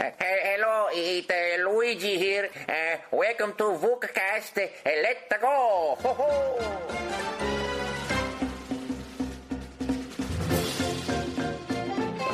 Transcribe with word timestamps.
Uh, 0.00 0.10
hello, 0.18 0.88
it's 0.92 1.28
uh, 1.28 1.68
Luigi 1.68 2.16
here. 2.16 2.48
Uh, 2.66 2.96
welcome 3.12 3.52
to 3.52 3.64
Vookcast. 3.64 4.56
Uh, 4.56 4.70
let's 5.02 5.28
go! 5.38 5.94
Ho 6.00 6.14
ho! 6.14 6.58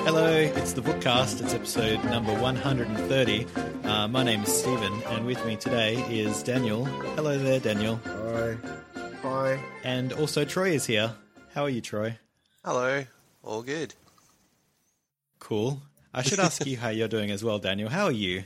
Hello, 0.05 0.31
it's 0.31 0.75
the 0.75 0.81
Vookcast. 0.81 1.43
It's 1.43 1.55
episode 1.55 2.05
number 2.05 2.33
130. 2.35 3.47
Uh, 3.83 4.06
my 4.06 4.22
name 4.22 4.44
is 4.44 4.60
Steven, 4.60 5.03
and 5.08 5.26
with 5.26 5.44
me 5.44 5.56
today 5.56 5.96
is 6.08 6.44
Daniel. 6.44 6.85
Hello 7.17 7.37
there, 7.37 7.58
Daniel. 7.58 8.01
Hi. 8.04 8.56
Hi. 9.22 9.60
And 9.83 10.12
also 10.12 10.44
Troy 10.44 10.71
is 10.71 10.87
here. 10.87 11.12
How 11.53 11.64
are 11.64 11.71
you, 11.71 11.80
Troy? 11.80 12.17
Hello. 12.64 13.04
All 13.42 13.62
good. 13.62 13.96
Cool. 15.40 15.83
I 16.16 16.23
should 16.23 16.41
ask 16.41 16.64
you 16.64 16.78
how 16.78 16.88
you're 16.88 17.09
doing 17.09 17.30
as 17.30 17.45
well, 17.45 17.59
Daniel. 17.59 17.91
How 17.91 18.06
are 18.06 18.10
you? 18.10 18.45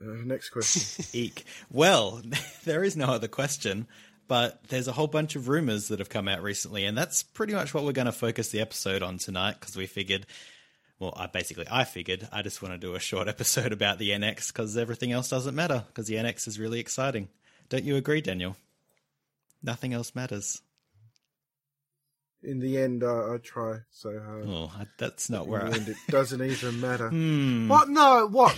Uh, 0.00 0.04
next 0.24 0.50
question. 0.50 1.04
Eek. 1.12 1.44
Well, 1.68 2.22
there 2.64 2.84
is 2.84 2.96
no 2.96 3.06
other 3.06 3.26
question, 3.26 3.88
but 4.28 4.62
there's 4.68 4.86
a 4.86 4.92
whole 4.92 5.08
bunch 5.08 5.34
of 5.34 5.48
rumors 5.48 5.88
that 5.88 5.98
have 5.98 6.08
come 6.08 6.28
out 6.28 6.40
recently, 6.40 6.84
and 6.84 6.96
that's 6.96 7.24
pretty 7.24 7.54
much 7.54 7.74
what 7.74 7.82
we're 7.82 7.90
going 7.90 8.06
to 8.06 8.12
focus 8.12 8.50
the 8.50 8.60
episode 8.60 9.02
on 9.02 9.18
tonight 9.18 9.56
because 9.58 9.76
we 9.76 9.86
figured, 9.86 10.26
well, 11.00 11.12
I 11.16 11.26
basically 11.26 11.66
I 11.68 11.82
figured 11.82 12.28
I 12.30 12.42
just 12.42 12.62
want 12.62 12.72
to 12.72 12.78
do 12.78 12.94
a 12.94 13.00
short 13.00 13.26
episode 13.28 13.72
about 13.72 13.98
the 13.98 14.10
NX 14.10 14.52
because 14.52 14.76
everything 14.76 15.10
else 15.10 15.28
doesn't 15.28 15.56
matter 15.56 15.82
because 15.88 16.06
the 16.06 16.14
NX 16.14 16.46
is 16.46 16.60
really 16.60 16.78
exciting. 16.78 17.26
Don't 17.68 17.82
you 17.82 17.96
agree, 17.96 18.20
Daniel? 18.20 18.56
Nothing 19.60 19.92
else 19.92 20.14
matters. 20.14 20.62
In 22.42 22.60
the 22.60 22.78
end, 22.78 23.02
uh, 23.02 23.34
I 23.34 23.38
try 23.38 23.78
so 23.90 24.18
hard. 24.18 24.44
Oh, 24.46 24.70
that's 24.96 25.28
not 25.28 25.44
In 25.44 25.50
where 25.50 25.64
the 25.64 25.72
I. 25.72 25.76
end, 25.78 25.88
it 25.88 25.96
doesn't 26.08 26.42
even 26.42 26.80
matter. 26.80 27.08
Hmm. 27.10 27.68
What? 27.68 27.88
No, 27.88 28.26
what? 28.30 28.56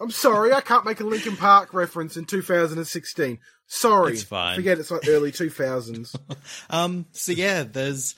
I'm 0.00 0.10
sorry, 0.10 0.52
I 0.52 0.60
can't 0.62 0.84
make 0.84 1.00
a 1.00 1.04
Linkin 1.04 1.36
Park 1.36 1.72
reference 1.74 2.16
in 2.16 2.24
2016. 2.24 3.38
Sorry. 3.66 4.12
It's 4.14 4.22
fine. 4.24 4.56
Forget 4.56 4.78
it's 4.78 4.90
like 4.90 5.06
early 5.08 5.30
2000s. 5.32 6.14
Um, 6.70 7.06
so 7.12 7.32
yeah, 7.32 7.62
there's 7.64 8.14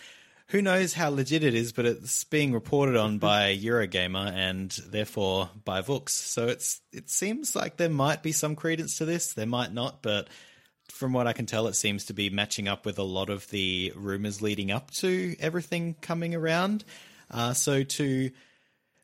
who 0.49 0.63
knows 0.63 0.93
how 0.95 1.09
legit 1.11 1.43
it 1.45 1.55
is, 1.55 1.73
but 1.73 1.87
it's 1.87 2.25
being 2.25 2.53
reported 2.53 2.97
on 2.97 3.19
by 3.19 3.57
Eurogamer 3.57 4.31
and 4.33 4.71
therefore 4.87 5.51
by 5.65 5.81
Vooks. 5.83 6.11
So 6.11 6.47
it's 6.49 6.81
it 6.93 7.11
seems 7.11 7.57
like 7.57 7.77
there 7.79 7.89
might 7.89 8.23
be 8.23 8.33
some 8.33 8.55
credence 8.57 8.99
to 8.99 9.05
this. 9.05 9.33
There 9.35 9.47
might 9.47 9.73
not, 9.73 10.03
but 10.03 10.29
from 10.93 11.13
what 11.13 11.27
I 11.27 11.33
can 11.33 11.47
tell, 11.47 11.67
it 11.67 11.75
seems 11.75 12.05
to 12.07 12.13
be 12.13 12.31
matching 12.31 12.69
up 12.69 12.85
with 12.85 12.99
a 12.99 13.03
lot 13.03 13.31
of 13.31 13.49
the 13.51 13.93
rumors 13.97 14.43
leading 14.43 14.71
up 14.71 14.91
to 14.93 15.35
everything 15.41 15.97
coming 16.01 16.35
around. 16.35 16.85
Uh, 17.31 17.55
so 17.55 17.83
to 17.83 18.31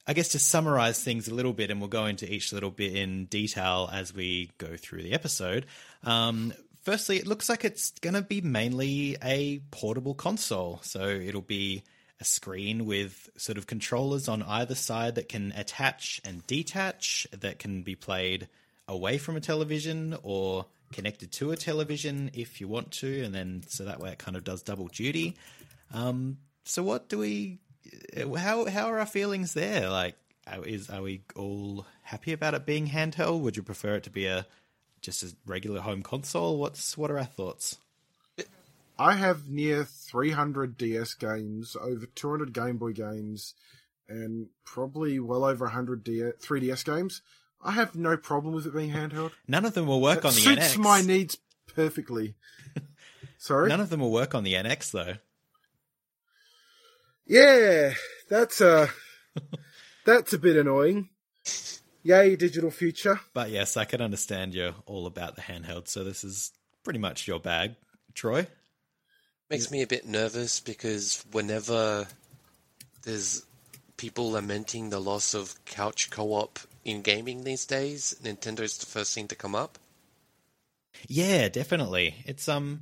I 0.06 0.12
guess 0.14 0.28
to 0.28 0.38
summarize 0.38 1.02
things 1.02 1.28
a 1.28 1.34
little 1.34 1.52
bit, 1.52 1.70
and 1.70 1.80
we'll 1.80 1.88
go 1.88 2.06
into 2.06 2.32
each 2.32 2.52
little 2.52 2.70
bit 2.70 2.94
in 2.94 3.26
detail 3.26 3.90
as 3.92 4.14
we 4.14 4.50
go 4.56 4.76
through 4.76 5.02
the 5.02 5.12
episode. 5.12 5.66
Um, 6.02 6.54
firstly, 6.82 7.16
it 7.18 7.26
looks 7.26 7.48
like 7.48 7.64
it's 7.64 7.90
going 7.90 8.14
to 8.14 8.22
be 8.22 8.40
mainly 8.40 9.18
a 9.22 9.60
portable 9.70 10.14
console. 10.14 10.80
So 10.82 11.06
it'll 11.08 11.42
be 11.42 11.84
a 12.20 12.24
screen 12.24 12.86
with 12.86 13.28
sort 13.36 13.58
of 13.58 13.66
controllers 13.66 14.28
on 14.28 14.42
either 14.42 14.74
side 14.74 15.16
that 15.16 15.28
can 15.28 15.52
attach 15.52 16.22
and 16.24 16.46
detach, 16.46 17.26
that 17.32 17.58
can 17.58 17.82
be 17.82 17.94
played 17.94 18.48
away 18.88 19.18
from 19.18 19.36
a 19.36 19.40
television 19.40 20.16
or 20.22 20.66
connected 20.92 21.30
to 21.30 21.52
a 21.52 21.56
television 21.56 22.30
if 22.32 22.60
you 22.60 22.66
want 22.66 22.90
to. 22.90 23.22
And 23.22 23.34
then 23.34 23.62
so 23.68 23.84
that 23.84 24.00
way 24.00 24.10
it 24.10 24.18
kind 24.18 24.36
of 24.36 24.44
does 24.44 24.62
double 24.62 24.88
duty. 24.88 25.36
Um, 25.92 26.38
so 26.64 26.82
what 26.82 27.08
do 27.08 27.18
we 27.18 27.58
how 28.36 28.66
how 28.66 28.86
are 28.86 28.98
our 28.98 29.06
feelings 29.06 29.54
there? 29.54 29.88
Like, 29.88 30.16
is 30.64 30.90
are 30.90 31.02
we 31.02 31.22
all 31.36 31.86
happy 32.02 32.32
about 32.32 32.54
it 32.54 32.66
being 32.66 32.88
handheld? 32.88 33.40
Would 33.40 33.56
you 33.56 33.62
prefer 33.62 33.96
it 33.96 34.04
to 34.04 34.10
be 34.10 34.26
a 34.26 34.46
just 35.00 35.22
a 35.22 35.34
regular 35.46 35.80
home 35.80 36.02
console? 36.02 36.58
What's 36.58 36.96
what 36.96 37.10
are 37.10 37.18
our 37.18 37.24
thoughts? 37.24 37.78
I 39.00 39.14
have 39.14 39.48
near 39.48 39.84
300 39.84 40.76
DS 40.76 41.14
games, 41.14 41.76
over 41.80 42.06
200 42.06 42.52
Game 42.52 42.78
Boy 42.78 42.92
games, 42.92 43.54
and 44.08 44.48
probably 44.64 45.20
well 45.20 45.44
over 45.44 45.66
100 45.66 46.02
D- 46.02 46.32
3DS 46.42 46.84
games. 46.84 47.22
I 47.62 47.72
have 47.72 47.94
no 47.94 48.16
problem 48.16 48.54
with 48.54 48.66
it 48.66 48.74
being 48.74 48.90
handheld. 48.92 49.32
None 49.46 49.64
of 49.64 49.74
them 49.74 49.86
will 49.86 50.00
work 50.00 50.18
It 50.18 50.24
on 50.26 50.34
the 50.34 50.40
suits 50.40 50.74
NX. 50.74 50.78
my 50.78 51.02
needs 51.02 51.36
perfectly. 51.74 52.34
Sorry? 53.38 53.68
None 53.68 53.80
of 53.80 53.90
them 53.90 54.00
will 54.00 54.12
work 54.12 54.34
on 54.34 54.44
the 54.44 54.54
NX 54.54 54.92
though. 54.92 55.14
Yeah, 57.26 57.94
that's 58.30 58.60
uh 58.60 58.88
that's 60.06 60.32
a 60.32 60.38
bit 60.38 60.56
annoying. 60.56 61.10
Yay, 62.02 62.36
digital 62.36 62.70
future. 62.70 63.20
But 63.34 63.50
yes, 63.50 63.76
I 63.76 63.84
can 63.84 64.00
understand 64.00 64.54
you're 64.54 64.74
all 64.86 65.06
about 65.06 65.36
the 65.36 65.42
handheld. 65.42 65.88
So 65.88 66.04
this 66.04 66.24
is 66.24 66.52
pretty 66.84 66.98
much 67.00 67.26
your 67.28 67.40
bag, 67.40 67.74
Troy. 68.14 68.46
Makes 69.50 69.70
me 69.70 69.82
a 69.82 69.86
bit 69.86 70.06
nervous 70.06 70.60
because 70.60 71.24
whenever 71.32 72.06
there's 73.02 73.44
people 73.96 74.30
lamenting 74.30 74.90
the 74.90 75.00
loss 75.00 75.34
of 75.34 75.54
couch 75.64 76.10
co-op 76.10 76.58
in 76.88 77.02
gaming 77.02 77.44
these 77.44 77.66
days, 77.66 78.16
Nintendo 78.22 78.60
is 78.60 78.78
the 78.78 78.86
first 78.86 79.14
thing 79.14 79.28
to 79.28 79.34
come 79.34 79.54
up. 79.54 79.78
Yeah, 81.06 81.48
definitely. 81.48 82.16
It's 82.24 82.48
um 82.48 82.80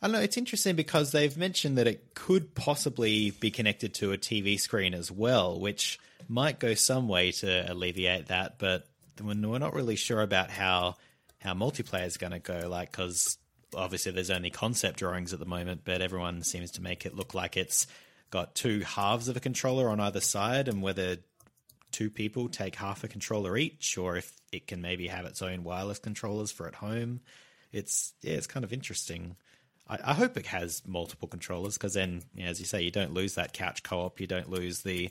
I 0.00 0.06
don't 0.06 0.12
know, 0.12 0.22
it's 0.22 0.38
interesting 0.38 0.76
because 0.76 1.12
they've 1.12 1.36
mentioned 1.36 1.76
that 1.76 1.86
it 1.86 2.14
could 2.14 2.54
possibly 2.54 3.32
be 3.32 3.50
connected 3.50 3.92
to 3.94 4.12
a 4.12 4.18
TV 4.18 4.58
screen 4.58 4.94
as 4.94 5.12
well, 5.12 5.60
which 5.60 5.98
might 6.26 6.58
go 6.58 6.72
some 6.72 7.06
way 7.06 7.32
to 7.32 7.70
alleviate 7.70 8.28
that, 8.28 8.58
but 8.58 8.86
we're 9.22 9.34
not 9.34 9.74
really 9.74 9.96
sure 9.96 10.22
about 10.22 10.50
how 10.50 10.96
how 11.40 11.52
multiplayer 11.52 12.06
is 12.06 12.16
going 12.16 12.32
to 12.32 12.38
go 12.38 12.68
like 12.68 12.92
cuz 12.92 13.36
obviously 13.74 14.12
there's 14.12 14.30
only 14.30 14.50
concept 14.50 14.98
drawings 14.98 15.32
at 15.32 15.38
the 15.38 15.46
moment, 15.46 15.82
but 15.84 16.00
everyone 16.00 16.42
seems 16.42 16.70
to 16.72 16.82
make 16.82 17.04
it 17.04 17.14
look 17.14 17.34
like 17.34 17.56
it's 17.56 17.86
got 18.30 18.54
two 18.54 18.80
halves 18.80 19.28
of 19.28 19.36
a 19.36 19.40
controller 19.40 19.88
on 19.88 20.00
either 20.00 20.20
side 20.20 20.68
and 20.68 20.80
whether 20.82 21.18
two 21.92 22.10
people 22.10 22.48
take 22.48 22.74
half 22.74 23.04
a 23.04 23.08
controller 23.08 23.56
each, 23.56 23.98
or 23.98 24.16
if 24.16 24.32
it 24.52 24.66
can 24.66 24.80
maybe 24.80 25.08
have 25.08 25.24
its 25.24 25.42
own 25.42 25.64
wireless 25.64 25.98
controllers 25.98 26.50
for 26.50 26.66
at 26.66 26.74
home. 26.74 27.20
It's 27.72 28.12
yeah, 28.22 28.34
it's 28.34 28.46
kind 28.46 28.64
of 28.64 28.72
interesting. 28.72 29.36
I, 29.88 29.98
I 30.04 30.14
hope 30.14 30.36
it 30.36 30.46
has 30.46 30.82
multiple 30.86 31.28
controllers 31.28 31.76
because 31.76 31.94
then, 31.94 32.22
you 32.34 32.44
know, 32.44 32.50
as 32.50 32.60
you 32.60 32.66
say, 32.66 32.82
you 32.82 32.90
don't 32.90 33.14
lose 33.14 33.34
that 33.34 33.52
couch 33.52 33.82
co-op. 33.82 34.20
You 34.20 34.26
don't 34.26 34.50
lose 34.50 34.82
the, 34.82 35.10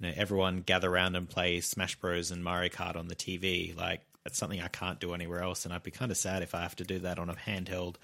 you 0.00 0.06
know, 0.06 0.12
everyone 0.16 0.62
gather 0.62 0.90
around 0.90 1.16
and 1.16 1.28
play 1.28 1.60
Smash 1.60 1.96
Bros 1.96 2.30
and 2.30 2.42
Mario 2.42 2.68
Kart 2.68 2.96
on 2.96 3.08
the 3.08 3.16
TV. 3.16 3.76
Like 3.76 4.00
that's 4.24 4.38
something 4.38 4.60
I 4.60 4.68
can't 4.68 5.00
do 5.00 5.14
anywhere 5.14 5.42
else, 5.42 5.64
and 5.64 5.72
I'd 5.72 5.82
be 5.82 5.90
kind 5.90 6.10
of 6.10 6.16
sad 6.16 6.42
if 6.42 6.54
I 6.54 6.62
have 6.62 6.76
to 6.76 6.84
do 6.84 7.00
that 7.00 7.18
on 7.18 7.30
a 7.30 7.34
handheld. 7.34 7.96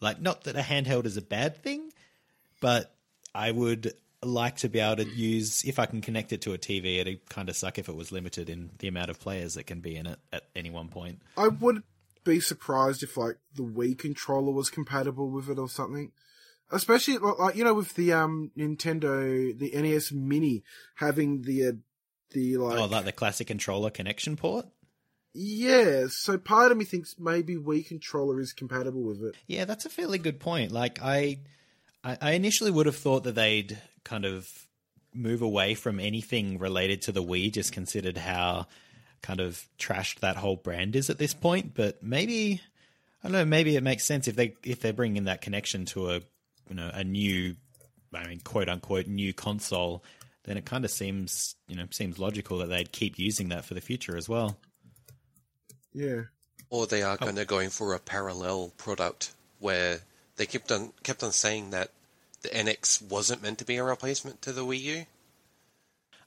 Like, 0.00 0.20
not 0.20 0.44
that 0.44 0.56
a 0.56 0.60
handheld 0.60 1.04
is 1.04 1.16
a 1.16 1.22
bad 1.22 1.62
thing, 1.62 1.92
but 2.60 2.92
I 3.34 3.50
would 3.50 3.92
like 4.22 4.56
to 4.56 4.68
be 4.68 4.80
able 4.80 4.96
to 4.96 5.08
use 5.08 5.64
if 5.64 5.78
I 5.78 5.86
can 5.86 6.00
connect 6.00 6.32
it 6.32 6.42
to 6.42 6.52
a 6.52 6.58
TV. 6.58 6.98
It'd 6.98 7.28
kind 7.28 7.48
of 7.48 7.56
suck 7.56 7.78
if 7.78 7.88
it 7.88 7.96
was 7.96 8.12
limited 8.12 8.50
in 8.50 8.70
the 8.78 8.88
amount 8.88 9.10
of 9.10 9.18
players 9.18 9.54
that 9.54 9.64
can 9.64 9.80
be 9.80 9.96
in 9.96 10.06
it 10.06 10.18
at 10.32 10.44
any 10.54 10.70
one 10.70 10.88
point. 10.88 11.22
I 11.36 11.48
would 11.48 11.82
be 12.24 12.40
surprised 12.40 13.02
if 13.02 13.16
like 13.16 13.36
the 13.54 13.62
Wii 13.62 13.98
controller 13.98 14.52
was 14.52 14.70
compatible 14.70 15.30
with 15.30 15.48
it 15.48 15.58
or 15.58 15.68
something. 15.68 16.12
Especially 16.70 17.18
like 17.18 17.56
you 17.56 17.64
know 17.64 17.74
with 17.74 17.94
the 17.94 18.12
um 18.12 18.52
Nintendo 18.56 19.58
the 19.58 19.72
NES 19.74 20.12
Mini 20.12 20.62
having 20.96 21.42
the 21.42 21.68
uh, 21.68 21.72
the 22.30 22.58
like 22.58 22.78
oh, 22.78 22.84
like 22.84 23.04
the 23.04 23.12
classic 23.12 23.48
controller 23.48 23.90
connection 23.90 24.36
port. 24.36 24.66
yeah. 25.34 26.06
So 26.08 26.38
part 26.38 26.70
of 26.70 26.78
me 26.78 26.84
thinks 26.84 27.16
maybe 27.18 27.56
Wii 27.56 27.86
controller 27.86 28.40
is 28.40 28.52
compatible 28.52 29.02
with 29.02 29.22
it. 29.22 29.34
Yeah, 29.48 29.64
that's 29.64 29.84
a 29.84 29.90
fairly 29.90 30.18
good 30.18 30.38
point. 30.38 30.70
Like 30.70 31.00
I, 31.02 31.40
I, 32.02 32.18
I 32.20 32.30
initially 32.32 32.70
would 32.70 32.86
have 32.86 32.96
thought 32.96 33.24
that 33.24 33.34
they'd 33.34 33.78
kind 34.04 34.24
of 34.24 34.48
move 35.12 35.42
away 35.42 35.74
from 35.74 36.00
anything 36.00 36.58
related 36.58 37.02
to 37.02 37.12
the 37.12 37.22
Wii, 37.22 37.52
just 37.52 37.72
considered 37.72 38.16
how 38.16 38.66
kind 39.22 39.40
of 39.40 39.66
trashed 39.78 40.20
that 40.20 40.36
whole 40.36 40.56
brand 40.56 40.96
is 40.96 41.10
at 41.10 41.18
this 41.18 41.34
point. 41.34 41.74
But 41.74 42.02
maybe 42.02 42.60
I 43.22 43.28
don't 43.28 43.32
know. 43.32 43.44
Maybe 43.44 43.76
it 43.76 43.82
makes 43.82 44.04
sense 44.04 44.28
if 44.28 44.36
they 44.36 44.56
if 44.64 44.80
they're 44.80 44.92
bringing 44.92 45.24
that 45.24 45.42
connection 45.42 45.84
to 45.86 46.10
a 46.10 46.20
you 46.68 46.74
know 46.74 46.90
a 46.92 47.04
new, 47.04 47.56
I 48.14 48.26
mean 48.26 48.40
quote 48.40 48.68
unquote 48.68 49.06
new 49.06 49.32
console. 49.32 50.02
Then 50.44 50.56
it 50.56 50.64
kind 50.64 50.84
of 50.84 50.90
seems 50.90 51.54
you 51.68 51.76
know 51.76 51.86
seems 51.90 52.18
logical 52.18 52.58
that 52.58 52.68
they'd 52.68 52.92
keep 52.92 53.18
using 53.18 53.50
that 53.50 53.64
for 53.64 53.74
the 53.74 53.80
future 53.80 54.16
as 54.16 54.28
well. 54.28 54.58
Yeah. 55.92 56.22
Or 56.70 56.86
they 56.86 57.02
are 57.02 57.18
oh. 57.20 57.24
kind 57.24 57.38
of 57.38 57.46
going 57.46 57.70
for 57.70 57.94
a 57.94 57.98
parallel 57.98 58.72
product 58.76 59.34
where 59.58 60.00
they 60.40 60.46
kept 60.46 60.72
on 60.72 60.90
kept 61.02 61.22
on 61.22 61.32
saying 61.32 61.68
that 61.68 61.90
the 62.40 62.48
NX 62.48 63.02
wasn't 63.10 63.42
meant 63.42 63.58
to 63.58 63.66
be 63.66 63.76
a 63.76 63.84
replacement 63.84 64.40
to 64.40 64.52
the 64.52 64.64
Wii 64.64 64.80
U. 64.80 65.06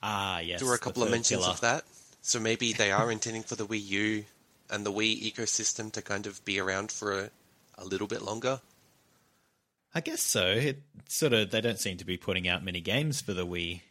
Ah, 0.03 0.37
yes. 0.37 0.59
there 0.59 0.69
were 0.69 0.75
a 0.75 0.77
couple 0.77 1.01
of 1.01 1.09
mentions 1.09 1.41
pillar. 1.41 1.51
of 1.51 1.61
that. 1.61 1.83
So 2.21 2.39
maybe 2.39 2.73
they 2.73 2.91
are 2.91 3.11
intending 3.11 3.41
for 3.41 3.55
the 3.55 3.65
Wii 3.65 3.87
U 3.87 4.25
and 4.69 4.85
the 4.85 4.91
Wii 4.91 5.33
ecosystem 5.33 5.91
to 5.93 6.03
kind 6.03 6.27
of 6.27 6.45
be 6.45 6.59
around 6.59 6.91
for 6.91 7.21
a, 7.21 7.29
a 7.79 7.85
little 7.85 8.05
bit 8.05 8.21
longer. 8.21 8.61
I 9.95 10.01
guess 10.01 10.21
so. 10.21 10.45
It 10.45 10.83
sort 11.09 11.33
of 11.33 11.49
they 11.49 11.61
don't 11.61 11.79
seem 11.79 11.97
to 11.97 12.05
be 12.05 12.17
putting 12.17 12.47
out 12.47 12.63
many 12.63 12.81
games 12.81 13.19
for 13.19 13.33
the 13.33 13.47
Wii 13.47 13.81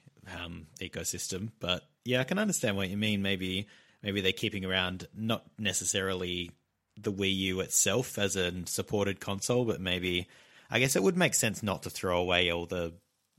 um, 0.40 0.68
ecosystem, 0.80 1.50
but 1.58 1.82
Yeah, 2.04 2.20
I 2.20 2.24
can 2.24 2.38
understand 2.38 2.76
what 2.76 2.90
you 2.90 2.96
mean. 2.96 3.22
Maybe 3.22 3.66
maybe 4.04 4.20
they're 4.20 4.30
keeping 4.30 4.64
around 4.64 5.08
not 5.16 5.42
necessarily 5.58 6.52
the 6.96 7.12
Wii 7.12 7.34
U 7.36 7.60
itself 7.60 8.18
as 8.18 8.36
a 8.36 8.66
supported 8.66 9.20
console, 9.20 9.64
but 9.64 9.80
maybe 9.80 10.28
I 10.70 10.78
guess 10.78 10.96
it 10.96 11.02
would 11.02 11.16
make 11.16 11.34
sense 11.34 11.62
not 11.62 11.82
to 11.84 11.90
throw 11.90 12.18
away 12.18 12.50
all 12.50 12.66
the 12.66 12.92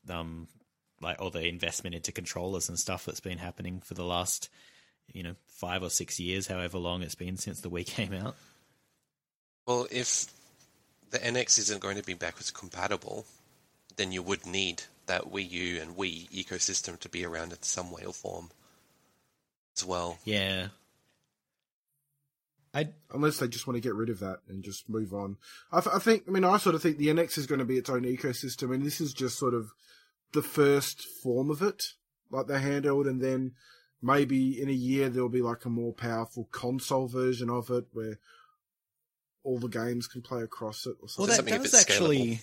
um 0.09 0.47
like 1.01 1.21
all 1.21 1.29
the 1.29 1.47
investment 1.47 1.95
into 1.95 2.11
controllers 2.11 2.69
and 2.69 2.79
stuff 2.79 3.05
that's 3.05 3.19
been 3.19 3.37
happening 3.37 3.81
for 3.81 3.93
the 3.93 4.05
last 4.05 4.49
you 5.11 5.23
know 5.23 5.35
five 5.47 5.83
or 5.83 5.89
six 5.89 6.19
years, 6.19 6.47
however 6.47 6.77
long 6.77 7.03
it's 7.03 7.15
been 7.15 7.37
since 7.37 7.61
the 7.61 7.69
Wii 7.69 7.85
came 7.85 8.13
out. 8.13 8.35
Well, 9.67 9.87
if 9.91 10.25
the 11.11 11.19
NX 11.19 11.59
isn't 11.59 11.81
going 11.81 11.97
to 11.97 12.03
be 12.03 12.15
backwards 12.15 12.51
compatible, 12.51 13.25
then 13.95 14.11
you 14.11 14.21
would 14.21 14.45
need 14.45 14.83
that 15.05 15.31
Wii 15.31 15.49
U 15.51 15.81
and 15.81 15.95
Wii 15.95 16.29
ecosystem 16.31 16.99
to 16.99 17.09
be 17.09 17.25
around 17.25 17.51
in 17.51 17.61
some 17.61 17.91
way 17.91 18.03
or 18.05 18.13
form 18.13 18.49
as 19.77 19.85
well. 19.85 20.17
Yeah. 20.25 20.67
I 22.73 22.89
unless 23.13 23.37
they 23.37 23.47
just 23.47 23.67
want 23.67 23.75
to 23.75 23.81
get 23.81 23.93
rid 23.93 24.09
of 24.09 24.19
that 24.19 24.39
and 24.47 24.63
just 24.63 24.89
move 24.89 25.13
on. 25.13 25.37
I, 25.71 25.81
th- 25.81 25.95
I 25.95 25.99
think. 25.99 26.23
I 26.27 26.31
mean, 26.31 26.43
I 26.43 26.57
sort 26.57 26.75
of 26.75 26.81
think 26.81 26.97
the 26.97 27.07
NX 27.07 27.37
is 27.37 27.47
going 27.47 27.59
to 27.59 27.65
be 27.65 27.77
its 27.77 27.89
own 27.89 28.03
ecosystem, 28.03 28.73
and 28.73 28.83
this 28.83 28.99
is 28.99 29.13
just 29.13 29.37
sort 29.37 29.53
of 29.53 29.71
the 30.33 30.41
first 30.41 31.05
form 31.05 31.51
of 31.51 31.61
it, 31.61 31.83
like 32.31 32.47
the 32.47 32.55
handheld, 32.55 33.07
and 33.07 33.21
then 33.21 33.51
maybe 34.01 34.59
in 34.59 34.69
a 34.69 34.73
year 34.73 35.09
there'll 35.09 35.29
be 35.29 35.41
like 35.41 35.65
a 35.65 35.69
more 35.69 35.93
powerful 35.93 36.49
console 36.51 37.07
version 37.07 37.49
of 37.49 37.69
it 37.69 37.85
where 37.93 38.19
all 39.43 39.59
the 39.59 39.67
games 39.67 40.07
can 40.07 40.21
play 40.21 40.41
across 40.41 40.85
it 40.85 40.95
or 41.01 41.07
something. 41.07 41.21
Well, 41.21 41.27
that, 41.27 41.35
Something 41.35 41.53
that 41.53 41.61
was 41.61 41.71
bit 41.71 41.81
actually, 41.81 42.41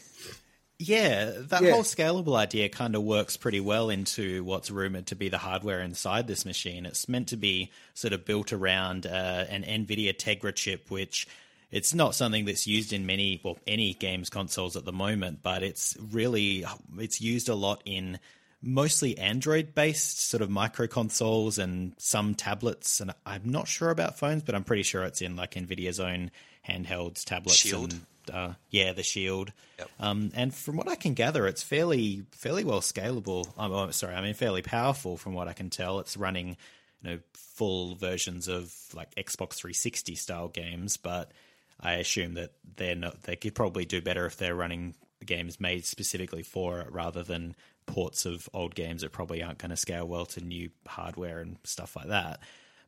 yeah, 0.83 1.33
that 1.37 1.63
Yeah. 1.63 1.73
whole 1.73 1.83
scalable 1.83 2.35
idea 2.37 2.71
kind 2.71 2.95
of 2.95 3.03
works 3.03 3.37
pretty 3.37 3.61
well 3.61 3.91
into 3.91 4.43
what's 4.45 4.71
rumored 4.71 5.07
to 5.09 5.15
be 5.15 5.29
the 5.29 5.37
hardware 5.37 5.83
inside 5.83 6.27
this 6.27 6.47
machine. 6.47 6.87
It's 6.87 7.07
meant 7.07 7.29
to 7.29 7.37
be 7.37 7.71
sort 7.93 8.15
of 8.15 8.25
built 8.25 8.51
around 8.51 9.05
uh, 9.07 9.45
an 9.51 9.63
NVIDIA 9.63 10.15
Tegra 10.17 10.55
chip, 10.55 10.91
which 10.91 11.29
it's 11.71 11.93
not 11.93 12.15
something 12.15 12.47
that's 12.47 12.67
used 12.67 12.95
in 12.95 13.05
many, 13.05 13.43
well, 13.45 13.59
any 13.67 13.93
games 13.93 14.31
consoles 14.31 14.75
at 14.75 14.87
the 14.87 14.93
moment, 14.93 15.41
but 15.43 15.63
it's 15.63 15.99
really 16.11 16.65
it's 16.99 17.21
used 17.21 17.51
a 17.51 17.55
lot 17.55 17.83
in 17.85 18.19
mostly 18.63 19.19
Android 19.19 19.75
based 19.75 20.19
sort 20.31 20.43
of 20.43 20.49
micro 20.49 20.87
consoles 20.87 21.59
and 21.59 21.93
some 21.99 22.35
tablets. 22.35 23.01
And 23.01 23.13
I'm 23.27 23.43
not 23.51 23.69
sure 23.69 23.91
about 23.91 24.19
phones, 24.19 24.43
but 24.45 24.55
I'm 24.55 24.65
pretty 24.65 24.83
sure 24.83 25.03
it's 25.05 25.21
in 25.21 25.37
like 25.37 25.53
NVIDIA's 25.57 26.01
own 26.01 26.31
handhelds, 26.67 27.23
tablets, 27.25 27.59
Shield? 27.59 27.93
and 27.93 28.07
uh, 28.31 28.55
yeah, 28.71 28.93
the 28.93 29.03
Shield. 29.03 29.53
Yep. 29.79 29.91
Um, 29.99 30.31
and 30.35 30.55
from 30.55 30.77
what 30.77 30.89
I 30.89 30.95
can 30.95 31.15
gather, 31.15 31.47
it's 31.47 31.63
fairly 31.63 32.25
fairly 32.33 32.65
well 32.65 32.81
scalable. 32.81 33.49
I'm 33.59 33.73
oh, 33.73 33.91
sorry, 33.91 34.15
I 34.15 34.21
mean 34.21 34.35
fairly 34.35 34.63
powerful. 34.63 35.17
From 35.17 35.35
what 35.35 35.49
I 35.49 35.53
can 35.53 35.71
tell, 35.71 35.99
it's 36.01 36.17
running 36.17 36.57
you 37.03 37.11
know 37.11 37.19
full 37.35 37.95
versions 37.95 38.49
of 38.49 38.75
like 38.95 39.15
Xbox 39.15 39.55
360 39.55 40.15
style 40.15 40.49
games, 40.49 40.97
but 40.97 41.33
I 41.81 41.95
assume 41.95 42.35
that 42.35 42.53
they're 42.77 42.95
not. 42.95 43.23
They 43.23 43.37
could 43.37 43.55
probably 43.55 43.85
do 43.85 44.01
better 44.01 44.27
if 44.27 44.37
they're 44.37 44.55
running 44.55 44.95
games 45.25 45.61
made 45.61 45.85
specifically 45.85 46.43
for 46.43 46.81
it 46.81 46.91
rather 46.91 47.23
than 47.23 47.55
ports 47.87 48.25
of 48.25 48.49
old 48.55 48.75
games 48.75 49.03
that 49.03 49.13
probably 49.13 49.43
aren't 49.43 49.59
going 49.59 49.71
to 49.71 49.77
scale 49.77 50.07
well 50.07 50.25
to 50.25 50.41
new 50.41 50.71
hardware 50.87 51.41
and 51.41 51.57
stuff 51.65 51.97
like 51.97 52.09
that. 52.09 52.41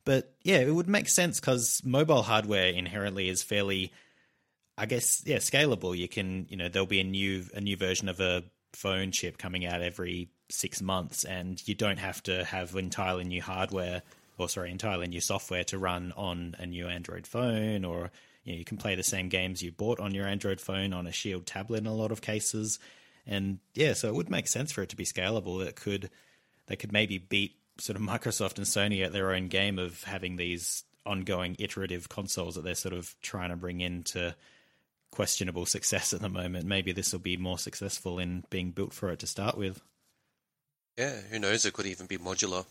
But 0.05 0.33
yeah, 0.43 0.59
it 0.59 0.75
would 0.75 0.89
make 0.89 1.09
sense 1.09 1.41
because 1.41 1.83
mobile 1.85 2.23
hardware 2.23 2.69
inherently 2.69 3.29
is 3.29 3.43
fairly 3.43 3.93
I 4.77 4.87
guess 4.87 5.23
yeah, 5.27 5.37
scalable. 5.39 5.97
You 5.97 6.09
can 6.09 6.47
you 6.49 6.57
know 6.57 6.69
there'll 6.69 6.87
be 6.87 7.01
a 7.01 7.05
new 7.05 7.45
a 7.55 7.61
new 7.61 7.77
version 7.77 8.09
of 8.09 8.21
a 8.21 8.45
phone 8.73 9.11
chip 9.13 9.39
coming 9.39 9.67
out 9.67 9.83
every 9.83 10.31
six 10.49 10.81
months, 10.81 11.25
and 11.25 11.61
you 11.67 11.75
don't 11.75 11.99
have 11.99 12.23
to 12.25 12.45
have 12.45 12.75
entirely 12.75 13.25
new 13.25 13.43
hardware 13.43 14.03
or 14.39 14.49
sorry, 14.49 14.71
entirely 14.71 15.07
new 15.07 15.21
software 15.21 15.65
to 15.65 15.79
run 15.79 16.13
on 16.17 16.57
a 16.59 16.67
new 16.67 16.87
Android 16.89 17.27
phone, 17.27 17.85
or 17.85 18.11
you 18.45 18.53
know 18.53 18.59
you 18.59 18.65
can 18.65 18.77
play 18.77 18.95
the 18.95 19.03
same 19.03 19.29
games 19.29 19.63
you 19.63 19.73
bought 19.73 20.01
on 20.01 20.15
your 20.15 20.27
Android 20.27 20.61
phone 20.61 20.93
on 20.93 21.07
a 21.07 21.13
Shield 21.13 21.47
tablet 21.47 21.79
in 21.79 21.87
a 21.87 21.95
lot 21.95 22.13
of 22.13 22.21
cases, 22.21 22.79
and 23.27 23.59
yeah, 23.75 23.93
so 23.95 24.09
it 24.09 24.15
would 24.15 24.31
make 24.31 24.49
sense 24.49 24.73
for 24.73 24.83
it 24.83 24.89
to 24.91 24.97
be 24.97 25.05
scalable. 25.05 25.65
That 25.65 25.77
could 25.77 26.11
they 26.67 26.77
could 26.77 26.93
maybe 26.93 27.19
beat 27.19 27.57
sort 27.79 27.97
of 27.97 28.03
Microsoft 28.07 28.59
and 28.59 28.67
Sony 28.67 29.05
at 29.05 29.13
their 29.13 29.33
own 29.33 29.49
game 29.49 29.79
of 29.79 30.03
having 30.05 30.37
these 30.37 30.85
ongoing 31.05 31.57
iterative 31.59 32.09
consoles 32.09 32.55
that 32.55 32.63
they're 32.63 32.75
sort 32.77 32.95
of 32.95 33.15
trying 33.23 33.51
to 33.51 33.57
bring 33.57 33.81
into 33.81 34.35
questionable 35.13 35.67
success 35.67 36.13
at 36.13 36.21
the 36.21 36.29
moment. 36.29 36.67
Maybe 36.67 36.91
this 36.91 37.13
will 37.13 37.21
be 37.21 37.37
more 37.37 37.59
successful 37.59 38.19
in 38.19 38.43
being 38.51 38.73
built 38.73 38.93
for 38.93 39.11
it 39.11 39.21
to 39.21 39.27
start 39.29 39.57
with. 39.57 39.81
Yeah, 40.99 41.21
who 41.31 41.39
knows? 41.39 41.65
It 41.65 41.73
could 41.75 41.87
even 41.87 42.07
be 42.07 42.19
modular. 42.19 42.67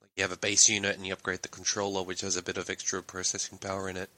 Like 0.00 0.10
you 0.16 0.22
have 0.22 0.32
a 0.32 0.36
base 0.36 0.68
unit 0.68 0.96
and 0.96 1.06
you 1.06 1.12
upgrade 1.12 1.42
the 1.42 1.48
controller, 1.48 2.02
which 2.02 2.22
has 2.22 2.36
a 2.36 2.42
bit 2.42 2.56
of 2.58 2.68
extra 2.68 3.02
processing 3.02 3.58
power 3.58 3.88
in 3.88 3.96
it. 3.96 4.10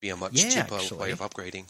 Be 0.00 0.10
a 0.10 0.16
much 0.16 0.32
Yeah, 0.34 0.48
cheaper 0.50 0.76
actually. 0.76 0.98
way 0.98 1.10
of 1.10 1.20
upgrading. 1.20 1.64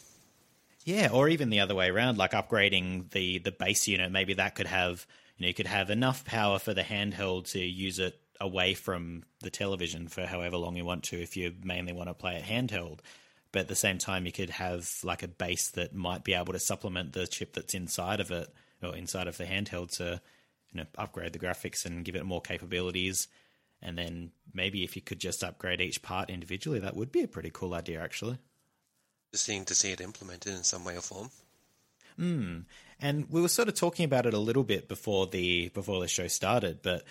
Yeah, 0.85 1.11
or 1.13 1.29
even 1.29 1.51
the 1.51 1.61
other 1.61 1.75
way 1.75 1.89
around, 1.91 2.19
like 2.19 2.33
upgrading 2.33 3.11
the 3.11 3.39
the 3.39 3.53
base 3.53 3.87
unit. 3.89 4.11
Maybe 4.11 4.35
that 4.35 4.55
could 4.57 4.67
have 4.67 5.07
you 5.37 5.43
know 5.45 5.49
you 5.49 5.55
could 5.55 5.67
have 5.67 5.91
enough 5.91 6.25
power 6.25 6.59
for 6.59 6.75
the 6.75 6.83
handheld 6.83 7.51
to 7.53 7.61
use 7.61 7.99
it 7.99 8.19
away 8.41 8.75
from 8.75 9.23
the 9.41 9.51
television 9.51 10.09
for 10.09 10.27
however 10.27 10.57
long 10.57 10.77
you 10.77 10.85
want 10.85 11.05
to, 11.05 11.23
if 11.23 11.37
you 11.37 11.55
mainly 11.63 11.93
want 11.93 12.09
to 12.09 12.15
play 12.15 12.37
it 12.37 12.45
handheld. 12.45 12.99
But 13.53 13.61
at 13.61 13.69
the 13.69 13.75
same 13.75 13.99
time, 13.99 14.27
you 14.27 14.33
could 14.33 14.51
have 14.51 14.91
like 15.05 15.23
a 15.23 15.29
base 15.29 15.71
that 15.71 15.95
might 15.95 16.25
be 16.25 16.35
able 16.35 16.55
to 16.55 16.59
supplement 16.59 17.13
the 17.13 17.27
chip 17.27 17.53
that's 17.53 17.75
inside 17.75 18.21
of 18.21 18.31
it 18.31 18.49
or 18.83 18.97
inside 18.97 19.29
of 19.29 19.37
the 19.37 19.45
handheld 19.45 19.97
to 19.99 20.21
you 20.73 20.81
know 20.81 20.87
upgrade 20.97 21.33
the 21.33 21.39
graphics 21.39 21.85
and 21.85 22.05
give 22.05 22.17
it 22.17 22.25
more 22.25 22.41
capabilities. 22.41 23.29
And 23.83 23.99
then 23.99 24.31
maybe 24.55 24.85
if 24.85 24.97
you 24.97 25.03
could 25.03 25.19
just 25.19 25.43
upgrade 25.43 25.81
each 25.81 26.03
part 26.03 26.31
individually, 26.31 26.79
that 26.81 26.97
would 26.97 27.13
be 27.13 27.23
a 27.23 27.29
pretty 27.29 27.51
cool 27.53 27.75
idea, 27.75 28.01
actually. 28.01 28.39
Just 29.33 29.45
seeing 29.45 29.65
to 29.67 29.75
see 29.75 29.91
it 29.91 30.01
implemented 30.01 30.55
in 30.55 30.63
some 30.63 30.85
way 30.85 30.97
or 30.97 31.01
form. 31.01 31.31
Hmm. 32.17 32.59
And 33.01 33.29
we 33.31 33.41
were 33.41 33.49
sort 33.49 33.69
of 33.69 33.75
talking 33.75 34.05
about 34.05 34.27
it 34.27 34.35
a 34.35 34.39
little 34.39 34.63
bit 34.63 34.89
before 34.89 35.27
the 35.27 35.69
before 35.71 36.01
the 36.01 36.09
show 36.09 36.29
started, 36.29 36.81
but 36.83 37.05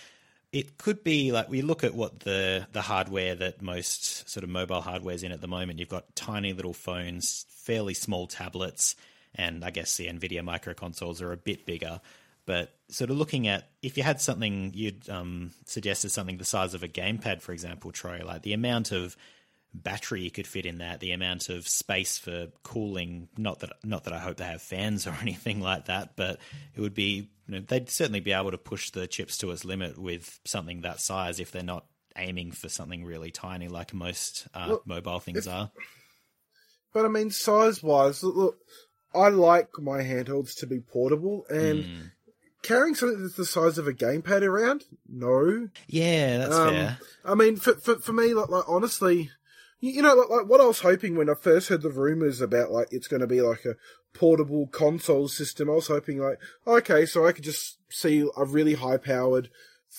it 0.54 0.78
could 0.78 1.04
be 1.04 1.32
like 1.32 1.50
we 1.50 1.62
look 1.62 1.84
at 1.84 1.94
what 1.94 2.22
the 2.22 2.68
the 2.74 2.82
hardware 2.82 3.36
that 3.36 3.62
most 3.62 4.30
sort 4.30 4.44
of 4.44 4.50
mobile 4.50 4.82
hardware's 4.82 5.24
in 5.24 5.32
at 5.32 5.42
the 5.42 5.48
moment. 5.48 5.80
You've 5.80 5.90
got 5.90 6.16
tiny 6.16 6.54
little 6.54 6.74
phones, 6.74 7.46
fairly 7.50 7.94
small 7.94 8.28
tablets, 8.28 8.96
and 9.34 9.64
I 9.64 9.72
guess 9.72 9.96
the 9.96 10.08
Nvidia 10.08 10.44
micro 10.44 10.74
consoles 10.74 11.22
are 11.22 11.32
a 11.32 11.38
bit 11.38 11.66
bigger. 11.66 12.02
But 12.46 12.74
sort 12.90 13.12
of 13.12 13.18
looking 13.18 13.48
at 13.48 13.70
if 13.82 13.98
you 13.98 14.04
had 14.04 14.20
something 14.20 14.72
you'd 14.74 15.10
um, 15.10 15.52
suggested 15.66 16.10
something 16.10 16.38
the 16.38 16.46
size 16.46 16.74
of 16.74 16.84
a 16.84 16.88
gamepad, 16.88 17.42
for 17.42 17.54
example, 17.54 17.92
Troy, 17.92 18.22
like 18.26 18.42
the 18.42 18.54
amount 18.54 18.92
of 18.92 19.16
battery 19.74 20.22
you 20.22 20.32
could 20.32 20.48
fit 20.48 20.66
in 20.66 20.80
that, 20.80 21.00
the 21.00 21.12
amount 21.12 21.48
of 21.50 21.68
space 21.68 22.18
for 22.18 22.48
cooling. 22.64 23.30
Not 23.38 23.60
that 23.60 23.72
not 23.86 24.04
that 24.04 24.14
I 24.14 24.20
hope 24.20 24.38
they 24.38 24.46
have 24.46 24.62
fans 24.62 25.08
or 25.08 25.16
anything 25.22 25.62
like 25.62 25.86
that, 25.86 26.18
but 26.18 26.40
it 26.76 26.82
would 26.82 26.96
be 26.96 27.30
you 27.52 27.60
know, 27.60 27.66
they'd 27.68 27.90
certainly 27.90 28.22
be 28.22 28.32
able 28.32 28.52
to 28.52 28.58
push 28.58 28.92
the 28.92 29.08
chips 29.08 29.38
to 29.40 29.52
its 29.52 29.66
limit 29.66 29.98
with 29.98 30.40
something 30.46 30.82
that 30.82 31.02
size 31.02 31.40
if 31.40 31.52
they're 31.52 31.64
not 31.64 31.86
aiming 32.16 32.52
for 32.52 32.70
something 32.70 33.04
really 33.04 33.30
tiny 33.32 33.68
like 33.68 33.94
most 33.94 34.48
uh, 34.54 34.68
Well, 34.70 34.84
mobile 34.86 35.20
things 35.20 35.48
are. 35.48 35.70
But 36.94 37.06
I 37.06 37.10
mean, 37.10 37.30
size 37.30 37.84
wise, 37.84 38.24
look, 38.24 38.36
look, 38.36 38.58
I 39.14 39.28
like 39.30 39.68
my 39.80 40.02
handhelds 40.02 40.58
to 40.60 40.68
be 40.68 40.80
portable, 40.80 41.46
and 41.50 41.84
Hmm. 41.84 42.02
carrying 42.64 42.96
something 42.96 43.22
that's 43.22 43.36
the 43.36 43.46
size 43.46 43.78
of 43.78 43.88
a 43.88 43.94
gamepad 43.94 44.44
around, 44.44 44.86
no. 45.10 45.68
Yeah, 45.88 46.38
that's 46.38 46.58
Um, 46.58 46.74
fair. 46.76 47.00
I 47.26 47.36
mean, 47.36 47.58
for 47.58 47.74
for, 47.76 48.00
for 48.00 48.14
me, 48.14 48.34
like, 48.34 48.50
like 48.50 48.68
honestly, 48.68 49.30
you, 49.82 49.92
you 49.92 50.02
know, 50.02 50.16
like, 50.16 50.30
like 50.30 50.48
what 50.48 50.62
I 50.62 50.66
was 50.66 50.80
hoping 50.80 51.16
when 51.16 51.30
I 51.30 51.34
first 51.34 51.68
heard 51.68 51.82
the 51.82 51.90
rumors 51.90 52.40
about 52.40 52.72
like 52.72 52.88
it's 52.92 53.10
going 53.10 53.22
to 53.22 53.28
be 53.28 53.42
like 53.42 53.66
a 53.66 53.76
portable 54.14 54.68
console 54.68 55.28
system. 55.28 55.70
I 55.70 55.74
was 55.74 55.88
hoping 55.88 56.20
like, 56.20 56.40
okay, 56.68 57.06
so 57.06 57.26
I 57.26 57.32
could 57.32 57.44
just 57.44 57.78
see 57.90 58.28
a 58.38 58.46
really 58.46 58.74
high 58.76 58.98
powered 58.98 59.50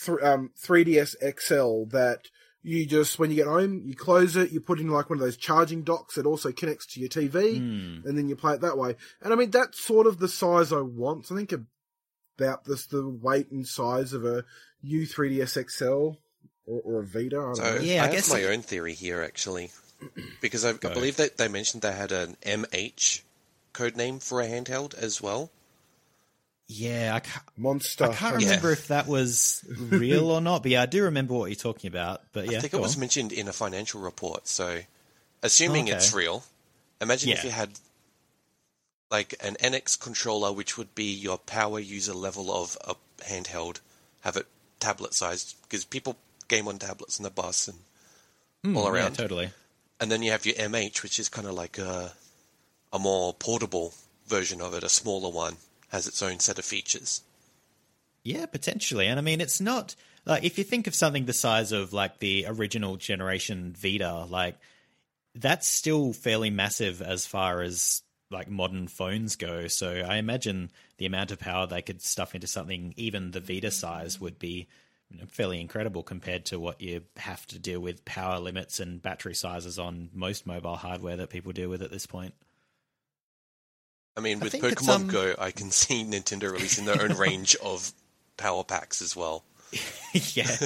th- 0.05 0.19
um 0.23 0.51
3ds 0.63 1.15
XL 1.39 1.85
that 1.97 2.29
you 2.63 2.87
just 2.87 3.19
when 3.19 3.31
you 3.31 3.37
get 3.37 3.47
home 3.47 3.83
you 3.85 3.95
close 3.95 4.37
it 4.37 4.53
you 4.53 4.61
put 4.61 4.79
in 4.81 4.89
like 4.89 5.11
one 5.11 5.19
of 5.19 5.25
those 5.25 5.37
charging 5.37 5.83
docks 5.83 6.15
that 6.15 6.25
also 6.27 6.53
connects 6.53 6.87
to 6.87 7.01
your 7.01 7.09
tv 7.09 7.59
Hmm. 7.59 8.07
and 8.09 8.17
then 8.17 8.29
you 8.29 8.37
play 8.37 8.55
it 8.55 8.61
that 8.61 8.79
way 8.79 8.95
and 9.21 9.33
i 9.33 9.37
mean 9.37 9.51
that's 9.51 9.85
sort 9.85 10.07
of 10.07 10.19
the 10.21 10.29
size 10.29 10.73
i 10.73 10.81
want 10.81 11.27
i 11.33 11.35
think 11.35 11.53
about 12.39 12.65
this 12.65 12.87
the 12.87 13.07
weight 13.09 13.51
and 13.51 13.67
size 13.67 14.13
of 14.13 14.25
a 14.25 14.45
u3ds 14.87 15.71
xl 15.71 16.19
or, 16.65 16.81
or 16.85 17.01
a 17.03 17.05
vita 17.05 17.37
i 17.37 17.41
don't 17.43 17.57
So 17.57 17.63
know 17.65 17.81
Yeah, 17.81 17.95
I, 18.03 18.05
I 18.05 18.07
have 18.07 18.13
guess 18.13 18.31
my 18.31 18.39
it- 18.39 18.51
own 18.55 18.63
theory 18.63 18.95
here 18.95 19.21
actually, 19.23 19.71
because 20.41 20.65
I, 20.65 20.71
I 20.71 20.73
believe 20.95 21.17
that 21.17 21.37
they 21.37 21.49
mentioned 21.49 21.83
they 21.83 21.93
had 21.93 22.13
an 22.13 22.37
MH 22.47 23.23
code 23.73 23.97
name 23.97 24.19
for 24.19 24.41
a 24.41 24.47
handheld 24.47 24.95
as 24.95 25.21
well. 25.23 25.51
Yeah, 26.69 27.13
I 27.15 27.21
can't, 27.21 27.45
monster 27.57 28.05
I 28.05 28.09
can't 28.09 28.35
Hunter. 28.35 28.47
remember 28.47 28.73
if 28.73 28.89
that 28.89 29.07
was 29.07 29.63
real 29.77 30.31
or 30.31 30.41
not, 30.41 30.63
but 30.63 30.71
yeah, 30.73 30.83
I 30.83 30.87
do 30.87 31.05
remember 31.05 31.35
what 31.35 31.47
you're 31.51 31.57
talking 31.57 31.89
about. 31.89 32.23
But 32.33 32.47
yeah, 32.47 32.59
I 32.59 32.61
think 32.61 32.73
it 32.73 32.81
was 32.81 32.97
on. 32.97 33.01
mentioned 33.01 33.33
in 33.33 33.49
a 33.49 33.53
financial 33.53 34.01
report. 34.01 34.49
So, 34.49 34.81
assuming 35.43 35.89
Okay. 35.89 35.97
it's 35.97 36.13
real, 36.13 36.45
imagine 37.01 37.31
if 37.31 37.45
you 37.45 37.51
had 37.51 37.79
like 39.11 39.35
an 39.41 39.57
NX 39.61 39.97
controller, 40.01 40.53
which 40.53 40.79
would 40.79 40.95
be 40.95 41.13
your 41.13 41.37
power 41.39 41.79
user 41.79 42.15
level 42.15 42.51
of 42.51 42.77
a 42.87 42.95
handheld, 43.25 43.81
have 44.21 44.37
it 44.37 44.47
tablet 44.81 45.15
sized 45.15 45.57
because 45.63 45.85
people 45.85 46.17
game 46.49 46.67
on 46.69 46.79
tablets 46.79 47.19
in 47.19 47.23
the 47.23 47.31
bus 47.31 47.69
and 47.69 47.79
hmm, 48.65 48.77
all 48.77 48.87
Yeah, 48.87 48.91
around. 48.95 49.17
totally. 49.17 49.51
And 50.01 50.11
then 50.11 50.23
you 50.23 50.31
have 50.33 50.47
your 50.47 50.57
MH, 50.57 51.03
which 51.03 51.19
is 51.19 51.29
kind 51.29 51.47
of 51.47 51.55
like 51.55 51.79
a 51.79 52.13
a 52.93 52.99
more 52.99 53.33
portable 53.35 53.95
version 54.27 54.61
of 54.61 54.75
it, 54.75 54.85
a 54.85 54.89
smaller 54.89 55.31
one, 55.31 55.57
has 55.89 56.07
its 56.07 56.23
own 56.23 56.39
set 56.39 56.59
of 56.59 56.65
features. 56.65 57.23
Yeah, 58.23 58.47
potentially. 58.47 59.07
And 59.07 59.19
I 59.19 59.23
mean, 59.23 59.41
it's 59.41 59.61
not 59.61 59.97
like 60.25 60.45
if 60.45 60.59
you 60.59 60.65
think 60.65 60.87
of 60.87 60.95
something 60.95 61.25
the 61.25 61.33
size 61.33 61.73
of 61.73 61.93
like 61.93 62.19
the 62.19 62.47
original 62.49 62.97
generation 62.97 63.75
Vita, 63.77 64.25
like 64.29 64.57
that's 65.35 65.67
still 65.67 66.13
fairly 66.13 66.51
massive 66.51 67.03
as 67.03 67.27
far 67.27 67.63
as 67.63 68.03
like 68.31 68.49
modern 68.49 68.89
phones 68.89 69.37
go. 69.37 69.67
So 69.67 69.91
I 69.91 70.17
imagine 70.17 70.71
the 70.99 71.07
amount 71.07 71.33
of 71.33 71.41
power 71.41 71.67
they 71.67 71.83
could 71.83 72.03
stuff 72.03 72.35
into 72.35 72.47
something 72.47 72.95
even 72.97 73.31
the 73.31 73.41
Vita 73.41 73.71
size 73.71 74.21
would 74.21 74.39
be 74.39 74.69
you 75.11 75.19
know, 75.19 75.27
fairly 75.27 75.61
incredible 75.61 76.03
compared 76.03 76.47
to 76.47 76.59
what 76.59 76.81
you 76.81 77.03
have 77.17 77.47
to 77.49 77.59
deal 77.59 77.81
with 77.81 78.05
power 78.05 78.39
limits 78.39 78.81
and 78.81 79.03
battery 79.03 79.35
sizes 79.35 79.79
on 79.79 80.09
most 80.15 80.47
mobile 80.47 80.77
hardware 80.77 81.17
that 81.17 81.31
people 81.31 81.53
deal 81.53 81.69
with 81.69 81.83
at 81.83 81.91
this 81.91 82.07
point. 82.07 82.35
I 84.17 84.21
mean, 84.21 84.41
with 84.41 84.55
it's, 84.55 84.65
Pokemon 84.65 84.95
um, 84.95 85.09
Go, 85.09 85.35
I 85.39 85.51
can 85.51 85.71
see 85.71 86.05
Nintendo 86.05 86.53
releasing 86.53 86.85
their 86.85 87.03
own 87.03 87.17
range 87.17 87.57
of 87.57 87.93
power 88.37 88.65
packs 88.65 89.01
as 89.01 89.17
well. 89.17 89.45
yeah, 90.13 90.57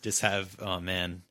just 0.00 0.22
have 0.22 0.56
oh 0.60 0.80
man, 0.80 1.22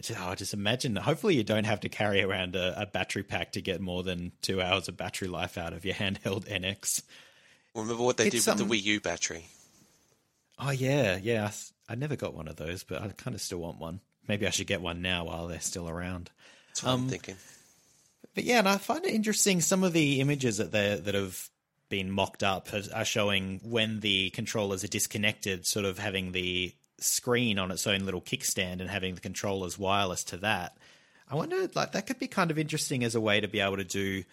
just, 0.00 0.18
oh, 0.20 0.34
just 0.34 0.54
imagine. 0.54 0.96
Hopefully, 0.96 1.36
you 1.36 1.44
don't 1.44 1.64
have 1.64 1.80
to 1.80 1.88
carry 1.88 2.22
around 2.22 2.56
a, 2.56 2.82
a 2.82 2.86
battery 2.86 3.22
pack 3.22 3.52
to 3.52 3.60
get 3.60 3.80
more 3.80 4.02
than 4.02 4.32
two 4.42 4.60
hours 4.60 4.88
of 4.88 4.96
battery 4.96 5.28
life 5.28 5.58
out 5.58 5.72
of 5.72 5.84
your 5.84 5.94
handheld 5.94 6.48
NX. 6.48 7.02
Remember 7.74 8.02
what 8.02 8.16
they 8.16 8.26
It's, 8.26 8.44
did 8.44 8.52
with 8.52 8.60
um, 8.62 8.68
the 8.68 8.74
Wii 8.74 8.82
U 8.84 9.00
battery? 9.00 9.46
Oh 10.58 10.70
yeah, 10.70 11.18
yeah. 11.22 11.50
I 11.88 11.94
never 11.94 12.16
got 12.16 12.34
one 12.34 12.48
of 12.48 12.56
those, 12.56 12.84
but 12.84 13.02
I 13.02 13.08
kind 13.08 13.34
of 13.34 13.40
still 13.40 13.58
want 13.58 13.78
one. 13.78 14.00
Maybe 14.28 14.46
I 14.46 14.50
should 14.50 14.66
get 14.66 14.80
one 14.80 15.02
now 15.02 15.24
while 15.24 15.46
they're 15.46 15.60
still 15.60 15.88
around. 15.88 16.30
That's 16.68 16.82
what 16.84 16.92
um, 16.92 17.02
I'm 17.02 17.08
thinking. 17.08 17.36
But 18.34 18.44
yeah, 18.44 18.60
and 18.60 18.68
I 18.68 18.78
find 18.78 19.04
it 19.04 19.14
interesting. 19.14 19.60
Some 19.60 19.84
of 19.84 19.92
the 19.92 20.20
images 20.20 20.56
that 20.56 20.72
they 20.72 20.96
that 20.96 21.14
have 21.14 21.50
been 21.88 22.10
mocked 22.10 22.42
up 22.42 22.68
are, 22.94 23.04
showing 23.04 23.60
when 23.62 24.00
the 24.00 24.30
controllers 24.30 24.82
are 24.82 24.88
disconnected, 24.88 25.66
sort 25.66 25.84
of 25.84 25.98
having 25.98 26.32
the 26.32 26.74
screen 26.98 27.58
on 27.58 27.70
its 27.70 27.86
own 27.86 28.06
little 28.06 28.22
kickstand 28.22 28.80
and 28.80 28.88
having 28.88 29.14
the 29.14 29.20
controllers 29.20 29.78
wireless 29.78 30.24
to 30.24 30.38
that. 30.38 30.76
I 31.30 31.34
wonder, 31.34 31.68
like, 31.74 31.92
that 31.92 32.06
could 32.06 32.18
be 32.18 32.28
kind 32.28 32.50
of 32.50 32.58
interesting 32.58 33.04
as 33.04 33.14
a 33.14 33.20
way 33.20 33.40
to 33.40 33.48
be 33.48 33.60
able 33.60 33.76
to 33.76 33.84
do 33.84 34.24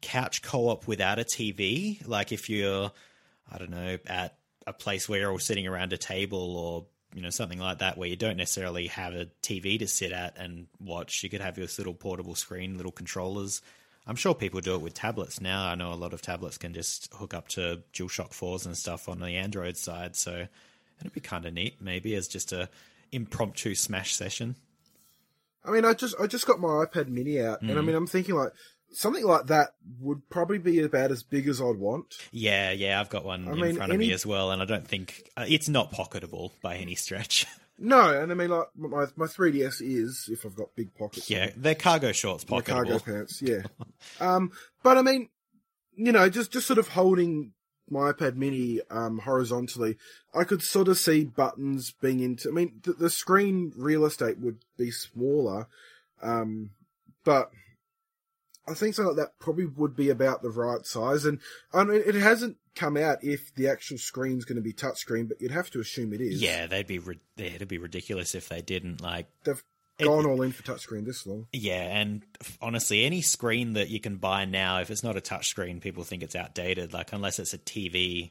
couch 0.00 0.42
co-op 0.42 0.86
without 0.86 1.18
a 1.18 1.24
TV. 1.24 2.06
Like, 2.06 2.30
if 2.30 2.48
you're, 2.48 2.92
I 3.50 3.58
don't 3.58 3.70
know, 3.70 3.98
at 4.06 4.36
a 4.66 4.72
place 4.72 5.08
where 5.08 5.20
you're 5.20 5.32
all 5.32 5.38
sitting 5.38 5.66
around 5.66 5.92
a 5.92 5.98
table 5.98 6.56
or 6.56 6.86
you 7.14 7.22
know 7.22 7.30
something 7.30 7.58
like 7.58 7.78
that 7.78 7.96
where 7.96 8.08
you 8.08 8.16
don't 8.16 8.36
necessarily 8.36 8.86
have 8.88 9.14
a 9.14 9.26
TV 9.42 9.78
to 9.78 9.88
sit 9.88 10.12
at 10.12 10.36
and 10.38 10.66
watch. 10.80 11.22
You 11.22 11.30
could 11.30 11.40
have 11.40 11.56
this 11.56 11.78
little 11.78 11.94
portable 11.94 12.34
screen, 12.34 12.76
little 12.76 12.92
controllers. 12.92 13.62
I'm 14.06 14.16
sure 14.16 14.34
people 14.34 14.60
do 14.60 14.74
it 14.74 14.80
with 14.80 14.94
tablets 14.94 15.40
now. 15.40 15.66
I 15.66 15.74
know 15.74 15.92
a 15.92 15.94
lot 15.94 16.14
of 16.14 16.22
tablets 16.22 16.56
can 16.56 16.72
just 16.72 17.12
hook 17.12 17.34
up 17.34 17.48
to 17.48 17.82
DualShock 17.92 18.30
4s 18.30 18.64
and 18.64 18.76
stuff 18.76 19.08
on 19.08 19.20
the 19.20 19.28
Android 19.28 19.76
side, 19.76 20.16
so 20.16 20.46
it'd 21.00 21.12
be 21.12 21.20
kind 21.20 21.44
of 21.44 21.52
neat 21.52 21.76
maybe 21.80 22.14
as 22.14 22.26
just 22.26 22.52
a 22.52 22.70
impromptu 23.12 23.74
smash 23.74 24.14
session. 24.14 24.56
I 25.64 25.70
mean, 25.70 25.84
I 25.84 25.92
just 25.92 26.14
I 26.20 26.26
just 26.26 26.46
got 26.46 26.60
my 26.60 26.68
iPad 26.68 27.08
Mini 27.08 27.40
out, 27.40 27.60
and 27.62 27.72
I 27.72 27.74
mm. 27.74 27.86
mean, 27.86 27.96
I'm 27.96 28.06
thinking 28.06 28.34
like 28.34 28.52
something 28.92 29.24
like 29.24 29.46
that 29.46 29.70
would 30.00 30.28
probably 30.30 30.58
be 30.58 30.80
about 30.80 31.10
as 31.10 31.22
big 31.22 31.48
as 31.48 31.60
I'd 31.60 31.76
want. 31.76 32.16
Yeah, 32.32 32.70
yeah, 32.72 33.00
I've 33.00 33.10
got 33.10 33.24
one 33.24 33.48
I 33.48 33.52
in 33.52 33.60
mean, 33.60 33.76
front 33.76 33.92
of 33.92 33.98
me 33.98 34.12
as 34.12 34.24
well, 34.26 34.50
and 34.50 34.60
I 34.62 34.64
don't 34.64 34.86
think 34.86 35.30
uh, 35.36 35.44
it's 35.48 35.68
not 35.68 35.92
pocketable 35.92 36.52
by 36.62 36.76
any 36.76 36.94
stretch. 36.94 37.46
No, 37.80 38.10
and 38.20 38.32
I 38.32 38.34
mean, 38.34 38.50
like 38.50 38.66
my 38.76 39.06
my 39.14 39.26
3DS 39.26 39.80
is 39.82 40.28
if 40.32 40.44
I've 40.44 40.56
got 40.56 40.74
big 40.74 40.92
pockets. 40.96 41.30
yeah, 41.30 41.50
they're 41.56 41.76
cargo 41.76 42.10
shorts 42.10 42.44
pocketable. 42.44 42.66
cargo 42.66 42.98
pants. 42.98 43.40
Yeah, 43.40 43.62
um, 44.20 44.50
but 44.82 44.98
I 44.98 45.02
mean, 45.02 45.28
you 45.94 46.10
know, 46.10 46.28
just 46.28 46.50
just 46.50 46.66
sort 46.66 46.80
of 46.80 46.88
holding 46.88 47.52
my 47.88 48.10
iPad 48.10 48.34
Mini 48.34 48.80
um, 48.90 49.18
horizontally, 49.18 49.96
I 50.34 50.42
could 50.42 50.60
sort 50.60 50.88
of 50.88 50.98
see 50.98 51.22
buttons 51.24 51.92
being 52.02 52.18
into. 52.18 52.48
I 52.48 52.52
mean, 52.52 52.80
the, 52.82 52.94
the 52.94 53.10
screen 53.10 53.72
real 53.76 54.04
estate 54.04 54.40
would 54.40 54.58
be 54.76 54.90
smaller, 54.90 55.68
um, 56.20 56.70
but 57.22 57.52
I 58.70 58.74
think 58.74 58.94
something 58.94 59.16
like 59.16 59.26
that 59.26 59.38
probably 59.38 59.66
would 59.66 59.96
be 59.96 60.10
about 60.10 60.42
the 60.42 60.50
right 60.50 60.84
size. 60.84 61.24
And 61.24 61.40
I 61.72 61.84
mean, 61.84 62.02
it 62.04 62.14
hasn't 62.14 62.56
come 62.74 62.96
out 62.96 63.22
if 63.24 63.54
the 63.54 63.68
actual 63.68 63.98
screen's 63.98 64.44
going 64.44 64.56
to 64.56 64.62
be 64.62 64.72
touchscreen, 64.72 65.28
but 65.28 65.40
you'd 65.40 65.50
have 65.50 65.70
to 65.70 65.80
assume 65.80 66.12
it 66.12 66.20
is. 66.20 66.40
Yeah, 66.42 66.66
they'd 66.66 66.86
be 66.86 66.98
ri- 66.98 67.20
yeah, 67.36 67.46
it'd 67.46 67.68
be 67.68 67.78
ridiculous 67.78 68.34
if 68.34 68.48
they 68.48 68.60
didn't. 68.62 69.00
Like, 69.00 69.26
they've 69.44 69.62
It- 69.98 70.04
gone 70.04 70.26
all 70.26 70.42
in 70.42 70.52
for 70.52 70.62
touchscreen 70.62 71.04
this 71.04 71.26
long. 71.26 71.48
yeah, 71.52 71.98
and 71.98 72.22
honestly, 72.62 73.04
any 73.04 73.20
screen 73.22 73.72
that 73.72 73.88
you 73.88 73.98
can 74.00 74.16
buy 74.16 74.44
now, 74.44 74.78
if 74.80 74.90
it's 74.90 75.02
not 75.02 75.16
a 75.16 75.20
touchscreen, 75.20 75.80
people 75.80 76.04
think 76.04 76.22
it's 76.22 76.36
outdated. 76.36 76.92
Like, 76.92 77.12
unless 77.12 77.38
it's 77.40 77.52
a 77.54 77.58
TV, 77.58 78.30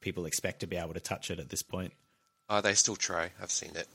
people 0.00 0.26
expect 0.26 0.60
to 0.60 0.66
be 0.66 0.76
able 0.76 0.92
to 0.94 1.00
touch 1.00 1.30
it 1.30 1.38
at 1.38 1.48
this 1.48 1.62
point. 1.62 1.92
Oh, 2.50 2.60
they 2.60 2.74
still 2.74 2.96
try. 2.96 3.30
I've 3.40 3.50
seen 3.50 3.72
it. 3.74 3.86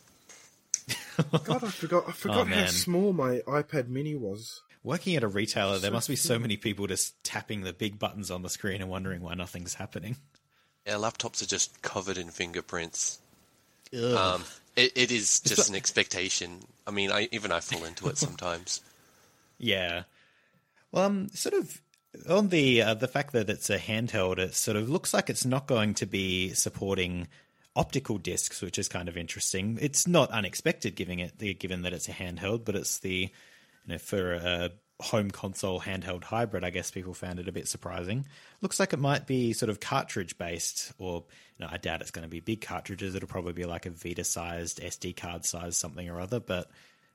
God, 1.45 1.63
I 1.63 1.69
forgot. 1.69 2.05
I 2.07 2.11
forgot 2.11 2.37
oh, 2.51 2.55
how 2.55 2.65
small 2.65 3.13
my 3.13 3.39
iPad 3.47 3.87
Mini 3.87 4.15
was. 4.15 4.61
Working 4.83 5.15
at 5.15 5.23
a 5.23 5.27
retailer, 5.27 5.79
there 5.79 5.91
must 5.91 6.09
be 6.09 6.17
so 6.17 6.37
many 6.37 6.57
people 6.57 6.87
just 6.87 7.23
tapping 7.23 7.61
the 7.61 7.71
big 7.71 7.97
buttons 7.97 8.29
on 8.29 8.41
the 8.41 8.49
screen 8.49 8.81
and 8.81 8.89
wondering 8.89 9.21
why 9.21 9.33
nothing's 9.33 9.75
happening. 9.75 10.17
Yeah, 10.85 10.95
laptops 10.95 11.41
are 11.41 11.45
just 11.45 11.81
covered 11.81 12.17
in 12.17 12.29
fingerprints. 12.29 13.19
Ugh. 13.93 14.01
Um, 14.03 14.43
it, 14.75 14.91
it 14.95 15.11
is 15.11 15.39
just 15.39 15.69
an 15.69 15.75
expectation. 15.75 16.59
I 16.85 16.91
mean, 16.91 17.11
I 17.11 17.29
even 17.31 17.51
I 17.51 17.61
fall 17.61 17.85
into 17.85 18.07
it 18.09 18.17
sometimes. 18.17 18.81
Yeah. 19.59 20.03
Well, 20.91 21.05
um, 21.05 21.29
sort 21.29 21.53
of 21.53 21.81
on 22.27 22.49
the 22.49 22.81
uh, 22.81 22.93
the 22.95 23.07
fact 23.07 23.31
that 23.31 23.49
it's 23.49 23.69
a 23.69 23.77
handheld, 23.77 24.37
it 24.37 24.55
sort 24.55 24.75
of 24.75 24.89
looks 24.89 25.13
like 25.13 25.29
it's 25.29 25.45
not 25.45 25.67
going 25.67 25.93
to 25.95 26.05
be 26.05 26.53
supporting 26.53 27.27
optical 27.75 28.17
discs, 28.17 28.61
which 28.61 28.77
is 28.77 28.89
kind 28.89 29.07
of 29.07 29.15
interesting. 29.15 29.77
It's 29.79 30.05
not 30.05 30.31
unexpected, 30.31 30.95
given 30.95 31.19
it 31.19 31.59
given 31.59 31.83
that 31.83 31.93
it's 31.93 32.09
a 32.09 32.13
handheld, 32.13 32.65
but 32.65 32.75
it's 32.75 32.99
the 32.99 33.31
you 33.85 33.93
know 33.93 33.97
for 33.97 34.33
a 34.33 34.71
home 35.01 35.31
console 35.31 35.81
handheld 35.81 36.23
hybrid. 36.23 36.63
I 36.63 36.69
guess 36.69 36.91
people 36.91 37.13
found 37.13 37.39
it 37.39 37.47
a 37.47 37.51
bit 37.51 37.67
surprising. 37.67 38.25
Looks 38.61 38.79
like 38.79 38.93
it 38.93 38.99
might 38.99 39.27
be 39.27 39.53
sort 39.53 39.69
of 39.69 39.79
cartridge 39.79 40.37
based, 40.37 40.93
or 40.97 41.23
you 41.57 41.65
know, 41.65 41.69
I 41.71 41.77
doubt 41.77 42.01
it's 42.01 42.11
going 42.11 42.23
to 42.23 42.29
be 42.29 42.39
big 42.39 42.61
cartridges. 42.61 43.15
It'll 43.15 43.27
probably 43.27 43.53
be 43.53 43.65
like 43.65 43.85
a 43.85 43.89
Vita 43.89 44.23
sized 44.23 44.79
SD 44.81 45.15
card 45.17 45.45
size 45.45 45.75
something 45.77 46.09
or 46.09 46.19
other, 46.21 46.39
but. 46.39 46.69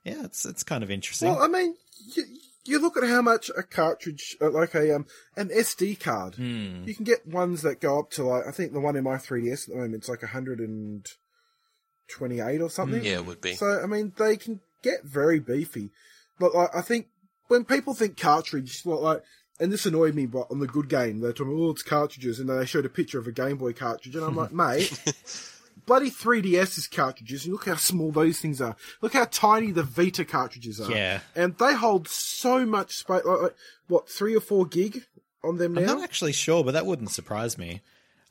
Yeah, 0.05 0.23
it's 0.23 0.45
it's 0.45 0.63
kind 0.63 0.81
of 0.81 0.89
interesting. 0.89 1.27
Well, 1.29 1.43
I 1.43 1.49
mean, 1.49 1.75
you, 2.15 2.23
you 2.63 2.79
look 2.79 2.95
at 2.95 3.03
how 3.03 3.21
much 3.21 3.51
a 3.55 3.63
cartridge, 3.63 4.37
uh, 4.39 4.49
like 4.49 4.73
a 4.73 4.95
um, 4.95 5.05
an 5.35 5.49
SD 5.49 5.99
card, 5.99 6.35
Hmm. 6.35 6.83
you 6.85 6.95
can 6.95 7.03
get 7.03 7.27
ones 7.27 7.63
that 7.63 7.81
go 7.81 7.99
up 7.99 8.09
to 8.11 8.23
like 8.23 8.47
I 8.47 8.51
think 8.51 8.71
the 8.71 8.79
one 8.79 8.95
in 8.95 9.03
my 9.03 9.17
3DS 9.17 9.67
at 9.67 9.73
the 9.73 9.75
moment 9.75 9.95
it's 9.95 10.07
like 10.07 10.21
128 10.21 12.61
or 12.61 12.69
something. 12.69 13.03
Yeah, 13.03 13.15
it 13.15 13.25
would 13.25 13.41
be. 13.41 13.55
So 13.55 13.81
I 13.83 13.87
mean, 13.87 14.13
they 14.17 14.37
can 14.37 14.61
get 14.83 15.03
very 15.03 15.39
beefy. 15.39 15.89
But 16.39 16.55
like, 16.55 16.75
I 16.75 16.81
think 16.81 17.07
when 17.47 17.65
people 17.65 17.93
think 17.93 18.17
cartridge, 18.17 18.85
like, 18.85 19.01
like 19.01 19.23
and 19.59 19.71
this 19.71 19.85
annoyed 19.85 20.15
me, 20.15 20.25
but 20.25 20.47
on 20.49 20.59
the 20.59 20.67
good 20.67 20.87
game, 20.87 21.19
they're 21.19 21.33
talking, 21.33 21.57
oh, 21.57 21.71
it's 21.71 21.83
cartridges, 21.83 22.39
and 22.39 22.49
they 22.49 22.65
showed 22.65 22.85
a 22.85 22.89
picture 22.89 23.19
of 23.19 23.27
a 23.27 23.31
Game 23.31 23.57
Boy 23.57 23.73
cartridge, 23.73 24.15
and 24.15 24.23
I'm 24.23 24.35
like, 24.35 24.53
mate, 24.53 24.91
bloody 25.85 26.09
3DS's 26.09 26.87
cartridges, 26.87 27.43
and 27.43 27.53
look 27.53 27.65
how 27.65 27.75
small 27.75 28.11
those 28.11 28.39
things 28.39 28.61
are. 28.61 28.77
Look 29.01 29.13
how 29.13 29.25
tiny 29.25 29.71
the 29.71 29.83
Vita 29.83 30.23
cartridges 30.23 30.79
are. 30.79 30.89
Yeah. 30.89 31.19
And 31.35 31.57
they 31.57 31.73
hold 31.73 32.07
so 32.07 32.65
much 32.65 32.95
space, 32.95 33.25
like, 33.25 33.41
like 33.41 33.55
what, 33.87 34.09
three 34.09 34.35
or 34.35 34.39
four 34.39 34.65
gig 34.65 35.03
on 35.43 35.57
them 35.57 35.73
now? 35.73 35.81
I'm 35.81 35.87
not 35.87 36.03
actually 36.03 36.33
sure, 36.33 36.63
but 36.63 36.71
that 36.71 36.85
wouldn't 36.85 37.11
surprise 37.11 37.57
me. 37.57 37.81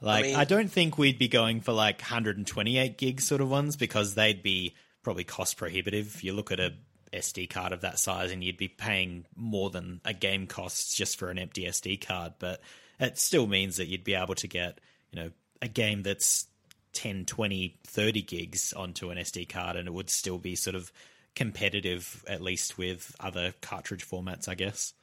Like, 0.01 0.27
I, 0.27 0.29
mean- 0.29 0.47
don't 0.47 0.73
think 0.73 0.97
we'd 0.97 1.19
be 1.19 1.29
going 1.29 1.61
for 1.61 1.73
like 1.73 2.01
128 2.01 2.97
gig 2.97 3.21
sort 3.21 3.41
of 3.41 3.51
ones 3.51 3.77
because 3.77 4.15
they'd 4.15 4.43
be 4.43 4.75
probably 5.03 5.25
cost 5.25 5.57
prohibitive. 5.57 6.23
You 6.23 6.33
look 6.33 6.53
at 6.53 6.61
a 6.61 6.75
SD 7.13 7.51
card 7.51 7.73
of 7.73 7.81
that 7.83 7.99
size 7.99 8.33
and 8.33 8.43
you'd 8.43 8.57
be 8.57 8.69
paying 8.69 9.25
more 9.37 9.71
than 9.71 10.01
a 10.05 10.15
game 10.15 10.47
costs 10.47 10.95
just 10.95 11.19
for 11.19 11.31
an 11.31 11.39
empty 11.39 11.65
SD 11.65 12.07
card, 12.07 12.35
but 12.39 12.61
it 13.01 13.19
still 13.19 13.47
means 13.47 13.77
that 13.77 13.87
you'd 13.87 14.05
be 14.05 14.15
able 14.15 14.35
to 14.37 14.49
get, 14.49 14.81
you 15.11 15.21
know, 15.21 15.31
a 15.63 15.69
game 15.69 16.03
that's 16.03 16.47
10, 16.93 17.25
20, 17.27 17.79
30 17.87 18.23
gigs 18.23 18.73
onto 18.73 19.11
an 19.11 19.19
SD 19.19 19.49
card 19.49 19.77
and 19.77 19.89
it 19.89 19.95
would 19.95 20.11
still 20.11 20.39
be 20.39 20.55
sort 20.55 20.77
of 20.77 20.93
competitive 21.35 22.25
at 22.27 22.41
least 22.41 22.77
with 22.79 23.15
other 23.21 23.55
cartridge 23.61 24.07
formats, 24.07 24.49
I 24.49 24.55
guess. 24.55 24.95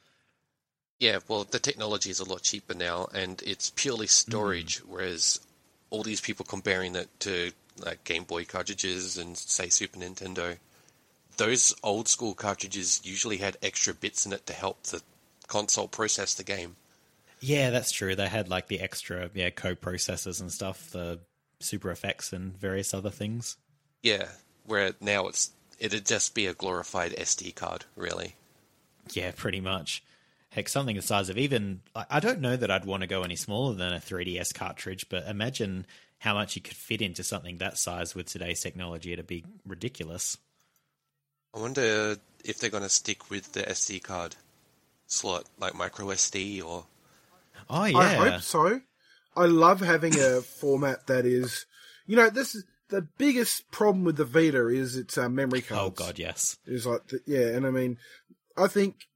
Yeah, 0.98 1.18
well, 1.28 1.44
the 1.44 1.58
technology 1.58 2.10
is 2.10 2.20
a 2.20 2.24
lot 2.24 2.42
cheaper 2.42 2.74
now, 2.74 3.08
and 3.12 3.42
it's 3.44 3.70
purely 3.70 4.06
storage. 4.06 4.78
Hmm. 4.78 4.92
Whereas 4.92 5.40
all 5.90 6.02
these 6.02 6.20
people 6.20 6.46
comparing 6.46 6.96
it 6.96 7.08
to 7.20 7.52
like 7.78 8.04
Game 8.04 8.24
Boy 8.24 8.44
cartridges 8.44 9.18
and 9.18 9.36
say 9.36 9.68
Super 9.68 9.98
Nintendo, 9.98 10.56
those 11.36 11.74
old 11.82 12.08
school 12.08 12.34
cartridges 12.34 13.00
usually 13.04 13.38
had 13.38 13.56
extra 13.62 13.94
bits 13.94 14.26
in 14.26 14.32
it 14.32 14.46
to 14.46 14.52
help 14.52 14.82
the 14.84 15.02
console 15.46 15.88
process 15.88 16.34
the 16.34 16.44
game. 16.44 16.76
Yeah, 17.40 17.70
that's 17.70 17.92
true. 17.92 18.16
They 18.16 18.28
had 18.28 18.48
like 18.48 18.68
the 18.68 18.80
extra 18.80 19.30
yeah 19.34 19.50
co-processors 19.50 20.40
and 20.40 20.50
stuff, 20.50 20.90
the 20.90 21.20
Super 21.60 21.94
FX 21.94 22.32
and 22.32 22.56
various 22.56 22.94
other 22.94 23.10
things. 23.10 23.56
Yeah, 24.02 24.28
where 24.64 24.94
now 25.00 25.28
it's 25.28 25.50
it'd 25.78 26.06
just 26.06 26.34
be 26.34 26.46
a 26.46 26.54
glorified 26.54 27.12
SD 27.12 27.54
card, 27.54 27.84
really. 27.94 28.34
Yeah, 29.12 29.32
pretty 29.36 29.60
much. 29.60 30.02
Heck, 30.50 30.68
something 30.68 30.96
the 30.96 31.02
size 31.02 31.28
of 31.28 31.36
even 31.36 31.80
I 31.94 32.06
I 32.10 32.20
don't 32.20 32.40
know 32.40 32.56
that 32.56 32.70
I'd 32.70 32.86
want 32.86 33.02
to 33.02 33.06
go 33.06 33.22
any 33.22 33.36
smaller 33.36 33.74
than 33.74 33.92
a 33.92 34.00
3DS 34.00 34.54
cartridge, 34.54 35.08
but 35.08 35.26
imagine 35.26 35.86
how 36.18 36.34
much 36.34 36.56
you 36.56 36.62
could 36.62 36.76
fit 36.76 37.02
into 37.02 37.22
something 37.22 37.58
that 37.58 37.76
size 37.76 38.14
with 38.14 38.26
today's 38.26 38.60
technology. 38.60 39.12
It'd 39.12 39.26
be 39.26 39.44
ridiculous. 39.66 40.38
I 41.56 41.58
wonder 41.58 42.16
if 42.44 42.58
they're 42.58 42.70
going 42.70 42.82
to 42.82 42.88
stick 42.90 43.30
with 43.30 43.52
the 43.52 43.62
SD 43.62 44.02
card 44.02 44.36
slot, 45.06 45.44
like 45.58 45.74
micro 45.74 46.08
SD 46.08 46.62
or 46.62 46.84
Oh 47.70 47.84
yeah, 47.84 47.98
I 47.98 48.14
hope 48.14 48.42
so. 48.42 48.80
I 49.34 49.46
love 49.46 49.80
having 49.80 50.18
a 50.18 50.40
format 50.40 51.06
that 51.06 51.24
is, 51.24 51.66
you 52.06 52.16
know, 52.16 52.30
this 52.30 52.54
is 52.54 52.64
the 52.88 53.02
biggest 53.18 53.70
problem 53.70 54.04
with 54.04 54.16
the 54.16 54.24
Vita 54.24 54.68
is 54.68 54.96
its 54.96 55.18
uh, 55.18 55.28
memory 55.28 55.62
cards. 55.62 56.00
Oh 56.00 56.04
god, 56.04 56.18
yes. 56.18 56.58
Is 56.66 56.86
like, 56.86 57.06
the, 57.08 57.20
yeah, 57.26 57.48
and 57.48 57.66
I 57.66 57.70
mean, 57.70 57.98
I 58.56 58.68
think 58.68 59.06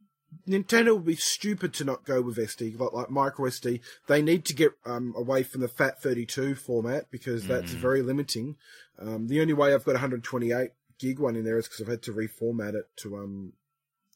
Nintendo 0.48 0.94
would 0.94 1.04
be 1.04 1.16
stupid 1.16 1.74
to 1.74 1.84
not 1.84 2.04
go 2.04 2.20
with 2.22 2.36
SD, 2.36 2.78
like, 2.78 2.92
like 2.92 3.10
micro 3.10 3.46
SD. 3.46 3.80
They 4.08 4.22
need 4.22 4.44
to 4.46 4.54
get 4.54 4.72
um, 4.84 5.14
away 5.16 5.42
from 5.42 5.60
the 5.60 5.68
FAT32 5.68 6.56
format 6.56 7.10
because 7.10 7.46
that's 7.46 7.72
very 7.72 8.02
limiting. 8.02 8.56
Um, 8.98 9.28
the 9.28 9.40
only 9.40 9.54
way 9.54 9.72
I've 9.72 9.84
got 9.84 9.92
128 9.92 10.70
gig 11.00 11.18
one 11.18 11.34
in 11.36 11.44
there 11.44 11.58
is 11.58 11.66
because 11.66 11.80
I've 11.80 11.88
had 11.88 12.02
to 12.02 12.12
reformat 12.12 12.74
it 12.74 12.88
to 12.98 13.16
um 13.16 13.52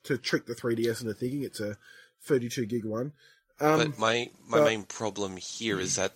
to 0.05 0.19
trick 0.19 0.47
the 0.47 0.55
3DS 0.55 1.01
into 1.01 1.15
thinking 1.15 1.43
it's 1.43 1.61
a 1.61 1.79
32 2.23 2.67
gig 2.67 2.85
one. 2.85 3.13
Um, 3.61 3.79
But 3.79 3.99
my 3.99 4.31
my 4.47 4.59
but- 4.59 4.65
main 4.65 4.83
problem 4.85 5.37
here 5.39 5.81
is 5.81 5.97
that 5.97 6.13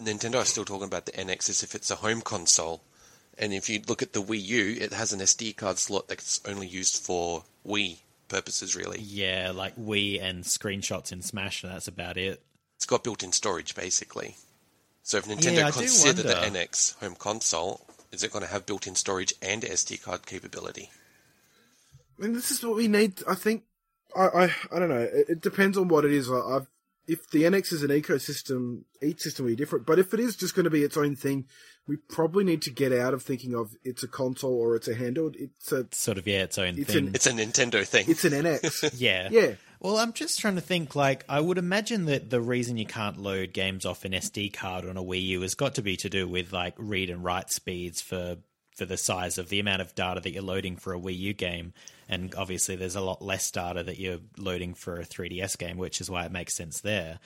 Nintendo 0.00 0.42
is 0.42 0.48
still 0.48 0.64
talking 0.64 0.86
about 0.86 1.06
the 1.06 1.12
NX 1.12 1.48
as 1.50 1.62
if 1.62 1.74
it's 1.74 1.90
a 1.90 1.96
home 1.96 2.22
console, 2.22 2.82
and 3.38 3.52
if 3.52 3.68
you 3.68 3.82
look 3.86 4.00
at 4.02 4.12
the 4.14 4.22
Wii 4.22 4.42
U, 4.42 4.76
it 4.80 4.92
has 4.94 5.12
an 5.12 5.20
SD 5.20 5.56
card 5.56 5.78
slot 5.78 6.08
that's 6.08 6.40
only 6.46 6.66
used 6.66 6.96
for 7.02 7.44
Wii 7.66 7.98
purposes. 8.28 8.74
Really, 8.74 9.00
Yeah, 9.00 9.52
like 9.54 9.76
Wii 9.76 10.22
and 10.22 10.44
screenshots 10.44 11.12
in 11.12 11.20
Smash, 11.22 11.62
and 11.62 11.72
that's 11.72 11.88
about 11.88 12.16
it. 12.16 12.42
it's 12.76 12.86
got 12.86 13.04
built-in 13.04 13.32
storage 13.32 13.74
basically. 13.74 14.36
So 15.02 15.18
if 15.18 15.26
Nintendo 15.26 15.56
Yeah, 15.56 15.70
consider 15.70 16.22
the. 16.22 16.34
NX 16.34 16.94
home 17.00 17.14
console, 17.16 17.86
is 18.12 18.22
it 18.22 18.32
going 18.32 18.44
to 18.44 18.50
have 18.50 18.66
built-in 18.66 18.94
storage 18.94 19.34
and 19.40 19.62
SD 19.62 20.02
card 20.02 20.26
capability? 20.26 20.90
I 22.18 22.22
mean, 22.22 22.32
this 22.34 22.50
is 22.50 22.64
what 22.64 22.76
we 22.76 22.88
need. 22.88 23.22
I 23.28 23.34
think. 23.34 23.64
I 24.16 24.26
I, 24.26 24.54
I 24.72 24.78
don't 24.78 24.88
know. 24.88 25.00
It, 25.00 25.26
it 25.28 25.40
depends 25.40 25.78
on 25.78 25.88
what 25.88 26.04
it 26.04 26.12
is. 26.12 26.30
I, 26.30 26.38
I've 26.38 26.66
if 27.06 27.28
the 27.30 27.42
NX 27.44 27.72
is 27.72 27.82
an 27.82 27.90
ecosystem, 27.90 28.82
each 29.02 29.20
system 29.20 29.44
will 29.44 29.52
be 29.52 29.56
different. 29.56 29.86
But 29.86 29.98
if 29.98 30.14
it 30.14 30.20
is 30.20 30.36
just 30.36 30.54
going 30.54 30.64
to 30.64 30.70
be 30.70 30.82
its 30.84 30.96
own 30.96 31.16
thing, 31.16 31.46
we 31.88 31.96
probably 32.08 32.44
need 32.44 32.62
to 32.62 32.70
get 32.70 32.92
out 32.92 33.14
of 33.14 33.22
thinking 33.22 33.54
of 33.54 33.72
it's 33.82 34.02
a 34.02 34.08
console 34.08 34.54
or 34.54 34.76
it's 34.76 34.86
a 34.86 34.94
handheld. 34.94 35.34
It's 35.38 35.72
a 35.72 35.86
Sort 35.92 36.18
of 36.18 36.26
yeah, 36.26 36.42
its 36.42 36.58
own 36.58 36.78
It's 36.78 36.92
thing. 36.92 37.08
an- 37.08 37.14
It's 37.14 37.26
a 37.26 37.32
Nintendo 37.32 37.84
thing. 37.86 38.04
it's 38.08 38.24
an 38.24 38.32
NX. 38.32 38.94
Yeah. 39.00 39.28
Yeah. 39.30 39.52
Well, 39.80 39.96
I'm 39.96 40.12
just 40.12 40.38
trying 40.38 40.56
to 40.56 40.60
think. 40.60 40.94
Like, 40.94 41.24
I 41.28 41.40
would 41.40 41.56
imagine 41.56 42.04
that 42.04 42.28
the 42.28 42.40
reason 42.40 42.76
you 42.76 42.84
can't 42.84 43.16
load 43.18 43.54
games 43.54 43.86
off 43.86 44.04
an 44.04 44.12
SD 44.12 44.52
card 44.52 44.84
on 44.84 44.98
a 44.98 45.02
Wii 45.02 45.22
U 45.22 45.40
has 45.40 45.54
got 45.54 45.76
to 45.76 45.82
be 45.82 45.96
to 45.96 46.10
do 46.10 46.28
with 46.28 46.52
like 46.52 46.74
read 46.76 47.08
and 47.08 47.24
write 47.24 47.50
speeds 47.50 48.02
for 48.02 48.36
for 48.80 48.86
the 48.86 48.96
size 48.96 49.36
of 49.36 49.50
the 49.50 49.60
amount 49.60 49.82
of 49.82 49.94
data 49.94 50.20
that 50.20 50.32
you're 50.32 50.42
loading 50.42 50.74
for 50.74 50.94
a 50.94 50.98
Wii 50.98 51.18
U 51.18 51.32
game, 51.34 51.74
and 52.08 52.34
obviously 52.34 52.76
there's 52.76 52.96
a 52.96 53.02
lot 53.02 53.20
less 53.20 53.50
data 53.50 53.82
that 53.82 53.98
you're 53.98 54.20
loading 54.38 54.72
for 54.72 54.98
a 54.98 55.04
3DS 55.04 55.58
game, 55.58 55.76
which 55.76 56.00
is 56.00 56.10
why 56.10 56.24
it 56.24 56.32
makes 56.32 56.56
sense 56.56 56.80
there. 56.80 57.18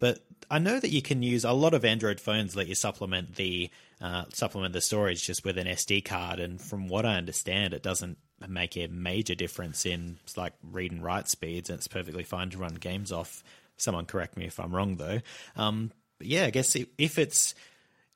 But 0.00 0.18
I 0.50 0.58
know 0.58 0.78
that 0.78 0.90
you 0.90 1.00
can 1.00 1.22
use 1.22 1.46
a 1.46 1.52
lot 1.52 1.72
of 1.72 1.86
Android 1.86 2.20
phones 2.20 2.54
let 2.54 2.66
you 2.66 2.74
supplement 2.74 3.36
the 3.36 3.70
uh, 4.02 4.26
supplement 4.34 4.74
the 4.74 4.82
storage 4.82 5.26
just 5.26 5.46
with 5.46 5.56
an 5.56 5.66
SD 5.66 6.04
card, 6.04 6.40
and 6.40 6.60
from 6.60 6.88
what 6.88 7.06
I 7.06 7.16
understand, 7.16 7.72
it 7.72 7.82
doesn't 7.82 8.18
make 8.46 8.76
a 8.76 8.88
major 8.88 9.34
difference 9.34 9.86
in 9.86 10.18
like 10.36 10.52
read 10.62 10.92
and 10.92 11.02
write 11.02 11.28
speeds, 11.28 11.70
and 11.70 11.78
it's 11.78 11.88
perfectly 11.88 12.22
fine 12.22 12.50
to 12.50 12.58
run 12.58 12.74
games 12.74 13.12
off. 13.12 13.42
Someone 13.78 14.04
correct 14.04 14.36
me 14.36 14.44
if 14.44 14.60
I'm 14.60 14.76
wrong 14.76 14.96
though. 14.96 15.20
Um, 15.56 15.90
yeah, 16.20 16.44
I 16.44 16.50
guess 16.50 16.76
if 16.76 17.18
it's 17.18 17.54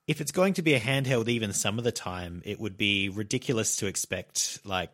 if 0.07 0.21
it's 0.21 0.33
going 0.33 0.55
to 0.55 0.63
be 0.63 0.75
a 0.75 0.81
handheld 0.81 1.29
even 1.29 1.53
some 1.53 1.79
of 1.79 1.85
the 1.85 1.93
time, 1.93 2.43
it 2.45 2.61
would 2.61 2.77
be 2.77 3.09
ridiculous 3.09 3.77
to 3.77 3.87
expect 3.87 4.61
like 4.65 4.91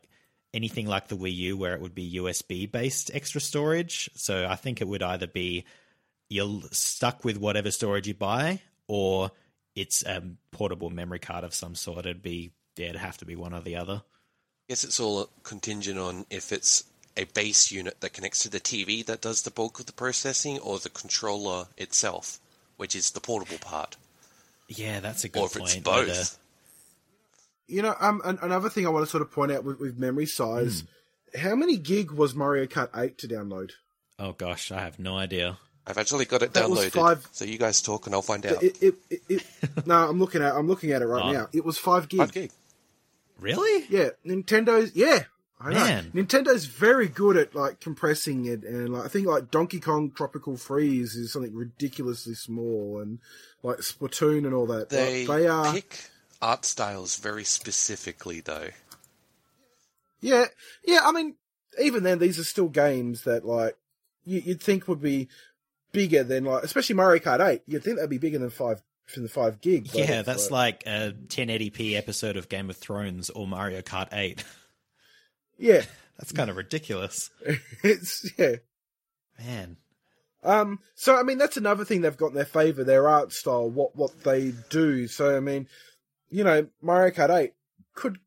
anything 0.52 0.86
like 0.86 1.08
the 1.08 1.16
Wii 1.16 1.34
U 1.34 1.56
where 1.56 1.74
it 1.74 1.80
would 1.80 1.94
be 1.94 2.16
USB 2.16 2.70
based 2.70 3.10
extra 3.14 3.40
storage. 3.40 4.10
So 4.14 4.46
I 4.46 4.56
think 4.56 4.80
it 4.80 4.88
would 4.88 5.02
either 5.02 5.26
be 5.26 5.64
you're 6.28 6.62
stuck 6.72 7.24
with 7.24 7.38
whatever 7.38 7.70
storage 7.70 8.06
you 8.06 8.14
buy 8.14 8.60
or 8.86 9.30
it's 9.74 10.02
a 10.04 10.22
portable 10.50 10.90
memory 10.90 11.18
card 11.18 11.44
of 11.44 11.54
some 11.54 11.74
sort. 11.74 12.06
It'd 12.06 12.22
be 12.22 12.52
yeah, 12.76 12.88
it'd 12.88 13.00
have 13.00 13.18
to 13.18 13.24
be 13.24 13.36
one 13.36 13.54
or 13.54 13.60
the 13.60 13.76
other. 13.76 14.02
I 14.04 14.72
guess 14.72 14.84
it's 14.84 15.00
all 15.00 15.30
contingent 15.42 15.98
on 15.98 16.26
if 16.30 16.52
it's 16.52 16.84
a 17.16 17.24
base 17.24 17.72
unit 17.72 18.00
that 18.00 18.12
connects 18.12 18.40
to 18.40 18.50
the 18.50 18.60
TV 18.60 19.04
that 19.06 19.20
does 19.20 19.42
the 19.42 19.50
bulk 19.50 19.80
of 19.80 19.86
the 19.86 19.92
processing, 19.92 20.58
or 20.60 20.78
the 20.78 20.88
controller 20.88 21.66
itself, 21.76 22.38
which 22.76 22.94
is 22.94 23.10
the 23.10 23.20
portable 23.20 23.58
part, 23.58 23.96
Yeah, 24.68 25.00
that's 25.00 25.24
a 25.24 25.28
good 25.28 25.40
point. 25.40 25.52
or 25.56 25.58
if 25.58 25.58
point. 25.60 25.72
it's 25.74 25.82
both. 25.82 26.08
whether- 26.08 26.24
You 27.66 27.82
know, 27.82 27.94
um, 28.00 28.20
an, 28.24 28.38
another 28.42 28.68
thing 28.70 28.86
I 28.86 28.90
want 28.90 29.04
to 29.04 29.10
sort 29.10 29.22
of 29.22 29.30
point 29.32 29.52
out 29.52 29.64
with, 29.64 29.78
with 29.80 29.98
memory 29.98 30.26
size. 30.26 30.84
How 31.38 31.54
many 31.54 31.76
gig 31.76 32.10
was 32.10 32.34
Mario 32.34 32.66
Kart 32.66 32.88
8 32.96 33.18
to 33.18 33.28
download? 33.28 33.72
Oh 34.18 34.32
gosh, 34.32 34.72
I 34.72 34.80
have 34.80 34.98
no 34.98 35.16
idea. 35.16 35.58
I've 35.86 35.98
actually 35.98 36.24
got 36.26 36.42
it 36.42 36.52
That 36.54 36.64
downloaded, 36.66 36.90
five- 36.92 37.26
so 37.32 37.44
you 37.44 37.56
guys 37.58 37.80
talk 37.82 38.06
and 38.06 38.14
I'll 38.14 38.22
find 38.22 38.44
out. 38.46 38.62
It, 38.62 38.82
it, 38.82 38.94
it, 39.10 39.22
it, 39.28 39.46
no, 39.86 40.08
I'm 40.08 40.18
looking 40.18 40.42
at 40.42 40.54
I'm 40.54 40.66
looking 40.68 40.92
at 40.92 41.02
it 41.02 41.06
right 41.06 41.22
Oh. 41.24 41.32
now. 41.32 41.48
It 41.52 41.64
was 41.64 41.78
five 41.78 42.08
gig. 42.08 42.20
Five 42.20 42.32
gig. 42.32 42.50
Really? 43.40 43.86
Yeah, 43.88 44.10
Nintendo's 44.26 44.94
yeah. 44.96 45.24
I 45.60 45.72
know. 45.72 46.02
Nintendo's 46.14 46.66
very 46.66 47.08
good 47.08 47.36
at 47.36 47.54
like 47.54 47.80
compressing 47.80 48.46
it, 48.46 48.62
and 48.62 48.90
like, 48.90 49.04
I 49.04 49.08
think 49.08 49.26
like 49.26 49.50
Donkey 49.50 49.80
Kong 49.80 50.12
Tropical 50.14 50.56
Freeze 50.56 51.16
is 51.16 51.32
something 51.32 51.54
ridiculously 51.54 52.34
small, 52.34 53.00
and 53.00 53.18
like 53.62 53.78
Splatoon 53.78 54.46
and 54.46 54.54
all 54.54 54.66
that. 54.66 54.88
They, 54.90 55.26
Like, 55.26 55.38
they 55.40 55.48
are 55.48 55.72
pick 55.72 55.98
art 56.40 56.64
styles 56.64 57.16
very 57.16 57.42
specifically, 57.44 58.40
though. 58.40 58.68
yeah, 60.20 60.46
yeah. 60.84 61.00
I 61.02 61.10
mean, 61.12 61.34
even 61.82 62.04
then, 62.04 62.18
these 62.18 62.38
are 62.38 62.44
still 62.44 62.68
games 62.68 63.24
that 63.24 63.44
like 63.44 63.76
you, 64.24 64.40
you'd 64.44 64.62
think 64.62 64.86
would 64.86 65.02
be 65.02 65.28
bigger 65.90 66.22
than 66.22 66.44
like, 66.44 66.62
especially 66.62 66.94
Mario 66.94 67.20
Kart 67.20 67.44
Eight. 67.44 67.62
You'd 67.66 67.82
think 67.82 67.96
that'd 67.96 68.10
be 68.10 68.18
bigger 68.18 68.38
than 68.38 68.50
five 68.50 68.80
from 69.06 69.24
the 69.24 69.28
five 69.28 69.60
gig. 69.60 69.88
Yeah, 69.92 70.18
it's 70.20 70.26
that's 70.26 70.50
like 70.50 70.84
a 70.86 71.14
1080p 71.28 71.96
episode 71.96 72.36
of 72.36 72.48
Game 72.48 72.70
of 72.70 72.76
Thrones 72.76 73.30
or 73.30 73.46
Mario 73.46 73.80
Kart 73.80 74.08
8. 74.12 74.44
yeah, 75.58 75.82
That's 76.18 76.32
kind 76.32 76.50
of 76.50 76.56
ridiculous. 76.56 77.30
it's 77.84 78.30
yeah. 78.36 78.56
Man. 79.38 79.76
Um, 80.42 80.80
so 80.94 81.16
I 81.16 81.22
mean, 81.22 81.38
that's 81.38 81.56
another 81.56 81.84
thing 81.84 82.00
they've 82.00 82.16
got 82.16 82.28
in 82.28 82.34
their 82.34 82.44
favor, 82.44 82.84
their 82.84 83.08
art 83.08 83.32
style, 83.32 83.70
what 83.70 83.96
what 83.96 84.24
they 84.24 84.52
do. 84.68 85.06
So 85.06 85.36
I 85.36 85.40
mean, 85.40 85.68
you 86.28 86.44
know, 86.44 86.66
Mario 86.82 87.14
Kart 87.14 87.30
Eight 87.36 87.52
could 87.94 88.18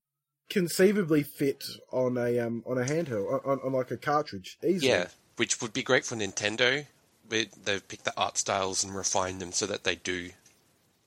conceivably 0.49 1.23
fit 1.23 1.63
on 1.91 2.17
a 2.17 2.39
um 2.39 2.63
on 2.65 2.77
a 2.77 2.85
handheld 2.85 3.45
on, 3.45 3.59
on 3.63 3.73
like 3.73 3.91
a 3.91 3.97
cartridge 3.97 4.57
easily. 4.63 4.91
Yeah, 4.91 5.07
which 5.35 5.61
would 5.61 5.73
be 5.73 5.83
great 5.83 6.05
for 6.05 6.15
Nintendo. 6.15 6.85
But 7.27 7.47
they've 7.63 7.85
picked 7.87 8.05
the 8.05 8.13
art 8.17 8.37
styles 8.37 8.83
and 8.83 8.93
refined 8.93 9.41
them 9.41 9.53
so 9.53 9.65
that 9.65 9.83
they 9.83 9.95
do. 9.95 10.31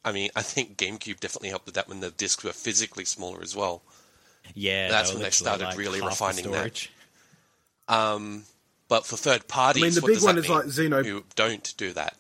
I 0.07 0.13
mean, 0.13 0.31
I 0.37 0.43
think 0.43 0.77
GameCube 0.77 1.21
definitely 1.21 1.51
helped 1.51 1.67
with 1.67 1.75
that 1.75 1.89
when 1.89 2.01
the 2.01 2.11
discs 2.11 2.45
were 2.45 2.53
physically 2.53 3.05
smaller 3.05 3.43
as 3.43 3.55
well. 3.57 3.83
Yeah, 4.53 4.89
That's 4.89 5.11
they 5.11 5.15
when 5.17 5.23
they 5.25 5.31
started 5.31 5.65
like, 5.65 5.79
really 5.79 6.01
refining 6.01 6.51
that. 6.53 6.87
Um, 7.89 8.45
but 8.89 9.07
for 9.07 9.17
third 9.17 9.49
parties, 9.49 9.83
I 9.83 9.87
mean, 9.87 9.95
the 9.95 10.01
what 10.03 10.13
big 10.13 10.23
one 10.23 10.39
is 10.39 10.49
mean? 10.49 10.57
like 10.59 10.67
Xeno- 10.67 11.05
Who 11.07 11.25
don't 11.35 11.75
do 11.77 11.93
that. 11.95 12.17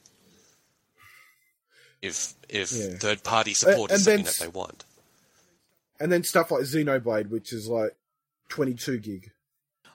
If 2.03 2.35
if 2.49 2.73
Yeah. 2.73 2.97
third 2.99 3.23
party 3.23 3.55
support 3.55 3.91
and 3.91 3.99
is 3.99 4.05
then 4.05 4.25
something 4.25 4.47
that 4.47 4.53
they 4.53 4.59
want, 4.59 4.85
and 5.99 6.13
then 6.13 6.23
stuff 6.25 6.51
like 6.51 6.63
Xenoblade, 6.63 7.31
which 7.31 7.53
is 7.53 7.67
like 7.69 7.95
twenty 8.49 8.75
two 8.75 8.99
gig. 8.99 9.31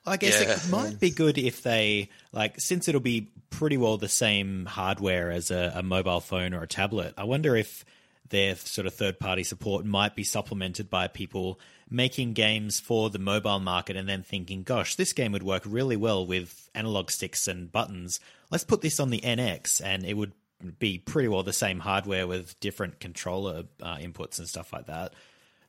I 0.06 0.18
guess 0.18 0.42
Yeah. 0.42 0.54
it 0.56 0.70
might 0.70 1.00
be 1.00 1.12
good 1.12 1.38
if 1.38 1.62
they 1.62 2.10
like 2.32 2.60
since 2.60 2.88
it'll 2.88 3.02
be 3.02 3.28
pretty 3.52 3.78
well 3.78 3.98
the 3.98 4.10
same 4.10 4.66
hardware 4.66 5.30
as 5.30 5.52
a, 5.52 5.72
a 5.76 5.84
mobile 5.84 6.20
phone 6.22 6.54
or 6.54 6.64
a 6.64 6.68
tablet. 6.68 7.14
I 7.18 7.26
wonder 7.26 7.56
if 7.56 7.86
their 8.30 8.56
sort 8.56 8.88
of 8.88 8.94
third 8.96 9.20
party 9.20 9.44
support 9.44 9.86
might 9.86 10.16
be 10.16 10.24
supplemented 10.24 10.90
by 10.90 11.08
people 11.08 11.60
making 11.90 12.34
games 12.34 12.80
for 12.80 13.10
the 13.10 13.20
mobile 13.20 13.60
market 13.60 13.96
and 13.96 14.08
then 14.08 14.24
thinking, 14.24 14.64
gosh, 14.64 14.96
this 14.96 15.14
game 15.14 15.32
would 15.32 15.44
work 15.44 15.64
really 15.66 15.98
well 15.98 16.26
with 16.26 16.70
analog 16.76 17.10
sticks 17.10 17.48
and 17.48 17.72
buttons. 17.72 18.20
Let's 18.52 18.64
put 18.64 18.82
this 18.82 19.00
on 19.00 19.10
the 19.10 19.22
NX 19.22 19.82
and 19.84 20.06
it 20.06 20.16
would 20.16 20.34
be 20.78 20.98
pretty 21.00 21.28
well 21.28 21.44
the 21.44 21.54
same 21.54 21.80
hardware 21.80 22.28
with 22.28 22.60
different 22.60 23.00
controller 23.00 23.64
uh, 23.82 23.96
inputs 23.98 24.40
and 24.40 24.48
stuff 24.48 24.74
like 24.74 24.88
that. 24.88 25.14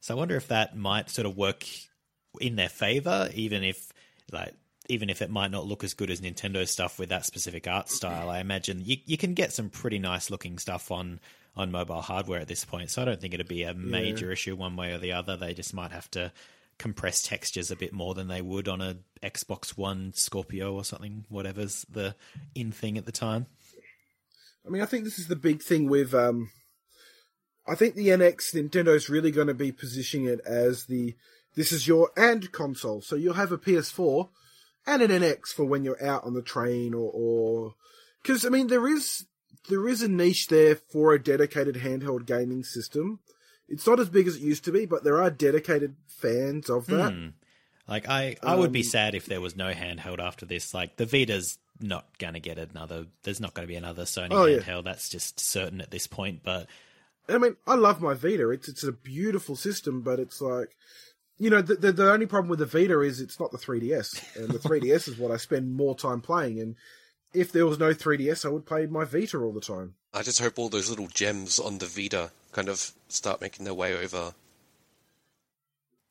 So 0.01 0.15
I 0.15 0.17
wonder 0.17 0.37
if 0.37 0.49
that 0.49 0.77
might 0.77 1.11
sort 1.11 1.27
of 1.27 1.37
work 1.37 1.65
in 2.41 2.57
their 2.57 2.69
favor, 2.69 3.31
even 3.35 3.63
if 3.63 3.93
like 4.33 4.55
even 4.89 5.09
if 5.09 5.23
it 5.23 5.31
might 5.31 5.53
not 5.53 5.67
look 5.67 5.85
as 5.85 5.95
good 5.95 6.11
as 6.11 6.21
Nintendo 6.21 6.67
stuff 6.67 6.99
with 6.99 7.11
that 7.11 7.25
specific 7.25 7.69
art 7.69 7.89
style. 7.89 8.29
I 8.29 8.41
imagine 8.41 8.83
you 8.85 8.97
you 9.07 9.17
can 9.17 9.35
get 9.35 9.53
some 9.53 9.71
pretty 9.71 9.99
nice 9.99 10.31
looking 10.31 10.59
stuff 10.59 10.91
on 10.91 11.21
on 11.61 11.71
mobile 11.71 12.03
hardware 12.03 12.41
at 12.41 12.49
this 12.49 12.65
point. 12.65 12.91
So 12.91 13.03
I 13.03 13.05
don't 13.05 13.21
think 13.21 13.35
it'd 13.35 13.49
be 13.49 13.63
a 13.63 13.75
major 13.75 14.33
issue 14.33 14.57
one 14.57 14.77
way 14.77 14.93
or 14.93 14.99
the 14.99 15.13
other. 15.13 15.37
They 15.37 15.55
just 15.55 15.75
might 15.75 15.93
have 15.93 16.11
to 16.13 16.33
compress 16.79 17.23
textures 17.23 17.71
a 17.71 17.77
bit 17.77 17.93
more 17.93 18.15
than 18.15 18.29
they 18.29 18.41
would 18.41 18.67
on 18.67 18.81
a 18.81 18.97
Xbox 19.23 19.77
One 19.77 20.13
Scorpio 20.15 20.73
or 20.73 20.85
something, 20.85 21.27
whatever's 21.29 21.85
the 21.91 22.15
in 22.55 22.73
thing 22.73 22.97
at 22.97 23.05
the 23.05 23.13
time. 23.13 23.47
I 24.67 24.71
mean, 24.71 24.83
I 24.83 24.87
think 24.87 25.05
this 25.05 25.19
is 25.19 25.29
the 25.29 25.37
big 25.37 25.63
thing 25.63 25.89
with. 25.89 26.15
Um, 26.15 26.51
I 27.67 27.75
think 27.75 27.95
the 27.95 28.09
NX 28.09 28.55
Nintendo's 28.55 29.11
really 29.11 29.31
going 29.31 29.47
to 29.47 29.55
be 29.55 29.73
positioning 29.73 30.27
it 30.27 30.41
as 30.45 30.87
the 30.87 31.15
this 31.55 31.71
is 31.71 31.87
your 31.87 32.11
and 32.17 32.51
console. 32.51 33.03
So 33.03 33.17
you'll 33.17 33.35
have 33.35 33.53
a 33.53 33.59
PS4 33.59 34.29
and 34.87 35.03
an 35.03 35.11
NX 35.11 35.49
for 35.49 35.65
when 35.65 35.85
you're 35.85 36.03
out 36.05 36.25
on 36.25 36.35
the 36.35 36.43
train 36.43 36.95
or 36.95 37.75
because 38.23 38.47
I 38.47 38.49
mean 38.49 38.69
there 38.69 38.89
is 38.89 39.27
there 39.69 39.87
is 39.89 40.03
a 40.03 40.09
niche 40.09 40.49
there 40.49 40.77
for 40.77 41.13
a 41.13 41.23
dedicated 41.23 41.77
handheld 41.77 42.27
gaming 42.27 42.65
system. 42.65 43.21
It's 43.69 43.87
not 43.87 44.01
as 44.01 44.09
big 44.09 44.27
as 44.27 44.37
it 44.37 44.43
used 44.43 44.65
to 44.65 44.73
be, 44.73 44.85
but 44.87 45.05
there 45.05 45.23
are 45.23 45.31
dedicated 45.31 45.95
fans 46.09 46.69
of 46.69 46.87
that. 46.87 47.13
Hmm. 47.13 47.29
Like 47.87 48.09
I, 48.09 48.37
I 48.43 48.55
would 48.57 48.73
be 48.73 48.81
Um, 48.81 48.85
sad 48.85 49.15
if 49.15 49.27
there 49.27 49.41
was 49.41 49.57
no 49.57 49.73
handheld 49.73 50.19
after 50.21 50.47
this. 50.47 50.73
Like 50.75 50.97
the 50.97 51.07
Vita's 51.07 51.59
not 51.81 52.07
going 52.19 52.35
to 52.35 52.41
get 52.41 52.59
another. 52.59 53.07
There's 53.23 53.41
not 53.41 53.55
going 53.55 53.67
to 53.67 53.71
be 53.73 53.77
another 53.77 54.05
Sony 54.05 54.29
Oh, 54.33 54.45
yeah. 54.47 54.59
handheld. 54.59 54.85
That's 54.85 55.09
just 55.09 55.41
certain 55.41 55.81
at 55.81 55.91
this 55.91 56.07
point. 56.07 56.43
But 56.45 56.67
I 57.29 57.39
mean, 57.39 57.57
I 57.67 57.75
love 57.75 58.01
my 58.01 58.15
Vita. 58.15 58.49
It's 58.51 58.69
it's 58.69 58.85
a 58.85 58.93
beautiful 58.93 59.57
system, 59.57 60.03
but 60.03 60.19
it's 60.21 60.41
like, 60.41 60.71
you 61.39 61.51
know, 61.51 61.63
the 61.63 61.75
the, 61.77 61.93
the 61.93 62.13
only 62.13 62.27
problem 62.27 62.49
with 62.51 62.59
the 62.61 62.67
Vita 62.67 63.01
is 63.01 63.21
it's 63.21 63.41
not 63.41 63.51
the 63.53 63.59
3DS, 63.59 64.37
and 64.37 64.49
the 64.51 64.59
3DS 64.59 65.09
is 65.09 65.17
what 65.19 65.31
I 65.31 65.37
spend 65.37 65.75
more 65.75 65.97
time 65.97 66.21
playing. 66.21 66.61
And 66.61 66.77
if 67.33 67.53
there 67.53 67.67
was 67.67 67.79
no 67.79 67.93
3DS, 67.93 68.45
I 68.45 68.49
would 68.49 68.67
play 68.67 68.87
my 68.87 69.05
Vita 69.05 69.39
all 69.39 69.53
the 69.53 69.61
time. 69.61 69.95
I 70.13 70.23
just 70.23 70.41
hope 70.41 70.59
all 70.59 70.69
those 70.69 70.91
little 70.91 71.07
gems 71.09 71.59
on 71.59 71.79
the 71.79 71.87
Vita 71.87 72.31
kind 72.53 72.69
of 72.69 72.93
start 73.09 73.41
making 73.41 73.65
their 73.65 73.75
way 73.75 73.97
over. 73.97 74.35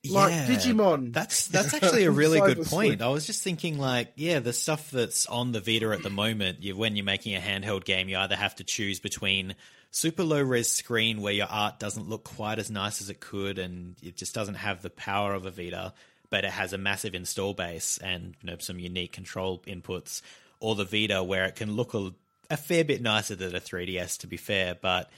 Like 0.10 0.32
yeah, 0.32 0.48
Digimon. 0.48 1.12
That's 1.12 1.48
that's 1.48 1.74
actually 1.74 2.06
a 2.06 2.12
really 2.12 2.40
good 2.40 2.66
point. 2.66 3.00
Sleuth. 3.00 3.02
I 3.02 3.10
was 3.10 3.26
just 3.26 3.44
thinking, 3.44 3.78
like, 3.78 4.14
yeah, 4.16 4.40
the 4.40 4.54
stuff 4.54 4.92
that's 4.92 5.26
on 5.26 5.52
the 5.52 5.60
Vita 5.60 5.92
at 5.92 6.04
the 6.04 6.10
moment. 6.10 6.64
You, 6.64 6.78
when 6.78 6.96
you're 6.96 7.04
making 7.04 7.36
a 7.36 7.40
handheld 7.40 7.84
game, 7.84 8.08
you 8.08 8.18
either 8.18 8.38
have 8.38 8.56
to 8.56 8.64
choose 8.64 9.02
between 9.02 9.56
super 9.92 10.24
low 10.24 10.42
res 10.42 10.72
screen 10.72 11.22
where 11.22 11.34
your 11.34 11.48
art 11.48 11.80
doesn't 11.80 12.08
look 12.08 12.24
quite 12.24 12.60
as 12.60 12.72
nice 12.72 13.02
as 13.02 13.10
it 13.10 13.20
could, 13.20 13.60
and 13.60 13.96
it 14.02 14.16
just 14.16 14.34
doesn't 14.34 14.56
have 14.56 14.82
the 14.82 14.90
power 14.90 15.34
of 15.34 15.46
a 15.46 15.52
Vita, 15.52 15.94
but 16.30 16.46
it 16.46 16.52
has 16.52 16.72
a 16.72 16.78
massive 16.78 17.14
install 17.14 17.54
base 17.54 17.98
and 17.98 18.36
you 18.42 18.50
know 18.50 18.58
some 18.58 18.80
unique 18.80 19.12
control 19.12 19.62
inputs, 19.68 20.22
or 20.60 20.76
the 20.76 20.86
Vita 20.86 21.24
where 21.24 21.46
it 21.46 21.56
can 21.56 21.76
look 21.76 21.94
a, 21.94 22.12
a 22.50 22.58
fair 22.58 22.84
bit 22.84 23.02
nicer 23.02 23.36
than 23.36 23.56
a 23.56 23.60
3DS, 23.60 24.20
to 24.20 24.28
be 24.28 24.38
fair, 24.38 24.76
but 24.80 25.10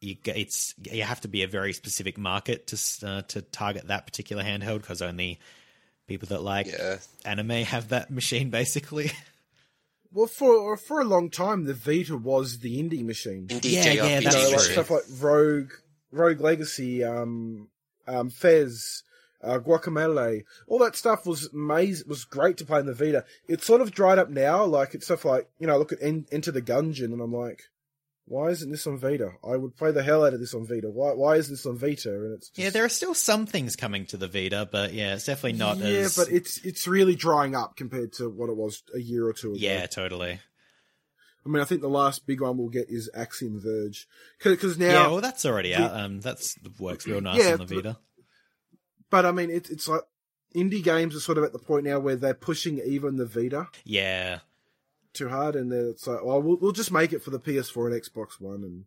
you 0.00 0.16
it's 0.24 0.74
you 0.90 1.02
have 1.02 1.20
to 1.20 1.28
be 1.28 1.42
a 1.42 1.46
very 1.46 1.72
specific 1.72 2.16
market 2.16 2.66
to 2.68 3.06
uh, 3.06 3.22
to 3.22 3.42
target 3.42 3.88
that 3.88 4.06
particular 4.06 4.42
handheld 4.42 4.80
because 4.80 5.02
only 5.02 5.38
people 6.06 6.28
that 6.28 6.42
like 6.42 6.66
Yeah. 6.66 6.98
anime 7.24 7.50
have 7.50 7.90
that 7.90 8.10
machine 8.10 8.50
basically. 8.50 9.12
Well, 10.12 10.26
for 10.26 10.76
for 10.76 11.00
a 11.00 11.04
long 11.04 11.30
time, 11.30 11.66
the 11.66 11.74
Vita 11.74 12.16
was 12.16 12.58
the 12.58 12.82
indie 12.82 13.04
machine. 13.04 13.46
Indie 13.46 13.74
Yeah, 13.74 13.92
yeah, 13.92 14.20
that's 14.20 14.36
you 14.36 14.50
know, 14.50 14.56
like 14.56 14.64
stuff 14.72 14.90
like 14.90 15.04
Rogue, 15.20 15.70
Rogue 16.10 16.40
Legacy, 16.40 17.04
um, 17.04 17.68
um, 18.08 18.28
Fez, 18.28 19.04
uh, 19.42 19.58
Guacamelee, 19.58 20.44
all 20.66 20.78
that 20.80 20.96
stuff 20.96 21.26
was 21.26 21.48
amazing. 21.52 22.08
Was 22.08 22.24
great 22.24 22.56
to 22.58 22.64
play 22.64 22.80
in 22.80 22.86
the 22.86 22.94
Vita. 22.94 23.24
It's 23.48 23.64
sort 23.66 23.80
of 23.80 23.90
dried 23.92 24.18
up 24.18 24.28
now. 24.30 24.64
Like 24.64 24.94
it's 24.94 25.06
stuff 25.06 25.24
like 25.24 25.48
you 25.58 25.66
know, 25.66 25.74
I 25.74 25.76
look 25.76 25.92
at 25.92 26.02
en- 26.02 26.26
Enter 26.30 26.50
the 26.52 26.62
Gungeon, 26.62 27.12
and 27.12 27.20
I'm 27.20 27.32
like, 27.32 27.62
why 28.26 28.50
isn't 28.50 28.70
this 28.70 28.86
on 28.86 28.98
Vita? 28.98 29.32
I 29.42 29.56
would 29.56 29.76
play 29.76 29.90
the 29.92 30.02
hell 30.02 30.24
out 30.24 30.34
of 30.34 30.40
this 30.40 30.54
on 30.54 30.66
Vita. 30.66 30.88
Why 30.90 31.12
why 31.14 31.36
is 31.36 31.48
this 31.48 31.64
on 31.66 31.78
Vita? 31.78 32.10
And 32.14 32.34
it's 32.34 32.48
just, 32.50 32.58
yeah, 32.58 32.70
there 32.70 32.84
are 32.84 32.88
still 32.90 33.14
some 33.14 33.46
things 33.46 33.76
coming 33.76 34.06
to 34.06 34.16
the 34.16 34.28
Vita, 34.28 34.68
but 34.70 34.92
yeah, 34.92 35.14
it's 35.14 35.24
definitely 35.26 35.58
not 35.58 35.78
yeah, 35.78 35.86
as 35.86 36.16
but 36.16 36.30
it's 36.30 36.58
it's 36.64 36.86
really 36.86 37.14
drying 37.16 37.54
up 37.56 37.76
compared 37.76 38.12
to 38.14 38.28
what 38.28 38.50
it 38.50 38.56
was 38.56 38.82
a 38.94 39.00
year 39.00 39.26
or 39.26 39.32
two 39.32 39.50
ago. 39.52 39.58
yeah, 39.58 39.86
totally. 39.86 40.38
I 41.44 41.48
mean, 41.48 41.62
I 41.62 41.64
think 41.64 41.80
the 41.80 41.88
last 41.88 42.26
big 42.26 42.42
one 42.42 42.58
we'll 42.58 42.68
get 42.68 42.90
is 42.90 43.08
Axiom 43.14 43.58
Verge 43.58 44.06
because 44.44 44.76
now 44.78 44.86
yeah, 44.86 45.06
well, 45.06 45.22
that's 45.22 45.46
already 45.46 45.70
the- 45.70 45.82
out. 45.82 45.96
Um, 45.98 46.20
that's 46.20 46.56
works 46.78 47.06
real 47.06 47.22
nice 47.22 47.42
Yeah, 47.42 47.52
on 47.54 47.58
the 47.60 47.64
Vita. 47.64 47.96
But 49.10 49.26
I 49.26 49.32
mean, 49.32 49.50
it, 49.50 49.70
it's 49.70 49.88
like 49.88 50.02
indie 50.54 50.82
games 50.82 51.14
are 51.14 51.20
sort 51.20 51.38
of 51.38 51.44
at 51.44 51.52
the 51.52 51.58
point 51.58 51.84
now 51.84 51.98
where 51.98 52.16
they're 52.16 52.34
pushing 52.34 52.78
even 52.78 53.16
the 53.16 53.26
Vita 53.26 53.68
Yeah, 53.84 54.38
too 55.12 55.28
hard, 55.28 55.56
and 55.56 55.70
then 55.70 55.88
it's 55.90 56.06
like, 56.06 56.24
well, 56.24 56.40
we'll, 56.40 56.56
we'll 56.56 56.72
just 56.72 56.92
make 56.92 57.12
it 57.12 57.22
for 57.22 57.30
the 57.30 57.40
PS4 57.40 57.92
and 57.92 58.02
Xbox 58.02 58.40
One, 58.40 58.62
and 58.64 58.84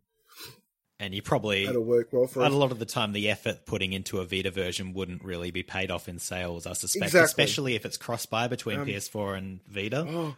and 1.00 1.14
you 1.14 1.22
probably 1.22 1.66
that'll 1.66 1.82
work 1.84 2.08
well 2.12 2.26
for 2.26 2.44
a 2.44 2.48
lot 2.48 2.70
of 2.72 2.78
the 2.78 2.86
time 2.86 3.12
the 3.12 3.28
effort 3.28 3.66
putting 3.66 3.92
into 3.92 4.20
a 4.20 4.24
Vita 4.24 4.50
version 4.50 4.92
wouldn't 4.94 5.24
really 5.24 5.50
be 5.50 5.62
paid 5.62 5.90
off 5.90 6.08
in 6.08 6.18
sales. 6.18 6.66
I 6.66 6.72
suspect, 6.72 7.06
Exactly. 7.06 7.24
especially 7.24 7.74
if 7.74 7.84
it's 7.84 7.96
cross 7.96 8.26
buy 8.26 8.46
between 8.48 8.80
Um, 8.80 8.86
PS4 8.86 9.36
and 9.36 9.60
Vita. 9.66 10.06
Oh, 10.08 10.36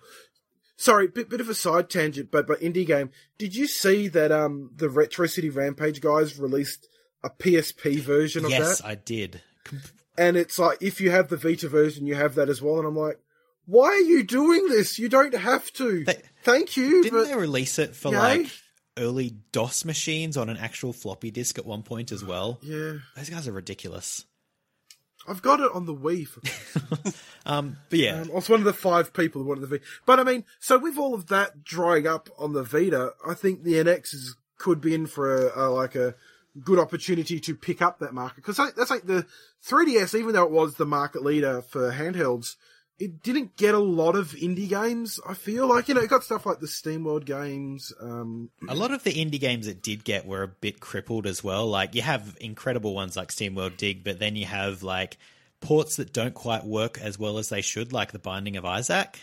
sorry, 0.77 1.09
bit 1.09 1.29
bit 1.29 1.41
of 1.41 1.49
a 1.49 1.55
side 1.55 1.91
tangent, 1.91 2.31
but 2.31 2.47
but 2.47 2.61
indie 2.61 2.87
game. 2.87 3.11
Did 3.39 3.55
you 3.55 3.67
see 3.67 4.09
that 4.09 4.33
um 4.33 4.71
the 4.75 4.89
Retro 4.89 5.27
City 5.27 5.51
Rampage 5.51 6.01
guys 6.01 6.39
released 6.39 6.89
a 7.23 7.31
PSP 7.31 8.01
version 8.01 8.45
of 8.45 8.51
yes, 8.51 8.61
that? 8.61 8.69
Yes, 8.69 8.83
I 8.83 8.95
did. 8.95 9.43
And 10.19 10.37
it's 10.37 10.59
like 10.59 10.79
if 10.81 11.01
you 11.01 11.11
have 11.11 11.29
the 11.29 11.37
Vita 11.37 11.69
version, 11.69 12.07
you 12.07 12.15
have 12.15 12.35
that 12.37 12.49
as 12.49 12.63
well. 12.63 12.79
And 12.79 12.87
I'm 12.87 12.97
like, 12.97 13.19
why 13.67 13.89
are 13.89 13.97
you 13.99 14.23
doing 14.23 14.69
this? 14.69 14.99
You 14.99 15.09
don't 15.09 15.35
have 15.35 15.73
to. 15.75 16.05
They- 16.05 16.23
Thank 16.43 16.77
you, 16.77 17.03
Didn't 17.03 17.19
but 17.19 17.27
they 17.29 17.35
release 17.35 17.79
it 17.81 17.97
for 17.97 18.13
like 18.13 18.47
early 18.97 19.37
DOS 19.53 19.85
machines 19.85 20.37
on 20.37 20.49
an 20.49 20.57
actual 20.57 20.93
floppy 20.93 21.31
disk 21.33 21.59
at 21.59 21.67
one 21.67 21.83
point 21.83 22.13
as 22.13 22.25
well? 22.25 22.61
yeah, 22.63 22.93
Those 23.17 23.29
guys 23.31 23.49
are 23.49 23.53
ridiculous. 23.53 24.25
I've 25.29 25.43
got 25.43 25.59
it 25.59 25.73
on 25.75 25.87
the 25.87 25.95
Wii. 25.95 26.27
For 26.29 26.41
Um, 27.47 27.77
but 27.91 27.99
yeah, 27.99 28.21
Um, 28.21 28.31
I 28.31 28.35
was 28.37 28.49
one 28.49 28.61
of 28.61 28.65
the 28.65 28.73
five 28.73 29.13
people 29.13 29.43
who 29.43 29.49
wanted 29.49 29.63
the 29.63 29.67
Vita. 29.67 29.85
But 30.07 30.21
I 30.21 30.23
mean, 30.25 30.45
so 30.61 30.79
with 30.79 30.97
all 30.99 31.15
of 31.15 31.27
that 31.27 31.65
drying 31.65 32.07
up 32.07 32.29
on 32.39 32.53
the 32.53 32.63
Vita, 32.63 33.13
I 33.27 33.35
think 33.35 33.65
the 33.65 33.75
NX 33.75 34.15
is, 34.15 34.37
could 34.57 34.81
be 34.81 34.95
in 34.95 35.07
for 35.07 35.49
a, 35.49 35.67
a 35.67 35.71
like 35.71 35.97
a 35.97 36.15
good 36.65 36.79
opportunity 36.79 37.41
to 37.41 37.55
pick 37.55 37.83
up 37.83 37.99
that 37.99 38.15
market 38.15 38.37
because 38.37 38.57
that's 38.77 38.91
like 38.91 39.07
the 39.07 39.27
3DS, 39.67 40.19
even 40.19 40.33
though 40.35 40.45
it 40.45 40.51
was 40.51 40.75
the 40.77 40.87
market 40.87 41.23
leader 41.25 41.63
for 41.63 41.93
handhelds. 41.93 42.57
It 42.99 43.23
didn't 43.23 43.57
get 43.59 43.75
a 43.75 43.79
lot 43.79 44.17
of 44.17 44.31
indie 44.33 44.71
games. 44.71 45.21
I 45.29 45.35
feel 45.35 45.67
like 45.67 45.89
you 45.89 45.95
know 45.95 46.01
it 46.01 46.09
got 46.09 46.25
stuff 46.25 46.47
like 46.47 46.61
the 46.61 46.67
SteamWorld 46.67 47.27
games. 47.27 47.93
Um, 48.01 48.49
a 48.71 48.75
lot 48.75 48.91
of 48.91 49.05
the 49.05 49.13
indie 49.13 49.39
games 49.39 49.67
it 49.67 49.83
did 49.83 50.03
get 50.03 50.25
were 50.25 50.43
a 50.43 50.49
bit 50.49 50.81
crippled 50.81 51.27
as 51.27 51.45
well. 51.45 51.67
Like 51.67 51.95
you 51.95 52.01
have 52.01 52.39
incredible 52.41 52.95
ones 52.95 53.15
like 53.15 53.29
SteamWorld 53.29 53.77
Dig, 53.77 54.03
but 54.03 54.19
then 54.19 54.35
you 54.35 54.47
have 54.47 54.83
like 54.83 55.19
ports 55.61 55.97
that 55.97 56.15
don't 56.15 56.33
quite 56.33 56.65
work 56.65 56.99
as 56.99 57.19
well 57.19 57.37
as 57.37 57.51
they 57.51 57.61
should, 57.61 57.93
like 57.93 58.13
The 58.13 58.19
Binding 58.19 58.57
of 58.57 58.65
Isaac. 58.65 59.19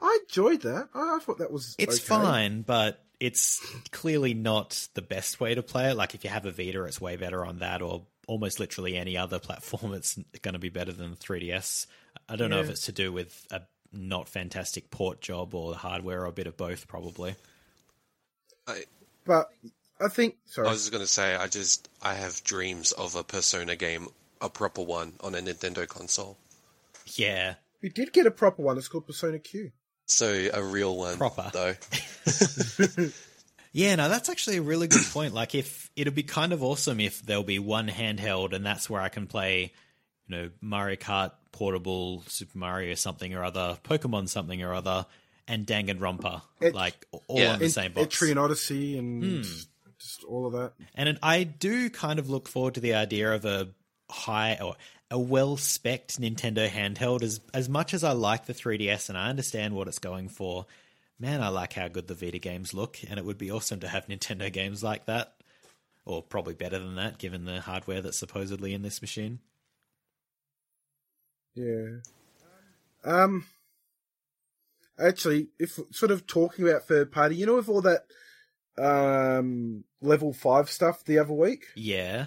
I 0.00 0.18
enjoyed 0.24 0.60
that. 0.62 0.88
I, 0.94 1.18
thought 1.22 1.38
that 1.38 1.52
was 1.52 1.76
It's 1.78 1.96
okay. 1.96 2.04
fine, 2.22 2.62
but 2.62 3.02
it's 3.22 3.64
clearly 3.92 4.34
not 4.34 4.88
the 4.94 5.00
best 5.00 5.38
way 5.38 5.54
to 5.54 5.62
play 5.62 5.90
it. 5.90 5.96
Like 5.96 6.16
if 6.16 6.24
you 6.24 6.30
have 6.30 6.44
a 6.44 6.50
Vita, 6.50 6.82
it's 6.82 7.00
way 7.00 7.14
better 7.14 7.46
on 7.46 7.60
that, 7.60 7.80
or 7.80 8.02
almost 8.26 8.58
literally 8.58 8.96
any 8.96 9.16
other 9.16 9.38
platform. 9.38 9.94
It's 9.94 10.18
going 10.42 10.54
to 10.54 10.58
be 10.58 10.70
better 10.70 10.90
than 10.90 11.12
the 11.12 11.16
3DS. 11.16 11.86
I 12.28 12.34
don't 12.34 12.50
know 12.50 12.58
if 12.58 12.68
it's 12.68 12.86
to 12.86 12.92
do 12.92 13.12
with 13.12 13.46
a 13.52 13.62
not 13.92 14.28
fantastic 14.28 14.90
port 14.90 15.20
job 15.20 15.54
or 15.54 15.70
the 15.70 15.78
hardware, 15.78 16.22
or 16.22 16.26
a 16.26 16.32
bit 16.32 16.48
of 16.48 16.56
both, 16.56 16.88
probably. 16.88 17.36
I, 18.66 18.82
But 19.24 19.50
I 20.00 20.08
think 20.08 20.34
sorry. 20.46 20.66
I 20.66 20.72
was 20.72 20.80
just 20.80 20.92
gonna 20.92 21.06
say, 21.06 21.36
I 21.36 21.46
just 21.46 21.88
I 22.02 22.14
have 22.14 22.42
dreams 22.42 22.90
of 22.90 23.14
a 23.14 23.22
Persona 23.22 23.76
game, 23.76 24.08
a 24.40 24.48
proper 24.48 24.82
one 24.82 25.12
on 25.20 25.36
a 25.36 25.38
Nintendo 25.38 25.86
console. 25.86 26.38
Yeah, 27.06 27.54
we 27.82 27.88
did 27.88 28.12
get 28.12 28.26
a 28.26 28.32
proper 28.32 28.62
one. 28.62 28.78
It's 28.78 28.88
called 28.88 29.06
Persona 29.06 29.38
Q. 29.38 29.70
So 30.12 30.48
a 30.52 30.62
real 30.62 30.96
one, 30.96 31.16
Proper. 31.16 31.50
though. 31.52 31.74
Yeah, 33.74 33.94
no, 33.94 34.10
that's 34.10 34.28
actually 34.28 34.58
a 34.58 34.62
really 34.62 34.86
good 34.86 35.00
point. 35.12 35.32
Like, 35.32 35.54
if 35.54 35.90
it'd 35.96 36.14
be 36.14 36.22
kind 36.24 36.52
of 36.52 36.62
awesome 36.62 37.00
if 37.00 37.22
there'll 37.22 37.42
be 37.42 37.58
one 37.58 37.88
handheld, 37.88 38.52
and 38.52 38.66
that's 38.66 38.90
where 38.90 39.00
I 39.00 39.08
can 39.08 39.26
play, 39.26 39.72
you 40.26 40.36
know, 40.36 40.50
Mario 40.60 40.96
Kart 40.96 41.32
Portable, 41.52 42.22
Super 42.26 42.58
Mario 42.58 42.94
something 42.96 43.32
or 43.34 43.42
other, 43.42 43.78
Pokemon 43.82 44.28
something 44.28 44.62
or 44.62 44.74
other, 44.74 45.06
and 45.48 45.66
Danganronpa, 45.66 46.42
It- 46.60 46.74
like 46.74 47.06
all 47.28 47.40
Yeah. 47.40 47.54
on 47.54 47.60
the 47.60 47.64
En- 47.64 47.70
same 47.70 47.92
box. 47.92 48.14
Etrian 48.20 48.36
Odyssey 48.36 48.98
and 48.98 49.22
Hmm. 49.46 49.50
just 49.98 50.22
all 50.24 50.44
of 50.46 50.52
that. 50.52 50.74
And 50.94 51.08
it, 51.08 51.18
I 51.22 51.44
do 51.44 51.88
kind 51.88 52.18
of 52.18 52.28
look 52.28 52.48
forward 52.48 52.74
to 52.74 52.80
the 52.80 52.92
idea 52.92 53.32
of 53.32 53.46
a 53.46 53.70
high 54.10 54.58
or 54.60 54.76
a 55.12 55.18
well 55.18 55.56
spec 55.56 56.08
Nintendo 56.08 56.68
handheld. 56.68 57.22
As 57.22 57.40
as 57.54 57.68
much 57.68 57.94
as 57.94 58.02
I 58.02 58.12
like 58.12 58.46
the 58.46 58.54
3DS 58.54 59.08
and 59.08 59.18
I 59.18 59.28
understand 59.28 59.74
what 59.74 59.86
it's 59.86 59.98
going 59.98 60.28
for, 60.28 60.66
man, 61.20 61.42
I 61.42 61.48
like 61.48 61.74
how 61.74 61.88
good 61.88 62.08
the 62.08 62.14
Vita 62.14 62.38
games 62.38 62.74
look, 62.74 62.98
and 63.08 63.18
it 63.18 63.24
would 63.24 63.38
be 63.38 63.50
awesome 63.50 63.80
to 63.80 63.88
have 63.88 64.06
Nintendo 64.08 64.50
games 64.50 64.82
like 64.82 65.04
that, 65.04 65.34
or 66.04 66.22
probably 66.22 66.54
better 66.54 66.78
than 66.78 66.96
that, 66.96 67.18
given 67.18 67.44
the 67.44 67.60
hardware 67.60 68.00
that's 68.00 68.18
supposedly 68.18 68.72
in 68.74 68.82
this 68.82 69.02
machine. 69.02 69.38
Yeah. 71.54 71.98
Um. 73.04 73.44
Actually, 74.98 75.48
if 75.58 75.78
sort 75.90 76.10
of 76.10 76.26
talking 76.26 76.66
about 76.66 76.84
third 76.84 77.12
party, 77.12 77.36
you 77.36 77.44
know, 77.44 77.56
with 77.56 77.68
all 77.68 77.82
that 77.82 78.06
um, 78.78 79.84
level 80.00 80.32
five 80.32 80.70
stuff 80.70 81.04
the 81.04 81.18
other 81.18 81.32
week. 81.32 81.66
Yeah. 81.74 82.26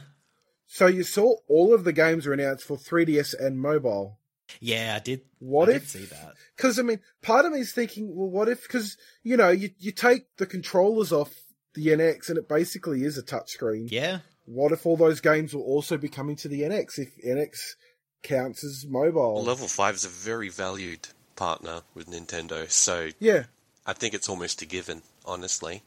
So 0.75 0.88
you 0.88 1.03
saw 1.03 1.38
all 1.47 1.73
of 1.73 1.85
the 1.85 1.93
games 1.93 2.25
were 2.25 2.33
announced 2.33 2.65
for 2.65 2.75
3DS 2.75 3.33
and 3.39 3.57
mobile. 3.57 4.19
Yeah, 4.59 4.97
I 4.97 4.99
did. 4.99 5.21
What 5.39 5.69
I 5.69 5.75
if? 5.75 5.83
did 5.83 5.89
see 5.89 6.05
that? 6.13 6.33
Because 6.57 6.77
I 6.77 6.81
mean, 6.81 6.99
part 7.21 7.45
of 7.45 7.53
me 7.53 7.59
is 7.59 7.71
thinking, 7.71 8.13
well, 8.13 8.27
what 8.27 8.49
if? 8.49 8.63
Because 8.63 8.97
you 9.23 9.38
know, 9.38 9.51
you 9.51 9.69
you 9.79 9.93
take 9.93 10.35
the 10.35 10.45
controllers 10.45 11.13
off 11.13 11.33
the 11.75 11.88
NX 11.88 12.27
and 12.27 12.38
it 12.38 12.49
basically 12.49 13.05
is 13.05 13.17
a 13.17 13.23
touchscreen. 13.23 13.89
Yeah. 13.89 14.19
What 14.43 14.73
if 14.73 14.85
all 14.85 14.97
those 14.97 15.21
games 15.21 15.53
will 15.53 15.63
also 15.63 15.95
be 15.97 16.09
coming 16.09 16.35
to 16.35 16.49
the 16.49 16.63
NX 16.63 16.99
if 16.99 17.23
NX 17.25 17.75
counts 18.21 18.61
as 18.65 18.85
mobile? 18.85 19.41
Level 19.43 19.69
5 19.69 19.95
is 19.95 20.03
a 20.03 20.09
very 20.09 20.49
valued 20.49 21.07
partner 21.38 21.83
with 21.93 22.07
Nintendo, 22.07 22.69
so 22.69 23.11
yeah, 23.17 23.43
I 23.85 23.93
think 23.93 24.13
it's 24.13 24.27
almost 24.27 24.61
a 24.61 24.65
given, 24.65 25.03
honestly. 25.23 25.83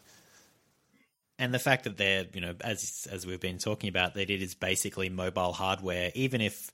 And 1.38 1.54
the 1.54 1.58
fact 1.58 1.84
that 1.84 1.96
they're, 1.96 2.26
you 2.32 2.40
know, 2.40 2.54
as 2.60 3.06
as 3.10 3.26
we've 3.26 3.40
been 3.40 3.58
talking 3.58 3.88
about, 3.88 4.14
that 4.14 4.30
it 4.30 4.42
is 4.42 4.54
basically 4.54 5.08
mobile 5.08 5.52
hardware, 5.52 6.10
even 6.14 6.40
if 6.40 6.72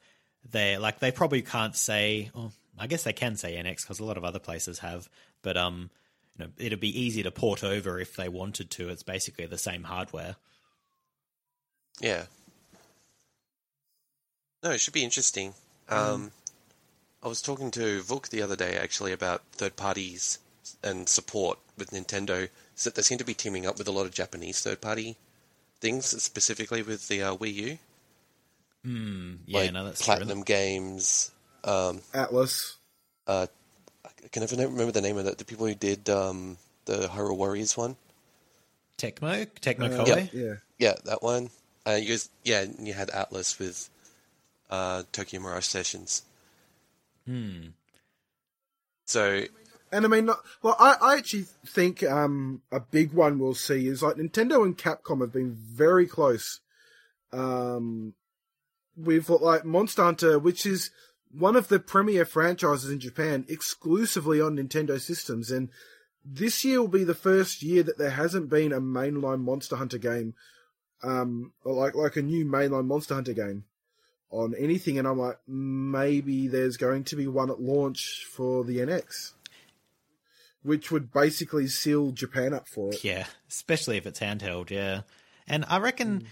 they 0.50 0.78
like 0.78 1.00
they 1.00 1.12
probably 1.12 1.42
can't 1.42 1.76
say, 1.76 2.30
oh, 2.34 2.50
I 2.78 2.86
guess 2.86 3.04
they 3.04 3.12
can 3.12 3.36
say 3.36 3.56
NX 3.56 3.82
because 3.82 4.00
a 4.00 4.04
lot 4.04 4.16
of 4.16 4.24
other 4.24 4.38
places 4.38 4.78
have, 4.78 5.08
but 5.42 5.56
um, 5.56 5.90
you 6.36 6.44
know, 6.44 6.50
it'd 6.58 6.80
be 6.80 6.98
easy 6.98 7.22
to 7.22 7.30
port 7.30 7.62
over 7.62 7.98
if 8.00 8.16
they 8.16 8.28
wanted 8.28 8.70
to. 8.70 8.88
It's 8.88 9.02
basically 9.02 9.46
the 9.46 9.58
same 9.58 9.84
hardware. 9.84 10.36
Yeah. 12.00 12.24
No, 14.62 14.70
it 14.70 14.80
should 14.80 14.94
be 14.94 15.04
interesting. 15.04 15.54
Um, 15.88 16.32
I 17.22 17.28
was 17.28 17.42
talking 17.42 17.70
to 17.72 18.00
Vuk 18.00 18.30
the 18.30 18.42
other 18.42 18.56
day 18.56 18.76
actually 18.76 19.12
about 19.12 19.42
third 19.52 19.76
parties 19.76 20.38
and 20.82 21.08
support 21.08 21.58
with 21.76 21.90
Nintendo. 21.90 22.48
Is 22.76 22.84
that 22.84 22.94
they 22.94 23.02
seem 23.02 23.18
to 23.18 23.24
be 23.24 23.34
teaming 23.34 23.66
up 23.66 23.78
with 23.78 23.86
a 23.88 23.92
lot 23.92 24.06
of 24.06 24.12
Japanese 24.12 24.60
third 24.60 24.80
party 24.80 25.16
things, 25.80 26.06
specifically 26.22 26.82
with 26.82 27.08
the 27.08 27.22
uh, 27.22 27.36
Wii 27.36 27.54
U. 27.54 27.78
Yeah, 29.46 29.58
like 29.60 29.72
no, 29.72 29.84
that's 29.84 30.02
Platinum 30.02 30.38
true. 30.38 30.44
Games. 30.44 31.30
Um, 31.62 32.00
Atlus. 32.12 32.74
uh, 33.26 33.46
I 34.04 34.28
can 34.28 34.40
never 34.42 34.56
remember 34.68 34.92
the 34.92 35.00
name 35.00 35.16
of 35.16 35.26
it. 35.26 35.38
The 35.38 35.44
people 35.44 35.66
who 35.66 35.74
did 35.74 36.10
um, 36.10 36.58
the 36.84 37.08
Hyrule 37.08 37.36
Warriors 37.36 37.76
one. 37.76 37.96
Tecmo, 38.98 39.46
Tecmo 39.60 39.86
Uh, 39.98 40.04
Koei. 40.04 40.30
yeah. 40.32 40.54
Yeah, 40.78 40.94
that 41.04 41.22
one. 41.22 41.50
Uh, 41.86 41.92
you 41.92 42.08
guys, 42.08 42.28
yeah, 42.44 42.60
and 42.62 42.86
you 42.86 42.92
had 42.94 43.08
Atlus 43.10 43.58
with 43.58 43.88
uh, 44.70 45.02
Tokyo 45.12 45.40
Mirage 45.40 45.64
Sessions. 45.66 46.22
Hmm. 47.26 47.68
So 49.06 49.44
And 49.94 50.04
I 50.04 50.08
mean, 50.08 50.28
well, 50.60 50.74
I, 50.80 50.96
I 51.00 51.16
actually 51.16 51.46
think 51.64 52.02
um, 52.02 52.62
a 52.72 52.80
big 52.80 53.12
one 53.12 53.38
we'll 53.38 53.54
see 53.54 53.86
is 53.86 54.02
like 54.02 54.16
Nintendo 54.16 54.64
and 54.64 54.76
Capcom 54.76 55.20
have 55.20 55.32
been 55.32 55.52
very 55.54 56.08
close. 56.08 56.58
Um, 57.32 58.14
with 58.96 59.30
like 59.30 59.64
Monster 59.64 60.02
Hunter, 60.02 60.38
which 60.38 60.66
is 60.66 60.90
one 61.30 61.54
of 61.54 61.68
the 61.68 61.78
premier 61.78 62.24
franchises 62.24 62.90
in 62.90 62.98
Japan, 62.98 63.44
exclusively 63.48 64.40
on 64.40 64.56
Nintendo 64.56 65.00
systems, 65.00 65.52
and 65.52 65.68
this 66.24 66.64
year 66.64 66.80
will 66.80 66.88
be 66.88 67.04
the 67.04 67.14
first 67.14 67.62
year 67.62 67.84
that 67.84 67.96
there 67.96 68.10
hasn't 68.10 68.50
been 68.50 68.72
a 68.72 68.80
mainline 68.80 69.42
Monster 69.42 69.76
Hunter 69.76 69.98
game, 69.98 70.34
um, 71.04 71.52
like 71.64 71.94
like 71.94 72.16
a 72.16 72.22
new 72.22 72.44
mainline 72.44 72.86
Monster 72.86 73.14
Hunter 73.14 73.32
game 73.32 73.64
on 74.30 74.56
anything, 74.58 74.98
and 74.98 75.06
I'm 75.06 75.18
like, 75.20 75.38
maybe 75.46 76.48
there's 76.48 76.76
going 76.76 77.04
to 77.04 77.16
be 77.16 77.28
one 77.28 77.50
at 77.50 77.60
launch 77.60 78.26
for 78.28 78.64
the 78.64 78.78
NX, 78.78 79.33
which 80.64 80.90
would 80.90 81.12
basically 81.12 81.68
seal 81.68 82.10
Japan 82.10 82.52
up 82.52 82.66
for 82.66 82.92
it. 82.92 83.04
Yeah, 83.04 83.26
especially 83.48 83.96
if 83.96 84.06
it's 84.06 84.18
handheld. 84.18 84.70
Yeah, 84.70 85.02
and 85.46 85.64
I 85.68 85.78
reckon 85.78 86.20
hmm. 86.20 86.26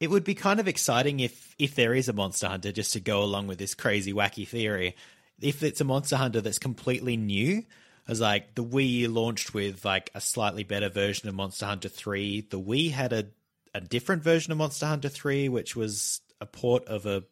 it 0.00 0.10
would 0.10 0.24
be 0.24 0.34
kind 0.34 0.58
of 0.58 0.66
exciting 0.66 1.20
if 1.20 1.54
if 1.58 1.74
there 1.74 1.94
is 1.94 2.08
a 2.08 2.12
Monster 2.12 2.48
Hunter 2.48 2.72
just 2.72 2.94
to 2.94 3.00
go 3.00 3.22
along 3.22 3.46
with 3.46 3.58
this 3.58 3.74
crazy 3.74 4.12
wacky 4.12 4.48
theory. 4.48 4.96
If 5.40 5.62
it's 5.62 5.80
a 5.80 5.84
Monster 5.84 6.16
Hunter 6.16 6.40
that's 6.40 6.58
completely 6.58 7.16
new, 7.16 7.64
as 8.08 8.20
like 8.20 8.54
the 8.54 8.64
Wii 8.64 9.12
launched 9.12 9.54
with 9.54 9.84
like 9.84 10.10
a 10.14 10.20
slightly 10.20 10.64
better 10.64 10.88
version 10.88 11.28
of 11.28 11.34
Monster 11.34 11.66
Hunter 11.66 11.88
Three. 11.88 12.40
The 12.42 12.60
Wii 12.60 12.90
had 12.90 13.12
a 13.12 13.26
a 13.74 13.80
different 13.80 14.22
version 14.22 14.52
of 14.52 14.58
Monster 14.58 14.86
Hunter 14.86 15.08
Three, 15.08 15.48
which 15.48 15.76
was 15.76 16.20
a 16.40 16.46
port 16.46 16.86
of 16.86 17.06
a 17.06 17.24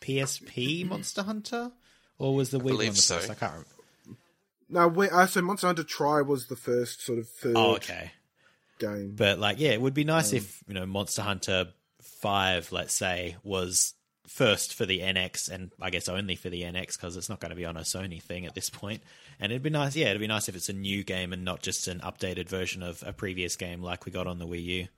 PSP 0.00 0.86
Monster 0.88 1.22
Hunter, 1.22 1.70
or 2.18 2.34
was 2.34 2.50
the 2.50 2.58
Wii 2.58 2.64
one 2.64 2.72
believe 2.72 2.96
the 2.96 3.02
so. 3.02 3.16
first? 3.16 3.30
I 3.30 3.34
can't 3.34 3.52
remember. 3.52 3.70
Now, 4.68 4.88
we, 4.88 5.08
uh, 5.08 5.26
so 5.26 5.42
Monster 5.42 5.68
Hunter 5.68 5.84
Tri 5.84 6.22
was 6.22 6.46
the 6.46 6.56
first 6.56 7.02
sort 7.04 7.18
of 7.18 7.28
third 7.28 7.54
Oh, 7.56 7.74
okay. 7.76 8.12
game. 8.78 9.14
But 9.16 9.38
like, 9.38 9.58
yeah, 9.60 9.70
it 9.70 9.80
would 9.80 9.94
be 9.94 10.04
nice 10.04 10.32
Um, 10.32 10.38
if 10.38 10.62
you 10.66 10.74
know 10.74 10.86
Monster 10.86 11.22
Hunter 11.22 11.68
Five, 12.02 12.72
let's 12.72 12.94
say, 12.94 13.36
was 13.44 13.94
first 14.26 14.74
for 14.74 14.86
the 14.86 15.00
NX, 15.00 15.48
and 15.48 15.70
I 15.80 15.90
guess 15.90 16.08
only 16.08 16.34
for 16.34 16.50
the 16.50 16.62
NX 16.62 16.96
because 16.96 17.16
it's 17.16 17.28
not 17.28 17.38
going 17.40 17.50
to 17.50 17.56
be 17.56 17.64
on 17.64 17.76
a 17.76 17.80
Sony 17.80 18.20
thing 18.20 18.44
at 18.46 18.54
this 18.54 18.68
point. 18.70 19.02
And 19.38 19.52
it'd 19.52 19.62
be 19.62 19.70
nice, 19.70 19.94
yeah, 19.94 20.06
it'd 20.08 20.20
be 20.20 20.26
nice 20.26 20.48
if 20.48 20.56
it's 20.56 20.68
a 20.68 20.72
new 20.72 21.04
game 21.04 21.32
and 21.32 21.44
not 21.44 21.62
just 21.62 21.86
an 21.88 22.00
updated 22.00 22.48
version 22.48 22.82
of 22.82 23.04
a 23.06 23.12
previous 23.12 23.54
game 23.54 23.82
like 23.82 24.04
we 24.06 24.10
got 24.12 24.26
on 24.26 24.38
the 24.38 24.46
Wii 24.46 24.62
U. 24.64 24.88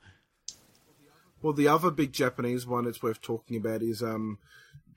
Well, 1.42 1.52
the 1.52 1.68
other 1.68 1.90
big 1.90 2.12
Japanese 2.12 2.66
one 2.66 2.86
it's 2.86 3.02
worth 3.02 3.20
talking 3.20 3.56
about 3.56 3.82
is 3.82 4.02
um, 4.02 4.38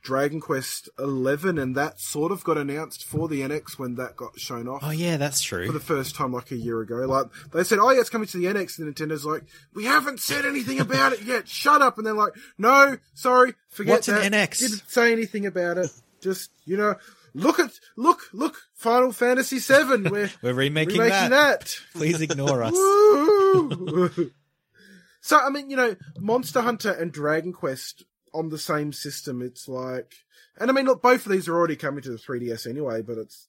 Dragon 0.02 0.40
Quest 0.40 0.90
Eleven, 0.98 1.58
and 1.58 1.76
that 1.76 2.00
sort 2.00 2.32
of 2.32 2.44
got 2.44 2.58
announced 2.58 3.04
for 3.04 3.28
the 3.28 3.42
NX 3.42 3.78
when 3.78 3.96
that 3.96 4.16
got 4.16 4.40
shown 4.40 4.68
off. 4.68 4.82
Oh 4.84 4.90
yeah, 4.90 5.18
that's 5.18 5.42
true. 5.42 5.68
For 5.68 5.74
the 5.74 5.80
first 5.80 6.16
time, 6.16 6.34
like 6.34 6.52
a 6.52 6.56
year 6.56 6.82
ago, 6.82 6.96
like 7.08 7.28
they 7.54 7.64
said, 7.64 7.80
"Oh 7.80 7.92
yeah, 7.92 8.00
it's 8.00 8.10
coming 8.10 8.28
to 8.28 8.38
the 8.38 8.46
NX." 8.46 8.80
And 8.80 8.94
Nintendo's 8.96 9.26
like, 9.26 9.44
"We 9.74 9.86
haven't 9.86 10.20
said 10.20 10.46
anything 10.46 10.80
about 10.80 11.14
it 11.14 11.22
yet. 11.24 11.48
Shut 11.48 11.82
up!" 11.82 11.98
And 11.98 12.08
they're 12.08 12.14
like, 12.14 12.34
"No, 12.58 12.98
sorry, 13.14 13.54
forget 13.70 13.94
What's 13.94 14.08
an 14.08 14.16
that. 14.16 14.32
NX? 14.52 14.60
Didn't 14.60 14.84
say 14.90 15.12
anything 15.12 15.46
about 15.46 15.78
it. 15.78 15.92
Just 16.22 16.50
you 16.66 16.78
know, 16.78 16.96
look 17.34 17.60
at 17.60 17.72
look 17.96 18.22
look 18.34 18.56
Final 18.74 19.12
Fantasy 19.12 19.60
Seven. 19.60 20.10
We're 20.10 20.32
We're 20.42 20.54
remaking, 20.54 21.00
remaking 21.00 21.30
that. 21.30 21.60
that. 21.62 21.76
Please 21.94 22.22
ignore 22.22 22.64
us. 22.64 22.76
So 25.24 25.38
I 25.38 25.52
mean, 25.52 25.70
you 25.70 25.78
know, 25.78 25.96
Monster 26.20 26.62
Hunter 26.62 26.92
and 26.92 27.12
Dragon 27.12 27.54
Quest 27.54 28.04
on 28.34 28.50
the 28.50 28.58
same 28.58 28.94
system. 28.94 29.42
It's 29.42 29.68
like, 29.68 30.14
and 30.58 30.70
I 30.70 30.74
mean, 30.74 30.86
look, 30.86 31.02
both 31.02 31.26
of 31.26 31.32
these 31.32 31.48
are 31.48 31.56
already 31.56 31.76
coming 31.76 32.02
to 32.04 32.12
the 32.12 32.18
3DS 32.18 32.70
anyway. 32.70 33.02
But 33.02 33.18
it's, 33.18 33.48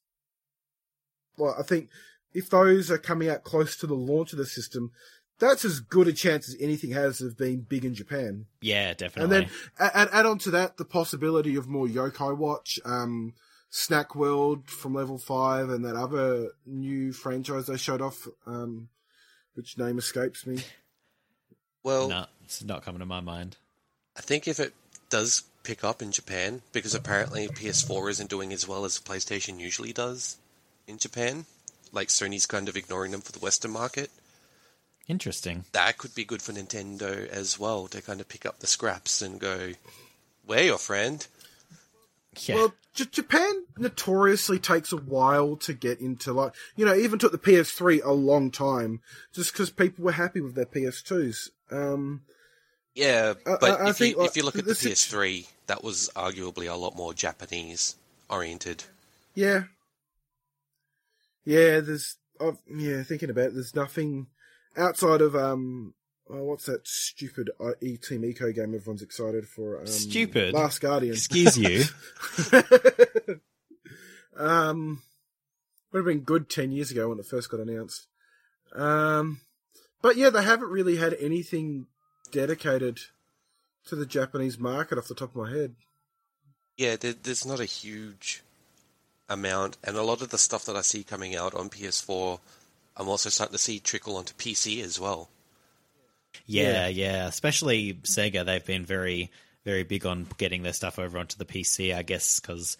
well, 1.37 1.55
I 1.57 1.63
think 1.63 1.89
if 2.33 2.49
those 2.49 2.89
are 2.91 2.97
coming 2.97 3.29
out 3.29 3.43
close 3.43 3.75
to 3.77 3.87
the 3.87 3.93
launch 3.95 4.33
of 4.33 4.39
the 4.39 4.45
system, 4.45 4.91
that's 5.39 5.65
as 5.65 5.79
good 5.79 6.07
a 6.07 6.13
chance 6.13 6.47
as 6.47 6.55
anything 6.59 6.91
has 6.91 7.21
of 7.21 7.37
being 7.37 7.61
big 7.61 7.85
in 7.85 7.93
Japan. 7.93 8.45
Yeah, 8.61 8.93
definitely. 8.93 9.37
And 9.37 9.47
then 9.47 9.51
a- 9.79 9.97
add, 9.97 10.09
add 10.11 10.25
on 10.25 10.37
to 10.39 10.51
that 10.51 10.77
the 10.77 10.85
possibility 10.85 11.55
of 11.55 11.67
more 11.67 11.87
Yokai 11.87 12.37
Watch, 12.37 12.79
um, 12.85 13.33
Snack 13.69 14.15
World 14.15 14.69
from 14.69 14.93
level 14.93 15.17
five, 15.17 15.69
and 15.69 15.83
that 15.83 15.95
other 15.95 16.49
new 16.65 17.11
franchise 17.11 17.65
they 17.65 17.77
showed 17.77 18.01
off, 18.01 18.27
um, 18.45 18.89
which 19.55 19.77
name 19.77 19.97
escapes 19.97 20.45
me. 20.45 20.59
well, 21.83 22.07
no, 22.07 22.25
it's 22.43 22.63
not 22.63 22.83
coming 22.83 22.99
to 22.99 23.05
my 23.05 23.19
mind. 23.19 23.57
I 24.17 24.21
think 24.21 24.47
if 24.47 24.59
it 24.59 24.73
does 25.09 25.43
pick 25.63 25.83
up 25.83 26.01
in 26.01 26.11
Japan, 26.11 26.61
because 26.71 26.93
apparently 26.93 27.47
PS4 27.47 28.09
isn't 28.11 28.29
doing 28.29 28.51
as 28.53 28.67
well 28.67 28.85
as 28.85 28.99
PlayStation 28.99 29.59
usually 29.59 29.93
does 29.93 30.37
in 30.87 30.97
Japan, 30.97 31.45
like 31.91 32.09
Sony's 32.09 32.45
kind 32.45 32.67
of 32.69 32.75
ignoring 32.77 33.11
them 33.11 33.21
for 33.21 33.31
the 33.31 33.39
Western 33.39 33.71
market, 33.71 34.11
Interesting. 35.07 35.65
that 35.73 35.97
could 35.97 36.15
be 36.15 36.23
good 36.25 36.41
for 36.41 36.53
Nintendo 36.53 37.27
as 37.27 37.59
well 37.59 37.87
to 37.87 38.01
kind 38.01 38.21
of 38.21 38.29
pick 38.29 38.45
up 38.45 38.59
the 38.59 38.67
scraps 38.67 39.21
and 39.21 39.39
go, 39.39 39.73
"We're 40.47 40.63
your 40.63 40.77
friend." 40.77 41.25
Yeah. 42.39 42.55
Well, 42.55 42.73
J- 42.93 43.05
Japan 43.11 43.65
notoriously 43.77 44.59
takes 44.59 44.91
a 44.91 44.97
while 44.97 45.55
to 45.57 45.73
get 45.73 45.99
into 45.99 46.31
like 46.33 46.53
you 46.75 46.85
know 46.85 46.95
even 46.95 47.19
took 47.19 47.31
the 47.31 47.37
PS3 47.37 48.01
a 48.03 48.11
long 48.11 48.49
time 48.49 49.01
just 49.33 49.51
because 49.51 49.69
people 49.69 50.05
were 50.05 50.13
happy 50.13 50.41
with 50.41 50.55
their 50.55 50.65
PS2s. 50.65 51.49
Um, 51.69 52.21
Yeah, 52.95 53.33
but 53.43 53.63
I 53.81 53.89
if 53.89 53.97
think, 53.97 54.15
you 54.15 54.21
like, 54.21 54.29
if 54.29 54.37
you 54.37 54.43
look 54.43 54.57
at 54.57 54.65
the 54.65 54.73
the 54.73 54.89
PS3, 54.89 55.47
that 55.67 55.83
was 55.83 56.09
arguably 56.15 56.71
a 56.71 56.75
lot 56.75 56.95
more 56.95 57.13
Japanese 57.13 57.95
oriented. 58.29 58.83
yeah, 59.33 59.63
yeah. 61.43 61.79
There's 61.79 62.17
I've, 62.39 62.57
yeah 62.69 63.01
thinking 63.03 63.29
about 63.31 63.47
it. 63.47 63.53
There's 63.55 63.75
nothing 63.75 64.27
outside 64.77 65.21
of 65.21 65.35
um. 65.35 65.93
Oh, 66.29 66.43
what's 66.43 66.67
that 66.67 66.87
stupid 66.87 67.49
uh, 67.59 67.71
E 67.81 67.97
Team 67.97 68.21
Ico 68.21 68.55
game 68.55 68.73
everyone's 68.73 69.01
excited 69.01 69.45
for? 69.47 69.79
Um, 69.79 69.87
Stupid? 69.87 70.53
Last 70.53 70.79
Guardian. 70.79 71.13
Excuse 71.13 71.57
you. 71.57 71.83
um, 74.37 75.01
would 75.91 75.99
have 75.99 76.05
been 76.05 76.21
good 76.21 76.49
ten 76.49 76.71
years 76.71 76.91
ago 76.91 77.09
when 77.09 77.19
it 77.19 77.25
first 77.25 77.49
got 77.49 77.59
announced. 77.59 78.07
Um, 78.73 79.41
but 80.01 80.15
yeah, 80.15 80.29
they 80.29 80.43
haven't 80.43 80.69
really 80.69 80.95
had 80.95 81.13
anything 81.19 81.87
dedicated 82.33 82.99
to 83.85 83.95
the 83.95 84.05
Japanese 84.05 84.59
market 84.59 84.97
off 84.97 85.07
the 85.07 85.15
top 85.15 85.29
of 85.29 85.35
my 85.35 85.51
head. 85.51 85.75
Yeah, 86.75 86.97
there, 86.97 87.13
there's 87.13 87.45
not 87.45 87.59
a 87.59 87.65
huge 87.65 88.41
amount, 89.29 89.77
and 89.83 89.95
a 89.95 90.03
lot 90.03 90.21
of 90.21 90.29
the 90.29 90.37
stuff 90.37 90.65
that 90.65 90.75
I 90.75 90.81
see 90.81 91.03
coming 91.03 91.35
out 91.35 91.53
on 91.53 91.69
PS4, 91.69 92.39
I'm 92.97 93.07
also 93.07 93.29
starting 93.29 93.53
to 93.53 93.59
see 93.59 93.79
trickle 93.79 94.17
onto 94.17 94.33
PC 94.33 94.83
as 94.83 94.99
well. 94.99 95.29
Yeah, 96.45 96.87
yeah. 96.87 97.27
Especially 97.27 97.93
Sega, 98.03 98.43
they've 98.43 98.65
been 98.65 98.85
very, 98.85 99.31
very 99.63 99.83
big 99.83 100.05
on 100.05 100.27
getting 100.37 100.63
their 100.63 100.73
stuff 100.73 100.97
over 100.97 101.17
onto 101.19 101.37
the 101.37 101.45
PC. 101.45 101.95
I 101.95 102.01
guess 102.01 102.39
because 102.39 102.75